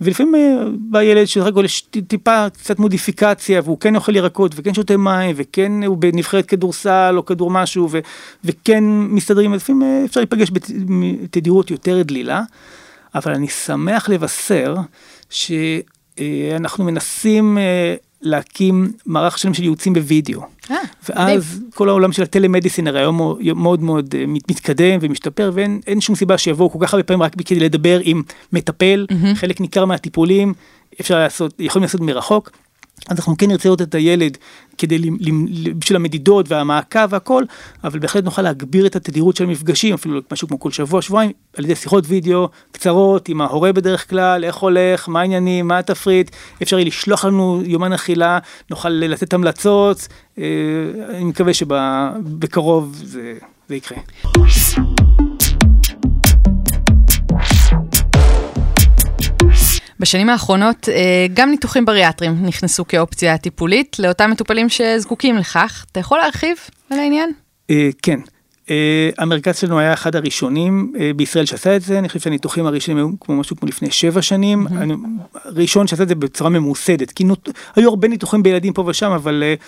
ולפעמים 0.01 0.35
אה, 0.35 0.63
בא 0.79 1.03
ילד 1.03 1.25
שרק 1.25 1.53
יש 1.65 1.87
טיפה 2.07 2.49
קצת 2.49 2.79
מודיפיקציה 2.79 3.61
והוא 3.63 3.79
כן 3.79 3.95
אוכל 3.95 4.15
ירקות 4.15 4.51
וכן 4.55 4.73
שותה 4.73 4.97
מים 4.97 5.35
וכן 5.35 5.83
הוא 5.85 5.97
בנבחרת 5.97 6.45
כדורסל 6.45 7.13
או 7.17 7.25
כדור 7.25 7.51
משהו 7.51 7.87
ו, 7.91 7.99
וכן 8.43 8.83
מסתדרים, 8.87 9.53
לפעמים 9.53 9.83
אה, 9.83 10.05
אפשר 10.05 10.19
להיפגש 10.19 10.51
בתדירות 10.51 11.71
יותר 11.71 12.01
דלילה, 12.01 12.41
אבל 13.15 13.33
אני 13.33 13.47
שמח 13.47 14.09
לבשר 14.09 14.75
ש... 15.29 15.51
אה, 16.19 16.53
אנחנו 16.55 16.83
מנסים 16.83 17.57
אה, 17.57 17.95
להקים 18.21 18.91
מערך 19.05 19.37
שלם 19.37 19.53
של 19.53 19.63
ייעוצים 19.63 19.93
בווידאו. 19.93 20.41
אה, 20.71 20.77
ואז 21.09 21.61
כל 21.73 21.89
העולם 21.89 22.11
של 22.11 22.23
הטלמדיסין 22.23 22.87
הרי 22.87 22.99
היום 22.99 23.35
מאוד 23.55 23.83
מאוד 23.83 24.15
מתקדם 24.49 24.99
ומשתפר 25.01 25.51
ואין 25.53 26.01
שום 26.01 26.15
סיבה 26.15 26.37
שיבואו 26.37 26.69
כל 26.69 26.79
כך 26.81 26.93
הרבה 26.93 27.03
פעמים 27.03 27.23
רק 27.23 27.35
כדי 27.45 27.59
לדבר 27.59 27.99
עם 28.03 28.21
מטפל, 28.53 29.05
חלק 29.35 29.61
ניכר 29.61 29.85
מהטיפולים 29.85 30.53
אפשר 31.01 31.19
לעשות, 31.19 31.53
יכולים 31.59 31.83
לעשות 31.83 32.01
מרחוק. 32.01 32.51
אז 33.09 33.17
אנחנו 33.17 33.37
כן 33.37 33.47
נרצה 33.47 33.69
לראות 33.69 33.81
את 33.81 33.95
הילד 33.95 34.37
כדי, 34.77 35.11
בשביל 35.77 35.95
המדידות 35.95 36.51
והמעקב 36.51 36.99
והכל, 37.09 37.43
אבל 37.83 37.99
בהחלט 37.99 38.23
נוכל 38.23 38.41
להגביר 38.41 38.85
את 38.85 38.95
התדירות 38.95 39.35
של 39.35 39.43
המפגשים, 39.43 39.93
אפילו 39.93 40.21
משהו 40.31 40.47
כמו 40.47 40.59
כל 40.59 40.71
שבוע, 40.71 41.01
שבועיים, 41.01 41.31
על 41.57 41.65
ידי 41.65 41.75
שיחות 41.75 42.03
וידאו 42.07 42.49
קצרות 42.71 43.29
עם 43.29 43.41
ההורה 43.41 43.73
בדרך 43.73 44.09
כלל, 44.09 44.43
איך 44.43 44.55
הולך, 44.55 45.09
מה 45.09 45.21
העניינים, 45.21 45.67
מה 45.67 45.77
התפריט, 45.77 46.31
אפשר 46.61 46.77
יהיה 46.77 46.85
לשלוח 46.85 47.25
לנו 47.25 47.61
יומן 47.65 47.93
אכילה, 47.93 48.39
נוכל 48.69 48.89
לתת 48.89 49.33
המלצות, 49.33 50.07
אה, 50.37 50.43
אני 51.09 51.23
מקווה 51.23 51.53
שבקרוב 51.53 53.01
זה, 53.03 53.33
זה 53.69 53.75
יקרה. 53.75 53.97
בשנים 60.03 60.29
האחרונות 60.29 60.89
אה, 60.89 61.27
גם 61.33 61.49
ניתוחים 61.49 61.85
בריאטריים 61.85 62.45
נכנסו 62.45 62.87
כאופציה 62.87 63.37
טיפולית 63.37 63.99
לאותם 63.99 64.31
מטופלים 64.31 64.69
שזקוקים 64.69 65.37
לכך. 65.37 65.85
אתה 65.91 65.99
יכול 65.99 66.17
להרחיב 66.17 66.57
על 66.89 66.99
העניין? 66.99 67.31
אה, 67.69 67.89
כן. 68.01 68.19
Uh, 68.65 68.69
המרכז 69.17 69.57
שלנו 69.57 69.79
היה 69.79 69.93
אחד 69.93 70.15
הראשונים 70.15 70.93
uh, 70.95 70.99
בישראל 71.15 71.45
שעשה 71.45 71.75
את 71.75 71.81
זה, 71.81 71.99
אני 71.99 72.07
חושב 72.07 72.19
שהניתוחים 72.19 72.65
הראשונים 72.65 72.97
היו 72.97 73.19
כמו 73.19 73.35
משהו 73.35 73.55
כמו 73.55 73.67
לפני 73.67 73.91
שבע 73.91 74.21
שנים, 74.21 74.67
mm-hmm. 74.67 74.73
אני, 74.81 74.93
ראשון 75.45 75.87
שעשה 75.87 76.03
את 76.03 76.07
זה 76.07 76.15
בצורה 76.15 76.49
ממוסדת, 76.49 77.11
כי 77.11 77.23
נות, 77.23 77.49
היו 77.75 77.89
הרבה 77.89 78.07
ניתוחים 78.07 78.43
בילדים 78.43 78.73
פה 78.73 78.83
ושם, 78.87 79.11
אבל 79.11 79.43
uh, 79.43 79.63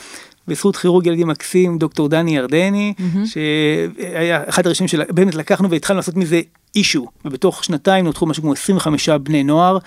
בזכות 0.47 0.75
כירורג 0.75 1.07
ילדים 1.07 1.27
מקסים, 1.27 1.77
דוקטור 1.77 2.09
דני 2.09 2.35
ירדני, 2.35 2.93
mm-hmm. 2.97 3.25
שהיה 3.25 4.43
אחד 4.49 4.65
הראשונים 4.65 4.87
שבאמת 4.87 5.35
לקחנו 5.35 5.69
והתחלנו 5.69 5.97
לעשות 5.97 6.15
מזה 6.15 6.41
אישו, 6.75 7.07
ובתוך 7.25 7.63
שנתיים 7.63 8.05
נותחו 8.05 8.25
משהו 8.25 8.43
כמו 8.43 8.53
25 8.53 9.09
בני 9.09 9.43
נוער, 9.43 9.77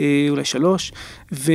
אה, 0.00 0.26
אולי 0.30 0.44
שלוש, 0.44 0.92
ו... 1.32 1.52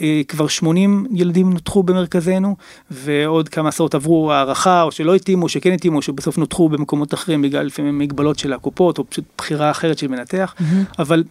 אה, 0.00 0.22
כבר 0.28 0.48
80 0.48 1.06
ילדים 1.10 1.52
נותחו 1.52 1.82
במרכזנו, 1.82 2.56
ועוד 2.90 3.48
כמה 3.48 3.68
עשרות 3.68 3.94
עברו 3.94 4.32
הערכה, 4.32 4.82
או 4.82 4.92
שלא 4.92 5.14
התאימו, 5.14 5.48
שכן 5.48 5.72
התאימו, 5.72 6.02
שבסוף 6.02 6.38
נותחו 6.38 6.68
במקומות 6.68 7.14
אחרים 7.14 7.42
בגלל 7.42 7.66
לפעמים 7.66 7.98
מגבלות 7.98 8.38
של 8.38 8.52
הקופות, 8.52 8.98
או 8.98 9.04
פשוט 9.10 9.24
בחירה 9.38 9.70
אחרת 9.70 9.98
של 9.98 10.08
מנתח, 10.08 10.54
mm-hmm. 10.58 10.94
אבל 10.98 11.24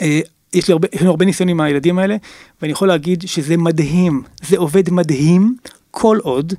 אה, 0.00 0.20
יש 0.52 0.68
לי 0.68 0.72
הרבה, 0.72 0.88
יש 0.92 1.00
לי 1.00 1.06
הרבה 1.06 1.24
ניסיון 1.24 1.48
עם 1.48 1.60
הילדים 1.60 1.98
האלה, 1.98 2.16
ואני 2.62 2.72
יכול 2.72 2.88
להגיד 2.88 3.22
שזה 3.26 3.56
מדהים, 3.56 4.22
זה 4.42 4.58
עובד 4.58 4.90
מדהים, 4.90 5.56
כל 5.90 6.18
עוד 6.22 6.54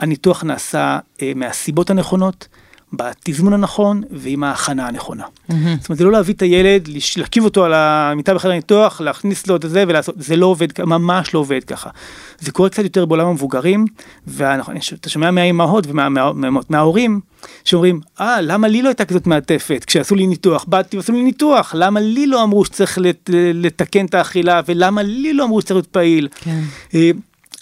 הניתוח 0.00 0.44
נעשה 0.44 0.98
אה, 1.22 1.32
מהסיבות 1.36 1.90
הנכונות, 1.90 2.48
בתזמון 2.92 3.52
הנכון 3.52 4.02
ועם 4.10 4.44
ההכנה 4.44 4.88
הנכונה. 4.88 5.24
Mm-hmm. 5.24 5.54
זאת 5.80 5.88
אומרת, 5.88 5.98
זה 5.98 6.04
לא 6.04 6.12
להביא 6.12 6.34
את 6.34 6.42
הילד, 6.42 6.88
להקיב 7.16 7.44
אותו 7.44 7.64
על 7.64 7.72
המיטה 7.74 8.34
בחדר 8.34 8.50
הניתוח, 8.50 9.00
להכניס 9.00 9.46
לו 9.46 9.56
את 9.56 9.64
זה 9.68 9.84
ולעשות, 9.88 10.14
זה 10.18 10.36
לא 10.36 10.46
עובד, 10.46 10.68
ממש 10.78 11.34
לא 11.34 11.40
עובד 11.40 11.64
ככה. 11.64 11.90
זה 12.38 12.52
קורה 12.52 12.68
קצת 12.68 12.82
יותר 12.82 13.04
בעולם 13.04 13.26
המבוגרים, 13.26 13.86
ואתה 14.26 15.10
שומע 15.10 15.30
מהאימהות 15.30 15.86
ומההורים, 15.86 17.12
ומה, 17.12 17.20
שאומרים, 17.64 18.00
אה, 18.20 18.40
למה 18.40 18.68
לי 18.68 18.82
לא 18.82 18.88
הייתה 18.88 19.04
כזאת 19.04 19.26
מעטפת 19.26 19.84
כשעשו 19.86 20.14
לי 20.14 20.26
ניתוח? 20.26 20.64
באתי 20.68 20.96
ועשו 20.96 21.12
לי 21.12 21.22
ניתוח, 21.22 21.74
למה 21.74 22.00
לי 22.00 22.26
לא 22.26 22.42
אמרו 22.42 22.64
שצריך 22.64 22.98
לת, 22.98 23.30
לתקן 23.54 24.06
את 24.06 24.14
האכילה, 24.14 24.60
ולמה 24.66 25.02
לי 25.02 25.32
לא 25.32 25.44
אמרו 25.44 25.60
שצריך 25.60 25.76
להיות 25.76 25.86
פעיל? 25.86 26.28
כן. 26.40 26.60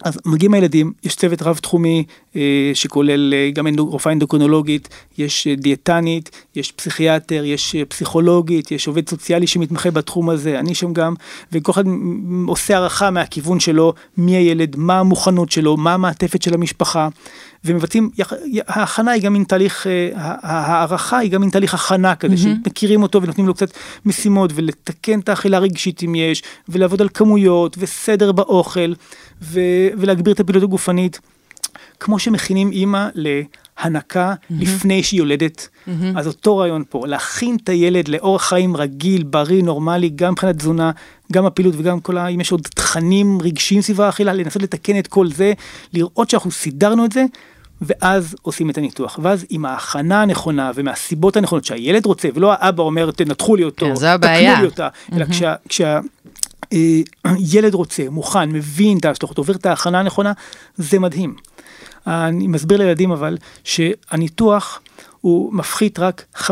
אז 0.03 0.19
מגיעים 0.27 0.55
הילדים, 0.55 0.93
יש 1.05 1.15
צוות 1.15 1.43
רב 1.43 1.59
תחומי 1.59 2.05
אה, 2.37 2.71
שכולל 2.75 3.35
אה, 3.35 3.51
גם 3.51 3.67
רופאה 3.79 4.13
אנדוקרונולוגית, 4.13 4.89
יש 5.19 5.47
אה, 5.47 5.55
דיאטנית, 5.55 6.31
יש 6.57 6.73
פסיכיאטר, 6.73 7.45
יש 7.45 7.77
פסיכולוגית, 7.89 8.71
יש 8.71 8.87
עובד 8.87 9.09
סוציאלי 9.09 9.47
שמתמחה 9.47 9.91
בתחום 9.91 10.31
הזה, 10.31 10.59
אני 10.59 10.75
שם 10.75 10.93
גם, 10.93 11.15
וכל 11.53 11.73
אחד 11.73 11.85
עושה 12.47 12.75
הערכה 12.75 13.11
מהכיוון 13.11 13.61
שלו, 13.61 13.95
מי 14.17 14.37
הילד, 14.37 14.77
מה 14.77 14.99
המוכנות 14.99 15.51
שלו, 15.51 15.77
מה 15.77 15.95
המעטפת 15.95 16.43
של 16.43 16.55
המשפחה, 16.55 17.09
ומבצעים, 17.65 18.11
ההכנה 18.69 19.11
היא 19.11 19.23
גם 19.23 19.33
מין 19.33 19.45
תהליך, 19.45 19.87
אה, 19.87 20.11
הערכה 20.43 21.19
היא 21.19 21.31
גם 21.31 21.41
מין 21.41 21.51
תהליך 21.51 21.75
הכנה 21.75 22.15
כזה, 22.15 22.35
mm-hmm. 22.35 22.65
שמכירים 22.65 23.03
אותו 23.03 23.23
ונותנים 23.23 23.47
לו 23.47 23.55
קצת 23.55 23.71
משימות, 24.07 24.51
ולתקן 24.55 25.21
את 25.21 25.29
האכילה 25.29 25.57
הרגשית 25.57 26.03
אם 26.03 26.15
יש, 26.15 26.43
ולעבוד 26.69 27.01
על 27.01 27.09
כמויות, 27.15 27.77
וסדר 27.79 28.33
באוכל, 28.33 28.93
ו, 29.43 29.61
ולהגביר 29.99 30.35
את 30.35 30.41
הפעילות 30.41 30.63
הגופנית. 30.63 31.21
כמו 32.01 32.19
שמכינים 32.19 32.73
אימא 32.73 33.09
להנקה 33.15 34.35
mm-hmm. 34.35 34.55
לפני 34.61 35.03
שהיא 35.03 35.19
יולדת, 35.19 35.69
mm-hmm. 35.69 35.91
אז 36.17 36.27
אותו 36.27 36.57
רעיון 36.57 36.85
פה, 36.89 37.07
להכין 37.07 37.57
את 37.65 37.69
הילד 37.69 38.09
לאורח 38.09 38.49
חיים 38.49 38.77
רגיל, 38.77 39.23
בריא, 39.23 39.63
נורמלי, 39.63 40.09
גם 40.15 40.33
מבחינת 40.33 40.57
תזונה, 40.57 40.91
גם 41.33 41.47
הפעילות 41.47 41.75
וגם 41.79 42.01
כל 42.01 42.19
ה... 42.19 42.29
אם 42.29 42.41
יש 42.41 42.53
עוד 42.53 42.63
תכנים 42.75 43.39
רגשיים 43.43 43.83
סביב 43.83 44.01
האכילה, 44.01 44.33
לנסות 44.33 44.63
לתקן 44.63 44.99
את 44.99 45.07
כל 45.07 45.31
זה, 45.31 45.53
לראות 45.93 46.31
שאנחנו 46.31 46.51
סידרנו 46.51 47.05
את 47.05 47.13
זה, 47.13 47.25
ואז 47.83 48.37
עושים 48.43 48.71
את 48.71 48.79
הניתוח. 48.79 49.19
ואז 49.23 49.47
עם 49.51 49.65
ההכנה 49.65 50.23
הנכונה 50.23 50.71
ומהסיבות 50.75 51.37
הנכונות 51.37 51.65
שהילד 51.65 52.07
רוצה, 52.07 52.29
ולא 52.35 52.53
האבא 52.53 52.83
אומר 52.83 53.11
תנתחו 53.11 53.57
לי 53.57 53.65
אותו, 53.65 53.87
כן, 53.87 53.93
תקנו 54.53 54.63
לי 54.63 54.67
אותה, 54.67 54.89
mm-hmm. 54.89 55.17
אלא 55.17 55.25
כשה... 55.25 55.55
כשה 55.69 56.01
ילד 57.53 57.75
רוצה, 57.75 58.11
מוכן, 58.11 58.51
מבין 58.51 58.99
את 58.99 59.05
ההשלכות, 59.05 59.39
עובר 59.39 59.55
את 59.55 59.67
ההכנה 59.67 60.01
הנכונה, 60.01 60.33
זה 60.77 60.99
מדהים. 60.99 61.35
אני 62.07 62.47
מסביר 62.47 62.79
לילדים 62.79 63.13
אבל 63.13 63.39
שהניתוח 63.65 64.81
הוא 65.21 65.55
מפחית 65.55 65.99
רק 65.99 66.25
50% 66.37 66.45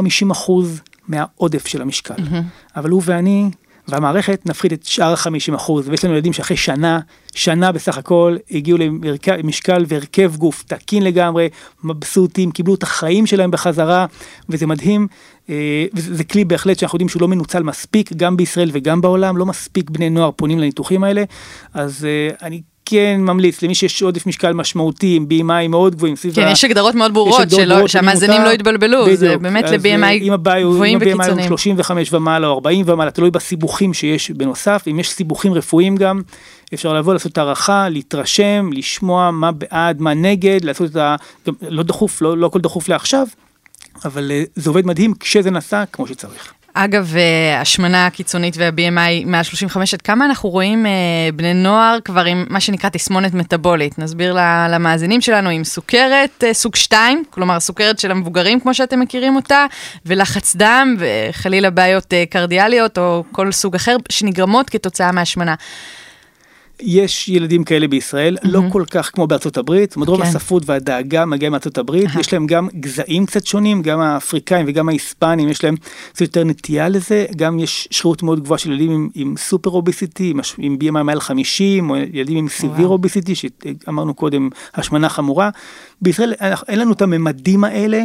מהעודף 1.09 1.67
של 1.67 1.83
המשקל. 1.83 2.15
Mm-hmm. 2.15 2.77
אבל 2.77 2.91
הוא 2.91 3.03
ואני 3.05 3.51
והמערכת 3.89 4.47
נפחית 4.47 4.73
את 4.73 4.85
שאר 4.85 5.13
ה-50% 5.13 5.73
ויש 5.85 6.05
לנו 6.05 6.15
ילדים 6.15 6.33
שאחרי 6.33 6.57
שנה, 6.57 7.01
שנה 7.35 7.73
בסך 7.73 7.99
הכל, 7.99 8.37
הגיעו 8.51 8.79
למשקל 9.39 9.85
והרכב 9.89 10.37
גוף 10.37 10.63
תקין 10.63 11.03
לגמרי, 11.03 11.49
מבסוטים, 11.85 12.51
קיבלו 12.51 12.75
את 12.75 12.83
החיים 12.83 13.27
שלהם 13.27 13.51
בחזרה, 13.51 14.07
וזה 14.49 14.67
מדהים, 14.67 15.07
אה, 15.51 15.87
וזה 15.95 16.25
כלי 16.25 16.45
בהחלט 16.45 16.79
שאנחנו 16.79 16.97
יודעים 16.97 17.09
שהוא 17.09 17.21
לא 17.21 17.29
מנוצל 17.29 17.63
מספיק, 17.63 18.13
גם 18.13 18.37
בישראל 18.37 18.71
וגם 18.73 19.01
בעולם, 19.01 19.37
לא 19.37 19.47
מספיק 19.47 19.91
בני 19.91 20.11
נוער 20.11 20.31
פונים 20.37 20.59
לניתוחים 20.59 21.05
האלה, 21.05 21.25
אז 21.75 22.05
אה, 22.05 22.47
אני 22.47 22.61
כן 22.87 23.21
ממליץ 23.21 23.63
למי 23.63 23.75
שיש 23.75 24.03
עודף 24.03 24.27
משקל 24.27 24.53
משמעותי 24.53 25.17
עם 25.17 25.27
BMI 25.31 25.69
מאוד 25.69 25.95
גבוהים 25.95 26.17
סביב 26.17 26.35
כן, 26.35 26.49
יש 26.53 26.65
הגדרות 26.65 26.95
מאוד 26.95 27.15
ברורות, 27.15 27.51
שלא, 27.51 27.89
שהמאזינים 27.89 28.43
לא 28.43 28.51
יתבלבלו, 28.51 29.03
בדיוק. 29.03 29.19
זה 29.19 29.37
באמת 29.39 29.65
ל-BMI 29.65 30.59
גבוהים 30.61 30.99
וקיצוניים. 31.01 31.09
אם 31.09 31.13
ה-BMI 31.13 31.41
הוא 31.41 31.49
35 31.49 32.13
ומעלה 32.13 32.47
או 32.47 32.55
40 32.55 32.85
ומעלה, 32.89 33.11
תלוי 33.11 33.31
בסיבוכים 33.31 33.95
שיש 33.95 34.31
בנוסף, 34.31 34.85
אם 34.91 34.99
יש 34.99 35.11
סיבוכים 35.11 35.55
רפואיים 35.55 35.97
גם, 35.97 36.23
אפשר 36.75 36.95
לבוא 36.95 37.13
לעשות 37.13 37.39
הערכה, 37.39 37.89
להתרשם, 37.89 38.71
לשמוע 38.73 39.31
מה 39.31 39.53
בעד, 39.53 40.01
מה 40.01 40.15
נגד, 40.15 40.65
לעשות 40.65 40.91
את 40.91 40.97
ה... 40.97 41.17
לא 41.63 41.83
דחוף, 41.83 42.23
לא, 42.23 42.39
לא 42.39 42.47
הכל 42.47 42.61
דחוף 42.61 42.89
לעכשיו, 42.89 43.27
אבל 44.05 44.31
אה, 44.31 44.43
זה 44.55 44.71
עובד 44.71 44.87
מדהים 44.87 45.15
כשזה 45.21 45.51
נעשה 45.51 45.85
כמו 45.93 46.07
שצריך. 46.07 46.53
אגב, 46.79 47.13
אה, 47.17 47.61
השמנה 47.61 48.07
הקיצונית 48.07 48.57
וה-BMI 48.57 49.27
מעל 49.27 49.43
35, 49.43 49.95
עד 49.95 50.03
כמה 50.03 50.25
אנחנו 50.25 50.49
רואים 50.49 50.87
אה, 50.87 50.93
בני 51.35 51.55
נוער 51.55 51.99
כבר 52.05 52.25
עם 52.25 52.47
מה 52.51 52.61
שנקרא 52.61 52.91
תסמונת 52.91 53.35
מטבולית? 53.35 53.99
נסביר 53.99 54.37
למאזינים 54.71 55.21
שלנו 55.21 55.51
עם 55.51 55.65
סוכרת 55.65 56.45
אה, 56.45 56.55
סוג 56.55 56.77
2, 56.77 57.23
כלומר 57.31 57.61
סוכרת 57.61 57.99
של 57.99 58.11
המבוגרים 58.11 58.61
כמו 58.61 58.75
שאתם 58.75 59.01
מכירים 59.01 59.37
אותה, 59.37 59.67
ולחץ 60.07 60.57
דם 60.57 60.97
וחלילה 60.99 61.71
בעיות 61.71 62.15
קרדיאליות 62.31 62.99
או 62.99 63.25
כל 63.33 63.53
סוג 63.53 63.75
אחר 63.75 63.97
שנגרמות 64.09 64.71
כתוצאה 64.71 65.13
מהשמנה. 65.13 65.55
יש 66.81 67.29
ילדים 67.29 67.65
כאלה 67.65 67.89
בישראל, 67.89 68.37
mm-hmm. 68.37 68.49
לא 68.49 68.61
כל 68.73 68.85
כך 68.91 69.11
כמו 69.15 69.27
בארצות 69.27 69.57
הברית, 69.57 69.91
זאת 69.91 69.97
אומרת 69.97 70.09
רוב 70.09 70.23
כן. 70.23 70.29
הספרות 70.29 70.63
והדאגה 70.67 71.25
מגיעה 71.25 71.51
מארצות 71.51 71.79
הברית, 71.79 72.11
יש 72.21 72.33
להם 72.33 72.47
גם 72.47 72.69
גזעים 72.81 73.27
קצת 73.27 73.47
שונים, 73.47 73.83
גם 73.83 74.01
האפריקאים 74.01 74.67
וגם 74.69 74.89
ההיספנים, 74.89 75.49
יש 75.49 75.65
להם 75.65 75.77
קצת 76.13 76.21
יותר 76.21 76.45
נטייה 76.45 76.89
לזה, 76.89 77.27
גם 77.37 77.59
יש 77.59 77.89
שרירות 77.91 78.23
מאוד 78.23 78.41
גבוהה 78.41 78.59
של 78.59 78.73
ילדים 78.73 78.91
עם, 78.91 79.09
עם 79.15 79.35
סופר 79.37 79.71
אוביסיטי, 79.71 80.31
עם, 80.31 80.41
עם 80.59 80.77
BMI 80.81 81.03
מעל 81.03 81.21
50, 81.21 81.91
או 81.91 81.97
ילדים 81.97 82.39
עם 82.39 82.49
סיביר 82.49 82.89
אוביסיטי, 82.89 83.35
שאמרנו 83.35 84.15
קודם, 84.15 84.49
השמנה 84.75 85.09
חמורה. 85.09 85.51
בישראל 86.03 86.33
אין 86.69 86.79
לנו 86.79 86.93
את 86.93 87.03
הממדים 87.03 87.65
האלה, 87.65 88.03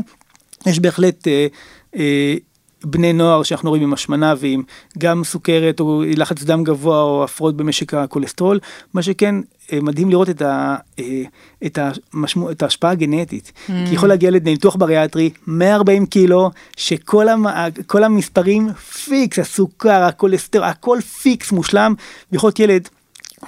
יש 0.65 0.79
בהחלט... 0.79 1.27
אה, 1.27 1.47
אה, 1.95 2.35
בני 2.83 3.13
נוער 3.13 3.43
שאנחנו 3.43 3.69
רואים 3.69 3.83
עם 3.83 3.93
השמנה 3.93 4.33
ועם 4.37 4.63
גם 4.97 5.23
סוכרת 5.23 5.79
או 5.79 6.03
לחץ 6.15 6.43
דם 6.43 6.63
גבוה 6.63 7.01
או 7.01 7.23
הפרעות 7.23 7.57
במשק 7.57 7.93
הכולסטרול, 7.93 8.59
מה 8.93 9.01
שכן 9.01 9.35
אה, 9.73 9.79
מדהים 9.81 10.09
לראות 10.09 10.29
את, 10.29 10.41
ה, 10.41 10.75
אה, 10.99 11.23
את, 11.65 11.79
המשמו, 12.13 12.51
את 12.51 12.63
ההשפעה 12.63 12.91
הגנטית. 12.91 13.51
Mm. 13.55 13.71
כי 13.87 13.95
יכול 13.95 14.09
להגיע 14.09 14.31
לניתוח 14.31 14.75
בריאטרי 14.75 15.29
140 15.47 16.05
קילו 16.05 16.51
שכל 16.77 17.29
המ, 17.29 17.45
המספרים 17.93 18.73
פיקס, 18.73 19.39
הסוכר, 19.39 20.03
הכולסטרול, 20.03 20.63
הכל 20.63 20.99
פיקס 21.21 21.51
מושלם, 21.51 21.93
ויכול 22.31 22.47
להיות 22.47 22.59
ילד 22.59 22.87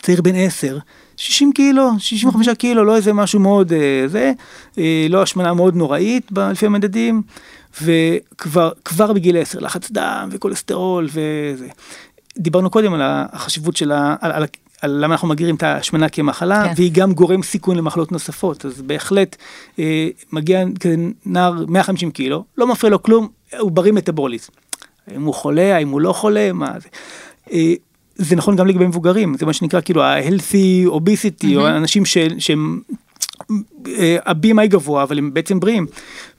צעיר 0.01 0.21
בן 0.21 0.35
10. 0.35 0.77
60 1.17 1.51
קילו, 1.53 1.89
65 1.99 2.47
mm-hmm. 2.47 2.55
קילו, 2.55 2.83
לא 2.83 2.95
איזה 2.95 3.13
משהו 3.13 3.39
מאוד 3.39 3.73
אה, 3.73 4.07
זה, 4.07 4.31
לא 5.09 5.21
השמנה 5.21 5.53
מאוד 5.53 5.75
נוראית 5.75 6.31
לפי 6.51 6.65
המדדים, 6.65 7.21
וכבר 7.81 9.13
בגיל 9.13 9.37
10 9.37 9.59
לחץ 9.59 9.91
דם 9.91 10.29
וכולסטרול 10.31 11.07
וזה. 11.07 11.67
דיברנו 12.37 12.69
קודם 12.69 12.93
על 12.93 13.01
החשיבות 13.03 13.75
של 13.75 13.91
ה... 13.91 14.15
על, 14.21 14.31
על, 14.31 14.45
על 14.81 14.91
למה 14.91 15.13
אנחנו 15.13 15.27
מגדירים 15.27 15.55
את 15.55 15.63
ההשמנה 15.63 16.09
כמחלה, 16.09 16.63
כן. 16.63 16.73
והיא 16.75 16.91
גם 16.93 17.13
גורם 17.13 17.43
סיכון 17.43 17.77
למחלות 17.77 18.11
נוספות, 18.11 18.65
אז 18.65 18.81
בהחלט 18.81 19.35
אה, 19.79 20.07
מגיע 20.31 20.63
כזה 20.79 20.95
נער 21.25 21.65
150 21.67 22.11
קילו, 22.11 22.43
לא 22.57 22.67
מפריע 22.67 22.91
לו 22.91 23.03
כלום, 23.03 23.27
הוא 23.59 23.71
בריא 23.71 23.91
מטבולית. 23.91 24.49
האם 25.07 25.23
הוא 25.23 25.33
חולה, 25.33 25.75
האם 25.75 25.89
הוא 25.89 26.01
לא 26.01 26.13
חולה, 26.13 26.53
מה 26.53 26.71
זה. 26.79 26.89
אה, 27.51 27.73
זה 28.15 28.35
נכון 28.35 28.55
גם 28.55 28.67
לגבי 28.67 28.87
מבוגרים, 28.87 29.37
זה 29.37 29.45
מה 29.45 29.53
שנקרא 29.53 29.81
כאילו 29.81 30.03
ה-healthy 30.03 30.89
obesity, 30.89 31.43
mm-hmm. 31.43 31.55
או 31.55 31.67
אנשים 31.67 32.05
שהם 32.39 32.81
אה, 33.87 34.17
ה-BMI 34.25 34.67
גבוה 34.67 35.03
אבל 35.03 35.17
הם 35.17 35.33
בעצם 35.33 35.59
בריאים. 35.59 35.85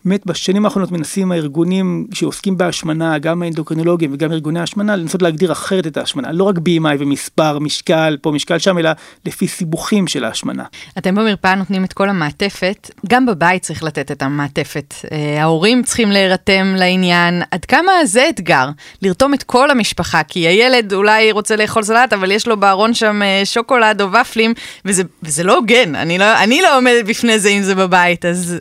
באמת 0.04 0.26
בשנים 0.26 0.64
האחרונות 0.64 0.92
מנסים 0.92 1.32
הארגונים 1.32 2.06
שעוסקים 2.14 2.58
בהשמנה, 2.58 3.18
גם 3.18 3.42
האנדוקרינולוגים 3.42 4.10
וגם 4.14 4.32
ארגוני 4.32 4.60
ההשמנה, 4.60 4.96
לנסות 4.96 5.22
להגדיר 5.22 5.52
אחרת 5.52 5.86
את 5.86 5.96
ההשמנה, 5.96 6.32
לא 6.32 6.44
רק 6.44 6.56
BMI 6.56 6.96
ומספר, 6.98 7.58
משקל, 7.58 8.16
פה 8.22 8.30
משקל 8.30 8.58
שם, 8.58 8.78
אלא 8.78 8.90
לפי 9.26 9.48
סיבוכים 9.48 10.06
של 10.06 10.24
ההשמנה. 10.24 10.64
אתם 10.98 11.14
במרפאה 11.14 11.54
נותנים 11.54 11.84
את 11.84 11.92
כל 11.92 12.08
המעטפת, 12.08 12.90
גם 13.06 13.26
בבית 13.26 13.62
צריך 13.62 13.82
לתת 13.82 14.10
את 14.10 14.22
המעטפת. 14.22 14.94
אה, 15.12 15.42
ההורים 15.42 15.82
צריכים 15.82 16.10
להירתם 16.10 16.74
לעניין, 16.78 17.42
עד 17.50 17.64
כמה 17.64 17.92
זה 18.04 18.26
אתגר, 18.28 18.68
לרתום 19.02 19.34
את 19.34 19.42
כל 19.42 19.70
המשפחה, 19.70 20.22
כי 20.22 20.40
הילד 20.40 20.92
אולי 20.92 21.32
רוצה 21.32 21.56
לאכול 21.56 21.82
סלט, 21.82 22.12
אבל 22.12 22.30
יש 22.30 22.46
לו 22.46 22.60
בארון 22.60 22.94
שם 22.94 23.22
אה, 23.22 23.42
שוקולד 23.44 24.02
או 24.02 24.08
ופלים, 24.12 24.54
וזה, 24.84 25.02
וזה 25.22 25.44
לא 25.44 25.56
הוגן, 25.56 25.94
אני 25.94 26.18
לא, 26.18 26.42
אני 26.42 26.62
לא 26.62 26.76
עומדת 26.76 27.04
בפני 27.04 27.38
זה 27.38 27.48
אם 27.48 27.62
זה 27.62 27.74
בבית, 27.74 28.24
אז... 28.24 28.58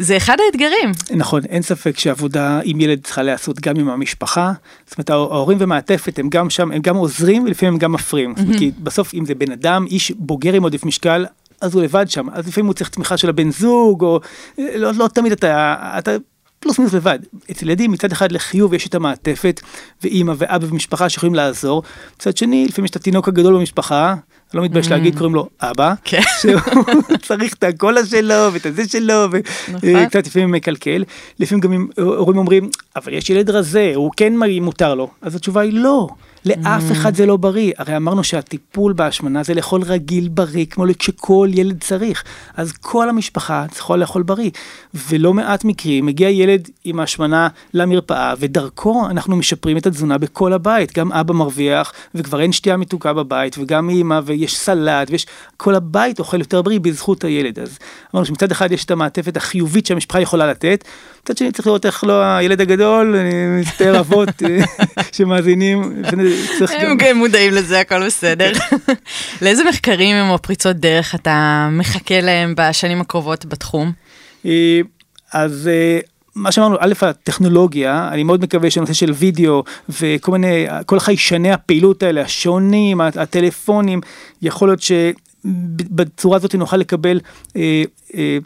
זה 0.00 0.16
אחד 0.16 0.36
האתגרים. 0.46 0.92
נכון, 1.16 1.44
אין 1.44 1.62
ספק 1.62 1.98
שעבודה 1.98 2.60
עם 2.64 2.80
ילד 2.80 3.00
צריכה 3.04 3.22
להיעשות 3.22 3.60
גם 3.60 3.76
עם 3.76 3.88
המשפחה. 3.88 4.52
זאת 4.86 4.98
אומרת, 4.98 5.10
ההורים 5.10 5.58
ומעטפת 5.60 6.18
הם 6.18 6.28
גם 6.28 6.50
שם, 6.50 6.72
הם 6.72 6.82
גם 6.82 6.96
עוזרים 6.96 7.44
ולפעמים 7.44 7.74
הם 7.74 7.78
גם 7.78 7.92
מפריעים. 7.92 8.34
Mm-hmm. 8.36 8.58
כי 8.58 8.70
בסוף 8.78 9.14
אם 9.14 9.26
זה 9.26 9.34
בן 9.34 9.52
אדם, 9.52 9.86
איש 9.86 10.10
בוגר 10.10 10.52
עם 10.52 10.62
עודף 10.62 10.84
משקל, 10.84 11.26
אז 11.60 11.74
הוא 11.74 11.82
לבד 11.82 12.10
שם, 12.10 12.26
אז 12.32 12.48
לפעמים 12.48 12.66
הוא 12.66 12.74
צריך 12.74 12.90
תמיכה 12.90 13.16
של 13.16 13.28
הבן 13.28 13.50
זוג, 13.50 14.02
או 14.02 14.20
לא, 14.58 14.92
לא 14.94 15.08
תמיד 15.08 15.32
אתה, 15.32 15.74
אתה 15.98 16.16
פלוס 16.60 16.78
מינוס 16.78 16.94
לבד. 16.94 17.18
אצל 17.50 17.66
ילדים 17.66 17.90
מצד 17.90 18.12
אחד 18.12 18.32
לחיוב 18.32 18.74
יש 18.74 18.86
את 18.86 18.94
המעטפת, 18.94 19.60
ואימא 20.02 20.34
ואבא 20.38 20.66
ומשפחה 20.70 21.08
שיכולים 21.08 21.34
לעזור, 21.34 21.82
מצד 22.16 22.36
שני 22.36 22.66
לפעמים 22.68 22.84
יש 22.84 22.90
את 22.90 22.96
התינוק 22.96 23.28
הגדול 23.28 23.54
במשפחה, 23.54 24.14
לא 24.54 24.62
מתבייש 24.62 24.86
mm. 24.86 24.90
להגיד 24.90 25.18
קוראים 25.18 25.34
לו 25.34 25.48
אבא, 25.60 25.94
כן. 26.04 26.20
שהוא 26.40 27.16
צריך 27.22 27.54
את 27.54 27.64
הקולה 27.64 28.06
שלו 28.06 28.52
ואת 28.52 28.66
הזה 28.66 28.88
שלו 28.88 29.26
וקצת 29.30 29.44
נכון. 29.68 30.20
לפעמים 30.26 30.50
מקלקל, 30.50 31.04
לפעמים 31.38 31.60
גם 31.60 31.86
הורים 31.98 32.38
אומרים 32.38 32.70
אבל 32.96 33.12
יש 33.12 33.30
ילד 33.30 33.50
רזה 33.50 33.92
הוא 33.94 34.10
כן 34.16 34.32
מותר 34.60 34.94
לו, 34.94 35.10
אז 35.22 35.34
התשובה 35.34 35.60
היא 35.60 35.72
לא. 35.72 36.08
לאף 36.44 36.82
mm. 36.88 36.92
אחד 36.92 37.14
זה 37.14 37.26
לא 37.26 37.36
בריא. 37.36 37.72
הרי 37.78 37.96
אמרנו 37.96 38.24
שהטיפול 38.24 38.92
בהשמנה 38.92 39.42
זה 39.42 39.54
לאכול 39.54 39.82
רגיל 39.82 40.28
בריא, 40.28 40.66
כמו 40.70 40.84
שכל 41.00 41.48
ילד 41.52 41.80
צריך. 41.80 42.24
אז 42.56 42.72
כל 42.72 43.08
המשפחה 43.08 43.66
צריכה 43.70 43.96
לאכול 43.96 44.22
בריא. 44.22 44.50
ולא 45.08 45.34
מעט 45.34 45.64
מקרים, 45.64 46.06
מגיע 46.06 46.30
ילד 46.30 46.68
עם 46.84 47.00
השמנה 47.00 47.48
למרפאה, 47.74 48.34
ודרכו 48.38 49.06
אנחנו 49.10 49.36
משפרים 49.36 49.76
את 49.76 49.86
התזונה 49.86 50.18
בכל 50.18 50.52
הבית. 50.52 50.98
גם 50.98 51.12
אבא 51.12 51.34
מרוויח, 51.34 51.92
וכבר 52.14 52.40
אין 52.40 52.52
שתייה 52.52 52.76
מתוקה 52.76 53.12
בבית, 53.12 53.58
וגם 53.58 53.90
אימא, 53.90 54.20
ויש 54.24 54.56
סלט, 54.56 55.10
ויש... 55.10 55.26
כל 55.60 55.74
הבית 55.74 56.18
אוכל 56.18 56.38
יותר 56.38 56.62
בריא 56.62 56.80
בזכות 56.80 57.24
הילד. 57.24 57.58
אז 57.58 57.78
אמרנו 58.14 58.26
שמצד 58.26 58.50
אחד 58.50 58.72
יש 58.72 58.84
את 58.84 58.90
המעטפת 58.90 59.36
החיובית 59.36 59.86
שהמשפחה 59.86 60.20
יכולה 60.20 60.46
לתת, 60.46 60.84
מצד 61.24 61.36
שני 61.36 61.52
צריך 61.52 61.66
לראות 61.66 61.86
איך 61.86 62.04
לא 62.04 62.22
הילד 62.22 62.60
הגדול, 62.60 63.16
אני 63.16 63.60
מצטער 63.60 64.00
אבות 64.00 64.28
שמאזינים. 65.12 66.02
הם 66.68 66.96
גם 66.96 67.16
מודעים 67.16 67.52
לזה, 67.52 67.80
הכל 67.80 68.06
בסדר. 68.06 68.52
לאיזה 69.42 69.62
מחקרים 69.68 70.30
או 70.30 70.38
פריצות 70.38 70.76
דרך 70.76 71.14
אתה 71.14 71.68
מחכה 71.72 72.20
להם 72.20 72.54
בשנים 72.56 73.00
הקרובות 73.00 73.44
בתחום? 73.46 73.92
אה, 74.46 74.80
אז 75.32 75.68
אה, 75.72 75.98
מה 76.34 76.52
שאמרנו, 76.52 76.76
א', 76.80 76.92
הטכנולוגיה, 77.02 78.08
אני 78.12 78.22
מאוד 78.22 78.42
מקווה 78.42 78.70
שהנושא 78.70 78.92
של 78.92 79.10
וידאו 79.10 79.64
וכל 79.88 80.32
מיני, 80.32 80.66
כל 80.86 80.98
חיישני 80.98 81.52
הפעילות 81.52 82.02
האלה, 82.02 82.22
השעונים, 82.22 83.00
הטלפונים, 83.00 84.00
יכול 84.42 84.68
להיות 84.68 84.80
שבצורה 84.82 86.36
הזאת 86.36 86.54
נוכל 86.54 86.76
לקבל 86.76 87.20
אה, 87.56 87.82
אה, 88.14 88.38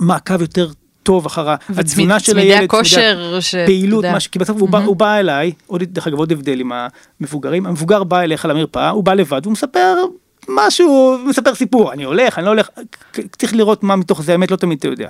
מעקב 0.00 0.40
יותר 0.40 0.68
טוב 1.04 1.26
אחר 1.26 1.54
התזונה 1.76 2.20
של 2.20 2.38
הילד, 2.38 2.50
צמידי 2.50 2.64
הכושר, 2.64 3.40
ש... 3.40 3.54
פעילות, 3.66 4.04
מה, 4.04 4.18
כי 4.32 4.38
בסוף 4.38 4.56
mm-hmm. 4.56 4.60
הוא, 4.60 4.68
בא, 4.68 4.78
הוא 4.78 4.96
בא 4.96 5.16
אליי, 5.16 5.52
עוד 5.66 5.82
דרך 5.82 6.06
אגב 6.06 6.18
עוד 6.18 6.32
הבדל 6.32 6.60
עם 6.60 6.72
המבוגרים, 7.20 7.66
המבוגר 7.66 8.04
בא 8.04 8.20
אליך 8.20 8.44
למרפאה, 8.44 8.90
הוא 8.90 9.04
בא 9.04 9.14
לבד, 9.14 9.44
הוא 9.44 9.52
מספר 9.52 9.94
משהו, 10.48 11.18
מספר 11.26 11.54
סיפור, 11.54 11.92
אני 11.92 12.04
הולך, 12.04 12.38
אני 12.38 12.46
לא 12.46 12.50
הולך, 12.50 12.68
צריך 13.38 13.54
לראות 13.54 13.82
מה 13.82 13.96
מתוך 13.96 14.22
זה 14.22 14.32
האמת, 14.32 14.50
לא 14.50 14.56
תמיד 14.56 14.78
אתה 14.78 14.88
יודע. 14.88 15.08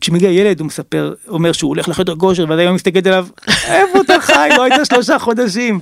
כשמגיע 0.00 0.30
ילד 0.30 0.60
הוא 0.60 0.66
מספר, 0.66 1.14
אומר 1.28 1.52
שהוא 1.52 1.68
הולך 1.68 1.88
לחדר 1.88 2.16
כושר, 2.16 2.44
ואז 2.48 2.58
היום 2.58 2.74
מסתכלת 2.74 3.06
עליו, 3.06 3.26
איפה 3.48 4.00
אתה 4.00 4.20
חי, 4.20 4.48
לא 4.56 4.62
היית 4.62 4.74
שלושה 4.84 5.18
חודשים. 5.18 5.80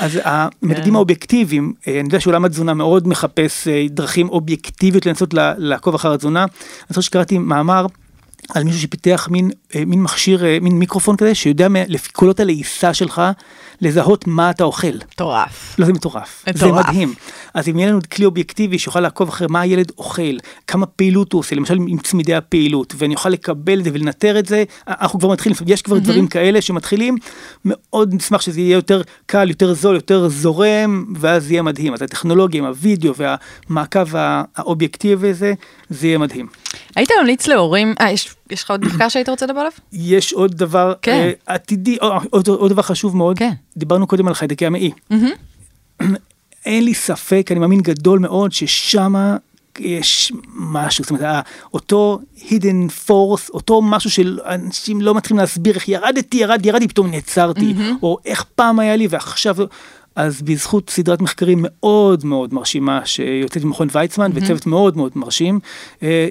אז 0.00 0.20
המדדים 0.24 0.84
כן. 0.84 0.94
האובייקטיביים, 0.94 1.72
אה, 1.88 1.92
אני 1.92 2.02
יודע 2.02 2.20
שעולם 2.20 2.44
התזונה 2.44 2.74
מאוד 2.74 3.08
מחפש 3.08 3.68
אה, 3.68 3.86
דרכים 3.90 4.28
אובייקטיביות 4.28 5.06
לנסות 5.06 5.34
לעקוב 5.58 5.94
אחר 5.94 6.12
התזונה. 6.12 6.40
אני 6.42 6.88
חושב 6.88 7.02
שקראתי 7.02 7.38
מאמר. 7.38 7.86
על 8.48 8.64
מישהו 8.64 8.80
שפיתח 8.80 9.28
מין, 9.30 9.50
מין 9.86 10.02
מכשיר, 10.02 10.44
אה, 10.44 10.58
מין 10.60 10.78
מיקרופון 10.78 11.16
כזה, 11.16 11.34
שיודע 11.34 11.66
לפי 11.88 12.12
קולות 12.12 12.40
הלעיסה 12.40 12.94
שלך, 12.94 13.22
לזהות 13.80 14.26
מה 14.26 14.50
אתה 14.50 14.64
אוכל. 14.64 14.86
מטורף. 15.12 15.74
לא, 15.78 15.86
זה 15.86 15.92
מטורף. 15.92 16.44
מטורף. 16.48 16.86
זה 16.86 16.90
מדהים. 16.90 17.14
אז 17.54 17.68
אם 17.68 17.78
יהיה 17.78 17.88
לנו 17.90 18.00
כלי 18.12 18.24
אובייקטיבי 18.24 18.78
שיוכל 18.78 19.00
לעקוב 19.00 19.28
אחרי 19.28 19.46
מה 19.50 19.60
הילד 19.60 19.92
אוכל, 19.98 20.36
כמה 20.66 20.86
פעילות 20.86 21.32
הוא 21.32 21.38
עושה, 21.38 21.56
למשל 21.56 21.74
עם 21.88 21.98
צמידי 21.98 22.34
הפעילות, 22.34 22.94
ואני 22.98 23.14
אוכל 23.14 23.28
לקבל 23.28 23.78
את 23.78 23.84
זה 23.84 23.90
ולנטר 23.92 24.38
את 24.38 24.46
זה, 24.46 24.64
אנחנו 24.88 25.18
כבר 25.18 25.28
מתחילים, 25.28 25.56
יש 25.66 25.82
כבר 25.82 25.96
mm-hmm. 25.96 26.00
דברים 26.00 26.26
כאלה 26.26 26.60
שמתחילים, 26.60 27.16
מאוד 27.64 28.14
נשמח 28.14 28.40
שזה 28.40 28.60
יהיה 28.60 28.74
יותר 28.74 29.02
קל, 29.26 29.48
יותר 29.48 29.74
זול, 29.74 29.94
יותר 29.94 30.28
זורם, 30.28 31.04
ואז 31.16 31.50
יהיה 31.50 31.62
מדהים. 31.62 31.94
אז 31.94 32.02
הטכנולוגיה 32.02 32.62
עם 32.62 32.66
הוידאו 32.66 33.12
והמעקב 33.16 34.06
האובייקטיבי 34.56 35.30
הזה, 35.30 35.54
זה 35.90 36.06
יהיה 36.06 36.18
מדהים. 36.18 36.46
היית 36.96 37.10
ממליץ 37.20 37.46
להורים, 37.46 37.94
אה, 38.00 38.10
יש, 38.10 38.34
יש 38.52 38.62
לך 38.64 38.70
עוד 38.70 38.84
מחקר 38.84 39.08
שהיית 39.08 39.28
רוצה 39.28 39.46
לדבר 39.46 39.60
עליו? 39.60 39.72
יש 39.92 40.32
עוד 40.32 40.54
דבר 40.54 40.94
כן. 41.02 41.30
uh, 41.30 41.42
עתידי, 41.46 41.96
עוד, 42.00 42.22
עוד, 42.30 42.48
עוד 42.48 42.72
דבר 42.72 42.82
חשוב 42.82 43.16
מאוד, 43.16 43.38
כן. 43.38 43.52
דיברנו 43.76 44.06
קודם 44.06 44.28
על 44.28 44.34
חיידקי 44.34 44.66
המעי. 44.66 44.90
אין 46.66 46.84
לי 46.84 46.94
ספק, 46.94 47.46
אני 47.50 47.60
מאמין 47.60 47.80
גדול 47.80 48.18
מאוד, 48.18 48.52
ששמה 48.52 49.36
יש 49.78 50.32
משהו, 50.54 51.04
זאת 51.04 51.10
אומרת, 51.10 51.44
אותו 51.74 52.18
hidden 52.36 53.08
force, 53.08 53.50
אותו 53.50 53.82
משהו 53.82 54.10
שאנשים 54.10 55.00
לא 55.00 55.14
מתחילים 55.14 55.38
להסביר 55.38 55.74
איך 55.74 55.88
ירדתי, 55.88 56.36
ירדתי, 56.36 56.68
ירדתי, 56.68 56.88
פתאום 56.88 57.10
נעצרתי, 57.10 57.74
mm-hmm. 57.76 58.02
או 58.02 58.18
איך 58.24 58.44
פעם 58.54 58.78
היה 58.78 58.96
לי 58.96 59.06
ועכשיו... 59.10 59.56
אז 60.16 60.42
בזכות 60.42 60.90
סדרת 60.90 61.20
מחקרים 61.20 61.58
מאוד 61.62 62.24
מאוד 62.24 62.54
מרשימה 62.54 63.06
שיוצאת 63.06 63.64
ממכון 63.64 63.88
ויצמן 63.92 64.30
mm-hmm. 64.30 64.42
וצוות 64.42 64.66
מאוד 64.66 64.96
מאוד 64.96 65.12
מרשים, 65.14 65.60
אה, 66.02 66.28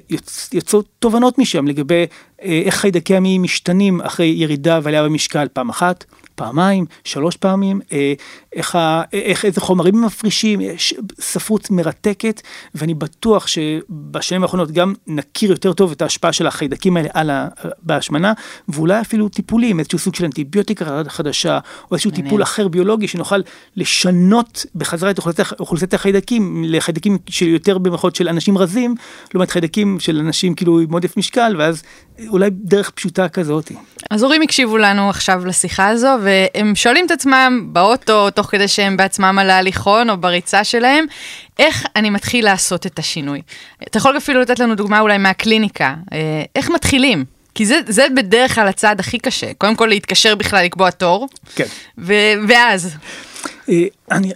יצאו 0.53 0.82
תובנות 0.82 1.38
משם 1.38 1.67
לגבי 1.67 2.05
אה, 2.43 2.61
איך 2.65 2.75
חיידקי 2.75 3.15
המעי 3.15 3.38
משתנים 3.38 4.01
אחרי 4.01 4.27
ירידה 4.27 4.79
ועלייה 4.84 5.03
במשקל 5.03 5.47
פעם 5.53 5.69
אחת, 5.69 6.05
פעמיים, 6.41 6.85
שלוש 7.03 7.35
פעמים, 7.35 7.81
אה, 7.91 8.13
איך, 8.55 8.75
ה, 8.75 9.01
איך 9.13 9.45
איזה 9.45 9.61
חומרים 9.61 9.95
הם 9.95 10.05
מפרישים, 10.05 10.61
יש 10.61 10.93
ספרות 11.19 11.71
מרתקת, 11.71 12.41
ואני 12.75 12.93
בטוח 12.93 13.47
שבשנים 13.47 14.43
האחרונות 14.43 14.71
גם 14.71 14.93
נכיר 15.07 15.51
יותר 15.51 15.73
טוב 15.73 15.91
את 15.91 16.01
ההשפעה 16.01 16.33
של 16.33 16.47
החיידקים 16.47 16.97
האלה 16.97 17.09
על 17.13 17.29
ה, 17.29 17.47
בהשמנה, 17.83 18.33
ואולי 18.69 19.01
אפילו 19.01 19.29
טיפולים, 19.29 19.79
איזשהו 19.79 19.99
סוג 19.99 20.15
של 20.15 20.25
אנטיביוטיקה 20.25 21.03
חדשה, 21.07 21.59
או 21.91 21.95
איזשהו 21.95 22.11
מעניין. 22.11 22.25
טיפול 22.25 22.43
אחר 22.43 22.67
ביולוגי 22.67 23.07
שנוכל 23.07 23.41
לשנות 23.75 24.65
בחזרה 24.75 25.11
את 25.11 25.17
אוכלוסיית, 25.17 25.47
אוכלוסיית 25.59 25.93
החיידקים 25.93 26.63
לחיידקים 26.67 27.17
של 27.29 27.47
יותר 27.47 27.77
במחות 27.77 28.15
של 28.15 28.27
אנשים 28.27 28.57
רזים, 28.57 28.95
לעומת 29.33 29.51
חיידקים 29.51 29.99
של 29.99 30.19
אנשים 30.19 30.55
כאילו 30.55 30.79
עם 30.79 30.93
עודף 30.93 31.17
משקל, 31.17 31.55
ואז 31.59 31.83
אולי 32.28 32.49
דרך 32.53 32.89
פשוטה 32.89 33.30
כזאת. 33.30 33.72
אז 34.09 34.24
הורים 34.24 34.41
הקשיבו 34.41 34.78
לנו 34.78 35.09
עכשיו 35.09 35.45
לשיחה 35.45 35.88
הזו, 35.88 36.07
והם 36.22 36.76
שואלים 36.76 37.05
את 37.05 37.11
עצמם 37.11 37.69
באוטו, 37.72 38.30
תוך 38.30 38.45
כדי 38.45 38.67
שהם 38.67 38.97
בעצמם 38.97 39.39
על 39.39 39.49
ההליכון 39.49 40.09
או 40.09 40.17
בריצה 40.17 40.63
שלהם, 40.63 41.05
איך 41.59 41.86
אני 41.95 42.09
מתחיל 42.09 42.45
לעשות 42.45 42.86
את 42.86 42.99
השינוי? 42.99 43.41
אתה 43.88 43.97
יכול 43.97 44.17
אפילו 44.17 44.41
לתת 44.41 44.59
לנו 44.59 44.76
דוגמה 44.76 44.99
אולי 44.99 45.17
מהקליניקה, 45.17 45.95
אה, 46.13 46.43
איך 46.55 46.69
מתחילים? 46.69 47.26
כי 47.55 47.65
זה, 47.65 47.80
זה 47.88 48.07
בדרך 48.15 48.55
כלל 48.55 48.67
הצעד 48.67 48.99
הכי 48.99 49.19
קשה, 49.19 49.53
קודם 49.57 49.76
כל 49.76 49.86
להתקשר 49.86 50.36
בכלל 50.36 50.65
לקבוע 50.65 50.91
תור, 50.91 51.28
כן. 51.55 51.65
ו- 51.97 52.34
ואז. 52.47 52.95
אה, 53.69 53.84
אני, 54.11 54.32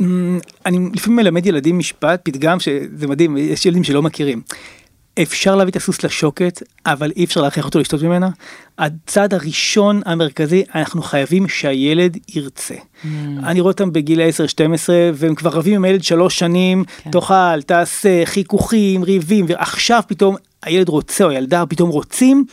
אמ, 0.00 0.38
אני 0.66 0.78
לפעמים 0.94 1.16
מלמד 1.16 1.46
ילדים 1.46 1.78
משפט, 1.78 2.20
פתגם 2.22 2.60
שזה 2.60 3.06
מדהים, 3.06 3.36
יש 3.36 3.66
ילדים 3.66 3.84
שלא 3.84 4.02
מכירים. 4.02 4.42
אפשר 5.22 5.56
להביא 5.56 5.70
את 5.70 5.76
הסוס 5.76 6.02
לשוקת, 6.04 6.62
אבל 6.86 7.12
אי 7.16 7.24
אפשר 7.24 7.40
להכריח 7.40 7.66
אותו 7.66 7.78
לשתות 7.78 8.02
ממנה. 8.02 8.28
הצעד 8.78 9.34
הראשון 9.34 10.00
המרכזי, 10.04 10.64
אנחנו 10.74 11.02
חייבים 11.02 11.48
שהילד 11.48 12.16
ירצה. 12.28 12.74
Mm. 12.74 13.06
אני 13.44 13.60
רואה 13.60 13.72
אותם 13.72 13.92
בגיל 13.92 14.20
10-12, 14.20 14.22
והם 15.14 15.34
כבר 15.34 15.50
רבים 15.50 15.74
עם 15.74 15.84
הילד 15.84 16.04
שלוש 16.04 16.38
שנים, 16.38 16.84
כן. 16.84 17.10
תאכל, 17.10 17.62
תעשה, 17.66 18.22
חיכוכים, 18.24 19.02
ריבים, 19.02 19.46
ועכשיו 19.48 20.02
פתאום 20.06 20.36
הילד 20.62 20.88
רוצה 20.88 21.24
או 21.24 21.30
הילדה 21.30 21.64
פתאום 21.68 21.90
רוצים. 21.90 22.44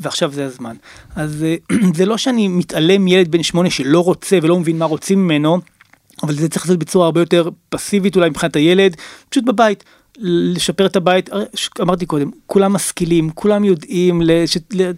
ועכשיו 0.00 0.32
זה 0.32 0.44
הזמן. 0.44 0.76
אז 1.16 1.44
אה, 1.44 1.56
זה 1.96 2.06
לא 2.06 2.16
שאני 2.16 2.48
מתעלם 2.48 3.04
מילד 3.04 3.30
בן 3.30 3.42
שמונה 3.42 3.70
שלא 3.70 4.00
רוצה 4.00 4.38
ולא 4.42 4.58
מבין 4.58 4.78
מה 4.78 4.84
רוצים 4.84 5.24
ממנו, 5.24 5.60
אבל 6.22 6.34
זה 6.34 6.48
צריך 6.48 6.64
לעשות 6.64 6.78
בצורה 6.78 7.06
הרבה 7.06 7.20
יותר 7.20 7.48
פסיבית 7.68 8.16
אולי 8.16 8.30
מבחינת 8.30 8.56
הילד, 8.56 8.96
פשוט 9.28 9.44
בבית. 9.44 9.84
לשפר 10.18 10.86
את 10.86 10.96
הבית, 10.96 11.30
אמרתי 11.80 12.06
קודם, 12.06 12.30
כולם 12.46 12.72
משכילים, 12.72 13.30
כולם 13.30 13.64
יודעים 13.64 14.22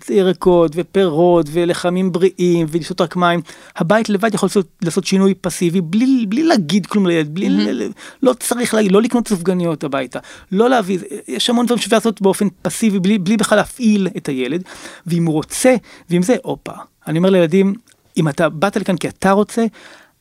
לירקות 0.08 0.72
ופירות 0.74 1.46
ולחמים 1.52 2.12
בריאים 2.12 2.66
ולשתות 2.70 3.00
רק 3.00 3.16
מים, 3.16 3.40
הבית 3.76 4.08
לבד 4.08 4.34
יכול 4.34 4.46
לעשות, 4.46 4.66
לעשות 4.82 5.04
שינוי 5.04 5.34
פסיבי 5.34 5.80
בלי, 5.80 6.26
בלי 6.28 6.42
להגיד 6.42 6.86
כלום 6.86 7.06
לילד, 7.06 7.34
בלי, 7.34 7.46
mm-hmm. 7.46 7.92
לא 8.22 8.32
צריך 8.32 8.74
להגיד, 8.74 8.92
לא 8.92 9.02
לקנות 9.02 9.28
סופגניות 9.28 9.84
הביתה, 9.84 10.18
לא 10.52 10.70
להביא, 10.70 10.98
יש 11.28 11.50
המון 11.50 11.66
דברים 11.66 11.80
שאפשר 11.80 11.96
לעשות 11.96 12.22
באופן 12.22 12.48
פסיבי 12.62 12.98
בלי, 12.98 13.18
בלי 13.18 13.36
בכלל 13.36 13.58
להפעיל 13.58 14.08
את 14.16 14.28
הילד, 14.28 14.62
ואם 15.06 15.26
הוא 15.26 15.34
רוצה, 15.34 15.74
ועם 16.10 16.22
זה, 16.22 16.36
הופה, 16.42 16.72
אני 17.06 17.18
אומר 17.18 17.30
לילדים, 17.30 17.74
אם 18.16 18.28
אתה 18.28 18.48
באת 18.48 18.76
לכאן 18.76 18.96
כי 18.96 19.08
אתה 19.08 19.30
רוצה, 19.30 19.66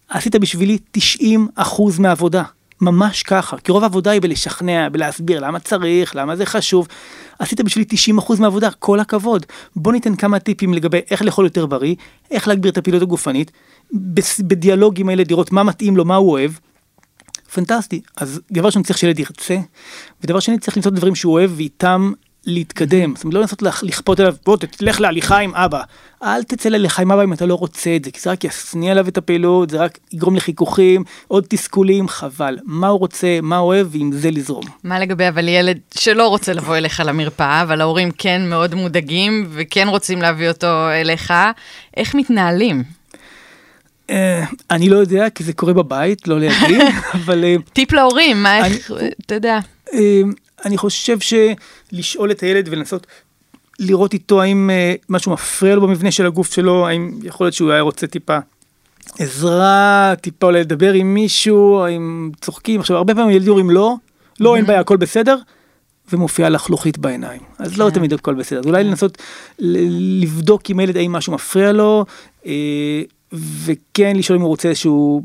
עשית 0.10 0.36
בשבילי 0.36 0.78
90 0.92 1.48
אחוז 1.56 2.00
מהעבודה. 2.00 2.44
ממש 2.84 3.24
ככה, 3.24 3.58
כי 3.58 3.72
רוב 3.72 3.84
העבודה 3.84 4.12
היא 4.12 4.22
בלשכנע, 4.22 4.90
בלהסביר 4.90 5.40
למה 5.40 5.60
צריך, 5.60 6.16
למה 6.16 6.36
זה 6.36 6.46
חשוב. 6.46 6.88
עשית 7.40 7.62
בשבילי 7.62 7.88
90% 8.20 8.40
מהעבודה, 8.40 8.72
כל 8.72 9.00
הכבוד. 9.00 9.46
בוא 9.76 9.92
ניתן 9.92 10.16
כמה 10.16 10.40
טיפים 10.40 10.74
לגבי 10.74 11.00
איך 11.12 11.22
לאכול 11.22 11.46
יותר 11.46 11.66
בריא, 11.66 11.96
איך 12.32 12.48
להגביר 12.48 12.72
את 12.72 12.78
הפעילות 12.78 13.02
הגופנית, 13.02 13.52
בדיאלוג 14.40 15.00
עם 15.00 15.10
הילד 15.10 15.32
לראות 15.32 15.52
מה 15.52 15.64
מתאים 15.64 15.98
לו, 15.98 16.06
מה 16.06 16.16
הוא 16.16 16.32
אוהב. 16.32 16.52
פנטסטי. 17.54 18.02
אז 18.18 18.42
דבר 18.52 18.66
ראשון 18.66 18.84
צריך 18.84 19.00
שילד 19.00 19.20
ירצה, 19.20 19.58
ודבר 20.24 20.40
שני 20.40 20.60
צריך 20.60 20.78
למצוא 20.78 20.92
דברים 20.92 21.16
שהוא 21.16 21.34
אוהב 21.34 21.52
ואיתם 21.56 22.12
להתקדם, 22.46 23.16
זאת 23.16 23.24
אומרת 23.24 23.34
לא 23.34 23.42
לנסות 23.42 23.62
לכפות 23.84 24.20
עליו 24.20 24.34
בוא 24.46 24.58
תלך 24.58 25.02
להליכה 25.02 25.38
עם 25.38 25.56
אבא, 25.56 25.82
אל 26.24 26.44
תצא 26.44 26.70
להליכה 26.70 27.02
עם 27.02 27.12
אבא 27.12 27.24
אם 27.24 27.34
אתה 27.34 27.46
לא 27.46 27.56
רוצה 27.56 27.96
את 27.96 28.06
זה, 28.06 28.12
כי 28.12 28.20
זה 28.20 28.32
רק 28.32 28.44
ישניא 28.44 28.92
עליו 28.92 29.08
את 29.08 29.18
הפעילות, 29.18 29.70
זה 29.70 29.78
רק 29.78 30.00
יגרום 30.12 30.36
לחיכוכים, 30.36 31.04
עוד 31.28 31.46
תסכולים, 31.50 32.08
חבל, 32.08 32.58
מה 32.64 32.88
הוא 32.88 33.00
רוצה, 33.00 33.40
מה 33.42 33.58
הוא 33.58 33.68
אוהב 33.68 33.88
ועם 33.92 34.12
זה 34.12 34.32
לזרום. 34.32 34.66
מה 34.84 35.00
לגבי 35.00 35.28
אבל 35.28 35.48
ילד 35.48 35.78
שלא 35.98 36.28
רוצה 36.28 36.54
לבוא 36.54 36.76
אליך 36.78 37.02
למרפאה, 37.06 37.62
אבל 37.62 37.82
ההורים 37.82 38.12
כן 38.18 38.42
מאוד 38.50 38.76
מודאגים 38.76 39.48
וכן 39.50 39.88
רוצים 39.88 40.22
להביא 40.22 40.48
אותו 40.48 40.90
אליך, 40.92 41.34
איך 41.98 42.16
מתנהלים? 42.16 42.84
אה, 44.10 44.44
אני 44.72 44.90
לא 44.90 44.98
יודע 44.98 45.30
כי 45.30 45.44
זה 45.44 45.54
קורה 45.54 45.74
בבית, 45.74 46.28
לא 46.28 46.40
לידי, 46.40 46.80
אבל... 47.14 47.44
אה, 47.44 47.56
טיפ 47.74 47.94
להורים, 47.94 48.44
מה 48.44 48.66
איך, 48.66 48.92
אתה 49.26 49.36
יודע. 49.36 49.60
אה, 50.64 50.68
אני 50.68 50.78
חושב 50.78 51.18
שלשאול 51.20 52.32
את 52.32 52.40
הילד 52.40 52.68
ולנסות 52.72 53.08
לראות 53.80 54.14
איתו 54.14 54.42
האם 54.42 54.70
משהו 55.10 55.32
מפריע 55.32 55.76
לו 55.76 55.82
במבנה 55.82 56.12
של 56.12 56.26
הגוף 56.26 56.54
שלו, 56.54 56.88
האם 56.88 57.20
יכול 57.24 57.46
להיות 57.46 57.54
שהוא 57.54 57.72
היה 57.72 57.82
רוצה 57.82 58.08
טיפה 58.08 58.38
עזרה, 59.20 60.14
טיפה 60.22 60.48
אולי 60.48 60.60
לדבר 60.60 60.94
עם 60.94 61.14
מישהו, 61.14 61.84
האם 61.84 62.32
צוחקים, 62.42 62.80
עכשיו 62.80 62.98
הרבה 62.98 63.16
פעמים 63.16 63.30
ילדים 63.30 63.50
אומרים 63.50 63.70
לא, 63.70 63.96
לא 64.40 64.56
אין 64.56 64.66
בעיה 64.66 64.80
הכל 64.80 64.98
בסדר, 64.98 65.38
ומופיעה 66.14 66.50
לחלוכית 66.50 66.98
בעיניים, 66.98 67.42
אז 67.60 67.78
לא 67.78 67.86
כן. 67.86 67.96
תמיד 67.96 68.14
הכל 68.14 68.34
בסדר, 68.34 68.60
אז 68.60 68.66
אולי 68.66 68.84
לנסות 68.84 69.18
לבדוק 69.60 70.70
עם 70.70 70.80
הילד 70.80 70.98
האם 70.98 71.12
משהו 71.12 71.34
מפריע 71.34 71.72
לו, 71.72 72.06
וכן 73.32 74.16
לשאול 74.16 74.38
אם 74.38 74.42
הוא 74.42 74.50
רוצה 74.50 74.70
איזשהו, 74.70 75.24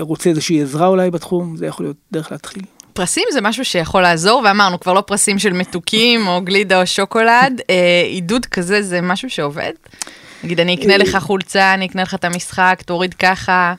רוצה 0.00 0.30
איזושהי 0.30 0.62
עזרה 0.62 0.86
אולי 0.86 1.10
בתחום, 1.10 1.56
זה 1.56 1.66
יכול 1.66 1.86
להיות 1.86 1.96
דרך 2.12 2.32
להתחיל. 2.32 2.62
פרסים 2.98 3.24
זה 3.32 3.40
משהו 3.40 3.64
שיכול 3.64 4.02
לעזור, 4.02 4.42
ואמרנו, 4.44 4.80
כבר 4.80 4.92
לא 4.92 5.00
פרסים 5.00 5.38
של 5.38 5.52
מתוקים 5.52 6.26
או 6.26 6.40
גלידה 6.40 6.80
או 6.80 6.86
שוקולד, 6.86 7.60
אה, 7.70 8.02
עידוד 8.06 8.46
כזה 8.46 8.82
זה 8.82 9.00
משהו 9.00 9.30
שעובד? 9.30 9.72
נגיד, 10.44 10.60
אני 10.60 10.74
אקנה 10.74 10.96
לך 10.96 11.16
חולצה, 11.16 11.74
אני 11.74 11.86
אקנה 11.86 12.02
לך 12.02 12.14
את 12.14 12.24
המשחק, 12.24 12.82
תוריד 12.86 13.14
ככה. 13.14 13.74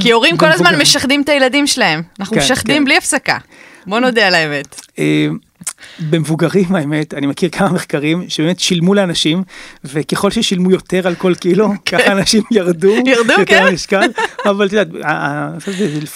כי 0.00 0.12
הורים 0.12 0.36
כל 0.36 0.52
הזמן 0.52 0.80
משחדים 0.80 1.22
את 1.22 1.28
הילדים 1.28 1.66
שלהם, 1.66 2.02
אנחנו 2.20 2.36
כן, 2.36 2.42
משחדים 2.42 2.76
כן. 2.76 2.84
בלי 2.84 2.96
הפסקה. 2.96 3.38
בוא 3.86 4.00
נודה 4.00 4.26
על 4.26 4.34
האמת. 4.34 4.80
במבוגרים 6.10 6.74
האמת 6.74 7.14
אני 7.14 7.26
מכיר 7.26 7.48
כמה 7.48 7.68
מחקרים 7.68 8.24
שבאמת 8.28 8.60
שילמו 8.60 8.94
לאנשים 8.94 9.42
וככל 9.84 10.30
ששילמו 10.30 10.70
יותר 10.70 11.06
על 11.06 11.14
כל 11.14 11.34
קילו 11.34 11.68
כן. 11.84 11.98
ככה 11.98 12.12
אנשים 12.12 12.42
ירדו 12.50 12.94
ירדו 13.06 13.34
כן 13.46 13.66
המשקל 13.66 14.06
אבל 14.50 14.66
את 14.66 14.72
יודעת 14.72 14.88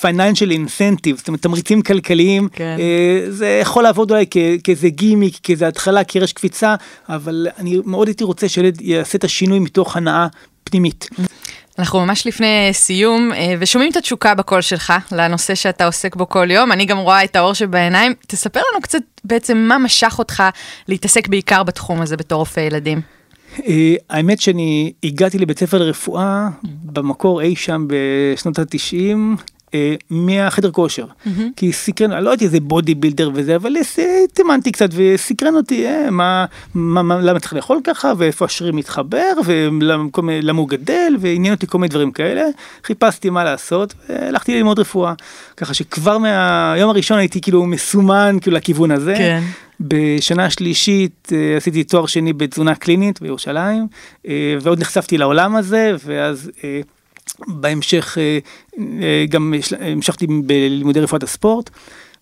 פייננשל 0.01 0.51
אינסנטיב 0.51 1.16
זאת 1.16 1.28
אומרת 1.28 1.42
תמריצים 1.42 1.82
כלכליים 1.82 2.49
כן. 2.53 2.76
אה, 2.78 3.30
זה 3.30 3.59
יכול 3.62 3.82
לעבוד 3.82 4.11
אולי 4.11 4.24
כאיזה 4.64 4.88
גימיק 4.88 5.38
כאיזה 5.42 5.68
התחלה 5.68 6.05
קרש 6.05 6.32
קפיצה 6.32 6.74
אבל 7.09 7.46
אני 7.59 7.80
מאוד 7.84 8.09
הייתי 8.09 8.24
רוצה 8.24 8.49
שילד 8.49 8.80
יעשה 8.80 9.18
את 9.18 9.24
השינוי 9.24 9.59
מתוך 9.59 9.96
הנאה 9.96 10.26
פנימית. 10.64 11.09
אנחנו 11.79 12.01
ממש 12.07 12.26
לפני 12.26 12.68
סיום, 12.72 13.33
אה, 13.33 13.55
ושומעים 13.59 13.91
את 13.91 13.97
התשוקה 13.97 14.35
בקול 14.35 14.61
שלך 14.61 14.93
לנושא 15.12 15.55
שאתה 15.55 15.87
עוסק 15.87 16.16
בו 16.16 16.29
כל 16.29 16.51
יום. 16.51 16.72
אני 16.72 16.85
גם 16.85 16.99
רואה 16.99 17.24
את 17.24 17.37
האור 17.37 17.55
שבעיניים. 17.55 18.14
תספר 18.26 18.61
לנו 18.72 18.83
קצת 18.83 19.03
בעצם 19.24 19.59
מה 19.59 19.79
משך 19.79 20.16
אותך 20.18 20.43
להתעסק 20.89 21.29
בעיקר 21.29 21.62
בתחום 21.62 22.01
הזה 22.01 22.16
בתור 22.16 22.39
רופא 22.39 22.61
ילדים. 22.61 23.01
אה, 23.68 23.95
האמת 24.11 24.41
שאני 24.41 24.93
הגעתי 25.05 25.39
לבית 25.39 25.59
ספר 25.59 25.79
לרפואה 25.79 26.49
במקור 26.62 27.43
אי 27.43 27.57
שם 27.57 27.87
בשנות 27.89 28.59
התשעים. 28.59 29.37
אה, 29.74 29.94
מהחדר 30.10 30.70
כושר 30.70 31.04
mm-hmm. 31.04 31.40
כי 31.56 31.72
סקרן 31.72 32.12
אני 32.12 32.24
לא 32.24 32.30
הייתי 32.30 32.44
איזה 32.44 32.60
בודי 32.60 32.94
בילדר 32.94 33.30
וזה 33.34 33.56
אבל 33.56 33.76
התאמנתי 34.24 34.72
קצת 34.72 34.88
וסקרן 34.92 35.54
אותי 35.54 35.86
אה, 35.86 36.10
מה, 36.10 36.44
מה, 36.74 37.02
מה 37.02 37.20
למה 37.20 37.40
צריך 37.40 37.52
לאכול 37.52 37.80
ככה 37.84 38.12
ואיפה 38.18 38.44
השריר 38.44 38.72
מתחבר 38.72 39.32
ולמה 39.44 40.58
הוא 40.58 40.68
גדל 40.68 41.16
ועניין 41.20 41.54
אותי 41.54 41.66
כל 41.66 41.78
מיני 41.78 41.88
דברים 41.88 42.10
כאלה 42.10 42.42
חיפשתי 42.84 43.30
מה 43.30 43.44
לעשות 43.44 43.94
והלכתי 44.08 44.54
ללמוד 44.56 44.78
רפואה 44.78 45.12
ככה 45.56 45.74
שכבר 45.74 46.18
מהיום 46.18 46.90
הראשון 46.90 47.18
הייתי 47.18 47.40
כאילו 47.40 47.66
מסומן 47.66 48.36
כאילו 48.40 48.56
לכיוון 48.56 48.90
הזה. 48.90 49.14
כן. 49.18 49.42
בשנה 49.80 50.50
שלישית 50.50 51.32
אה, 51.32 51.56
עשיתי 51.56 51.84
תואר 51.84 52.06
שני 52.06 52.32
בתזונה 52.32 52.74
קלינית 52.74 53.20
בירושלים 53.22 53.86
אה, 54.28 54.56
ועוד 54.60 54.80
נחשפתי 54.80 55.18
לעולם 55.18 55.56
הזה 55.56 55.94
ואז 56.04 56.50
אה, 56.64 56.80
בהמשך 57.47 58.18
אה, 58.20 58.39
אה, 58.79 59.24
גם 59.29 59.55
המשכתי 59.81 60.26
בלימודי 60.26 61.01
רפואת 61.01 61.22
הספורט. 61.22 61.70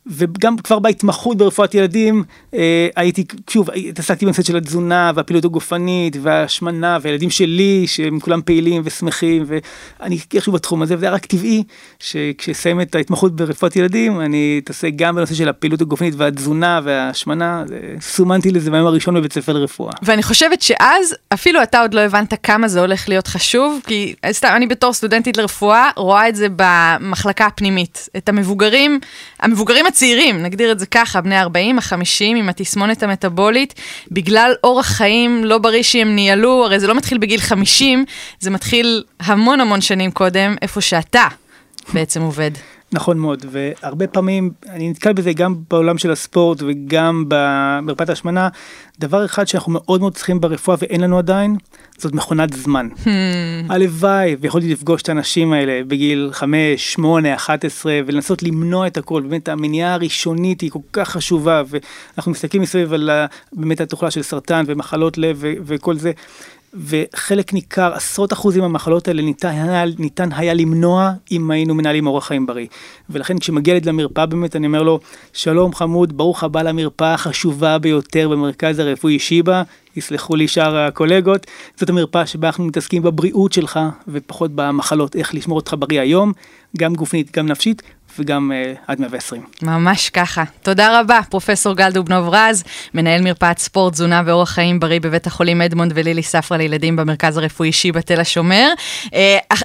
וגם 0.07 0.57
כבר 0.59 0.79
בהתמחות 0.79 1.37
ברפואת 1.37 1.75
ילדים 1.75 2.25
אה, 2.55 2.89
הייתי 2.97 3.25
שוב 3.51 3.71
התעסקתי 3.71 4.25
בנושא 4.25 4.43
של 4.43 4.57
התזונה 4.57 5.13
והפעילות 5.15 5.45
הגופנית 5.45 6.17
והשמנה 6.23 6.99
והילדים 7.03 7.31
שלי 7.31 7.85
שהם 7.87 8.21
כולם 8.21 8.41
פעילים 8.45 8.83
ושמחים 8.85 9.45
ואני 9.47 10.19
איכשהו 10.35 10.53
בתחום 10.53 10.83
הזה 10.83 10.97
וזה 10.97 11.07
היה 11.07 11.15
רק 11.15 11.27
טבעי 11.27 11.63
שכשאסיים 11.99 12.81
את 12.81 12.95
ההתמחות 12.95 13.37
ברפואת 13.37 13.77
ילדים 13.77 14.21
אני 14.21 14.61
אתעסק 14.65 14.91
גם 14.97 15.17
בנושא 15.17 15.35
של 15.35 15.49
הפעילות 15.49 15.81
הגופנית 15.81 16.15
והתזונה 16.17 16.81
והשמנה 16.85 17.65
סומנתי 18.01 18.51
לזה 18.51 18.71
מהיום 18.71 18.87
הראשון 18.87 19.15
בבית 19.15 19.33
ספר 19.33 19.53
לרפואה. 19.53 19.93
ואני 20.03 20.23
חושבת 20.23 20.63
שאז 20.63 21.15
אפילו 21.35 21.63
אתה 21.63 21.81
עוד 21.81 21.95
לא 21.95 22.01
הבנת 22.01 22.35
כמה 22.43 22.69
זה 22.69 22.81
הולך 22.81 23.09
להיות 23.09 23.27
חשוב 23.27 23.81
כי 23.87 24.15
סתם 24.31 24.53
אני 24.57 24.67
בתור 24.67 24.93
סטודנטית 24.93 25.37
לרפואה 25.37 25.91
רואה 25.97 26.29
את 26.29 26.37
זה 26.37 26.47
במחלקה 26.57 27.47
הפנימית 27.47 28.09
את 28.17 28.29
המבוגרים 28.29 29.01
המבוגרים 29.41 29.87
הצעירים, 29.97 30.43
נגדיר 30.43 30.73
את 30.73 30.79
זה 30.79 30.87
ככה, 30.87 31.21
בני 31.21 31.41
40, 31.41 31.79
ה-50, 31.79 32.25
עם 32.25 32.49
התסמונת 32.49 33.03
המטבולית, 33.03 33.75
בגלל 34.11 34.55
אורח 34.65 34.87
חיים 34.87 35.45
לא 35.45 35.59
בריא 35.59 35.83
שהם 35.83 36.15
ניהלו, 36.15 36.65
הרי 36.65 36.81
זה 36.81 36.87
לא 36.87 36.95
מתחיל 36.95 37.19
בגיל 37.19 37.41
50, 37.41 38.05
זה 38.41 38.51
מתחיל 38.51 39.05
המון 39.21 39.61
המון 39.61 39.81
שנים 39.81 40.11
קודם, 40.11 40.57
איפה 40.63 40.81
שאתה 40.81 41.27
בעצם 41.93 42.23
עובד. 42.23 42.51
נכון 42.97 43.19
מאוד 43.19 43.47
והרבה 43.51 44.07
פעמים 44.07 44.51
אני 44.69 44.91
נתקל 44.91 45.13
בזה 45.13 45.33
גם 45.33 45.55
בעולם 45.71 45.99
של 45.99 46.11
הספורט 46.11 46.63
וגם 46.67 47.25
במרפאת 47.29 48.09
ההשמנה 48.09 48.49
דבר 48.99 49.25
אחד 49.25 49.47
שאנחנו 49.47 49.73
מאוד 49.73 50.01
מאוד 50.01 50.15
צריכים 50.15 50.41
ברפואה 50.41 50.77
ואין 50.81 51.01
לנו 51.01 51.19
עדיין 51.19 51.57
זאת 51.99 52.13
מכונת 52.15 52.53
זמן. 52.53 52.89
Hmm. 53.05 53.09
הלוואי 53.69 54.37
ויכולתי 54.41 54.73
לפגוש 54.73 55.03
את 55.03 55.09
האנשים 55.09 55.53
האלה 55.53 55.81
בגיל 55.89 56.31
5, 56.33 56.93
8, 56.93 57.35
11 57.35 58.01
ולנסות 58.07 58.43
למנוע 58.43 58.87
את 58.87 58.97
הכל 58.97 59.23
באמת 59.23 59.49
המניעה 59.49 59.95
הראשונית 59.95 60.61
היא 60.61 60.71
כל 60.71 60.79
כך 60.93 61.09
חשובה 61.09 61.63
ואנחנו 61.67 62.33
מסתכלים 62.33 62.63
מסביב 62.63 62.93
על 62.93 63.11
באמת 63.53 63.81
התוכלה 63.81 64.11
של 64.11 64.23
סרטן 64.23 64.65
ומחלות 64.67 65.19
לב 65.19 65.45
וכל 65.65 65.97
זה 65.97 66.13
וחלק 66.77 67.53
ניכר, 67.53 67.93
עשרות 67.95 68.33
אחוזים 68.33 68.63
מהמחלות 68.63 69.09
האלה 69.09 69.23
ניתן 69.23 69.49
ניתן 69.99 70.29
היה 70.33 70.55
למנוע 70.55 71.13
אם 71.33 71.51
היינו 71.51 71.75
מנהלים 71.75 72.07
אורח 72.07 72.27
חיים 72.27 72.47
בריא. 72.47 72.67
ולכן 73.11 73.39
כשמגיע 73.39 73.75
ילד 73.75 73.87
למרפאה 73.87 74.27
באמת 74.27 74.57
אני 74.57 74.67
אומר 74.67 74.83
לו, 74.83 75.01
שלום 75.33 75.75
חמוד, 75.75 76.17
ברוך 76.17 76.45
הבא 76.45 76.63
למרפאה 76.63 77.15
החשובה 77.15 77.79
ביותר 77.79 78.29
במרכז 78.29 78.79
הרפואי 78.79 79.19
שיבא, 79.19 79.63
יסלחו 79.97 80.37
לי 80.37 80.49
שאר 80.49 80.77
הקולגות, 80.77 81.47
זאת 81.77 81.91
המרפאה 81.91 82.27
שבה 82.27 82.49
אנחנו 82.49 82.65
מתעסקים 82.65 83.03
בבריאות 83.03 83.53
שלך 83.53 83.81
ופחות 84.09 84.51
במחלות, 84.55 85.17
איך 85.17 85.35
לשמור 85.35 85.59
אותך 85.59 85.75
בריא 85.79 86.01
היום, 86.01 86.33
גם 86.79 86.95
גופנית, 86.95 87.37
גם 87.37 87.47
נפשית, 87.47 87.83
וגם 88.19 88.53
uh, 88.53 88.79
עד 88.87 89.01
120. 89.01 89.43
ממש 89.63 90.11
ככה. 90.11 90.45
תודה 90.63 91.01
רבה, 91.01 91.21
פרופסור 91.31 91.77
גל 91.77 91.91
דובנוב 91.91 92.29
רז, 92.35 92.65
מנהל 92.95 93.23
מרפאת 93.23 93.59
ספורט, 93.59 93.93
תזונה 93.93 94.23
ואורח 94.27 94.51
חיים 94.51 94.81
בריא 94.81 95.01
בבית 95.01 95.27
החולים 95.27 95.63
אדמונד 95.63 95.93
ולילי 95.95 96.23
ספרא 96.23 96.57
לילדים 96.57 96.97
במרכז 96.97 97.37
הרפואי 97.37 97.73
שיבא 97.73 98.01
תל 98.01 98.21
השומר. 98.21 98.73
Uh, 99.05 99.11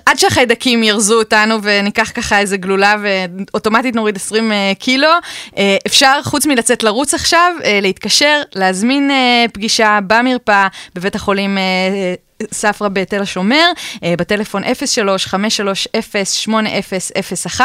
עד 0.05 0.19
שהחיידקים 0.19 0.83
ירזו 0.83 1.19
אותנו 1.19 1.63
וניקח 1.63 2.11
ככה 2.15 2.39
איזה 2.39 2.57
גלולה 2.57 2.95
ואוטומטית 3.01 3.95
נוריד 3.95 4.15
20 4.15 4.51
uh, 4.51 4.53
אה, 4.53 4.71
קילו, 4.79 5.07
uh, 5.47 5.57
אפשר 5.87 6.19
חוץ 6.23 6.45
מלצאת 6.45 6.83
לרוץ 6.83 7.13
עכשיו, 7.13 7.53
uh, 7.59 7.63
להתקשר, 7.81 8.41
להזמין 8.55 9.11
uh, 9.11 9.51
פגישה 9.51 9.99
במרפאה 10.07 10.67
בבית 10.95 11.15
החולים 11.15 11.57
uh, 11.57 12.30
ספרא 12.53 12.87
בתל 12.87 13.21
השומר, 13.21 13.71
אה, 14.03 14.13
בטלפון 14.17 14.63
03-530-8001. 14.63 17.61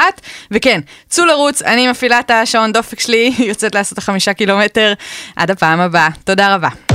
וכן, 0.50 0.80
צאו 1.08 1.24
לרוץ, 1.24 1.62
אני 1.62 1.88
מפעילה 1.88 2.20
את 2.20 2.30
השעון 2.30 2.72
דופק 2.72 3.00
שלי, 3.00 3.32
יוצאת 3.48 3.74
לעשות 3.74 3.98
החמישה 3.98 4.32
קילומטר. 4.32 4.92
עד 5.36 5.50
הפעם 5.50 5.80
הבאה. 5.80 6.08
תודה 6.24 6.54
רבה. 6.54 6.85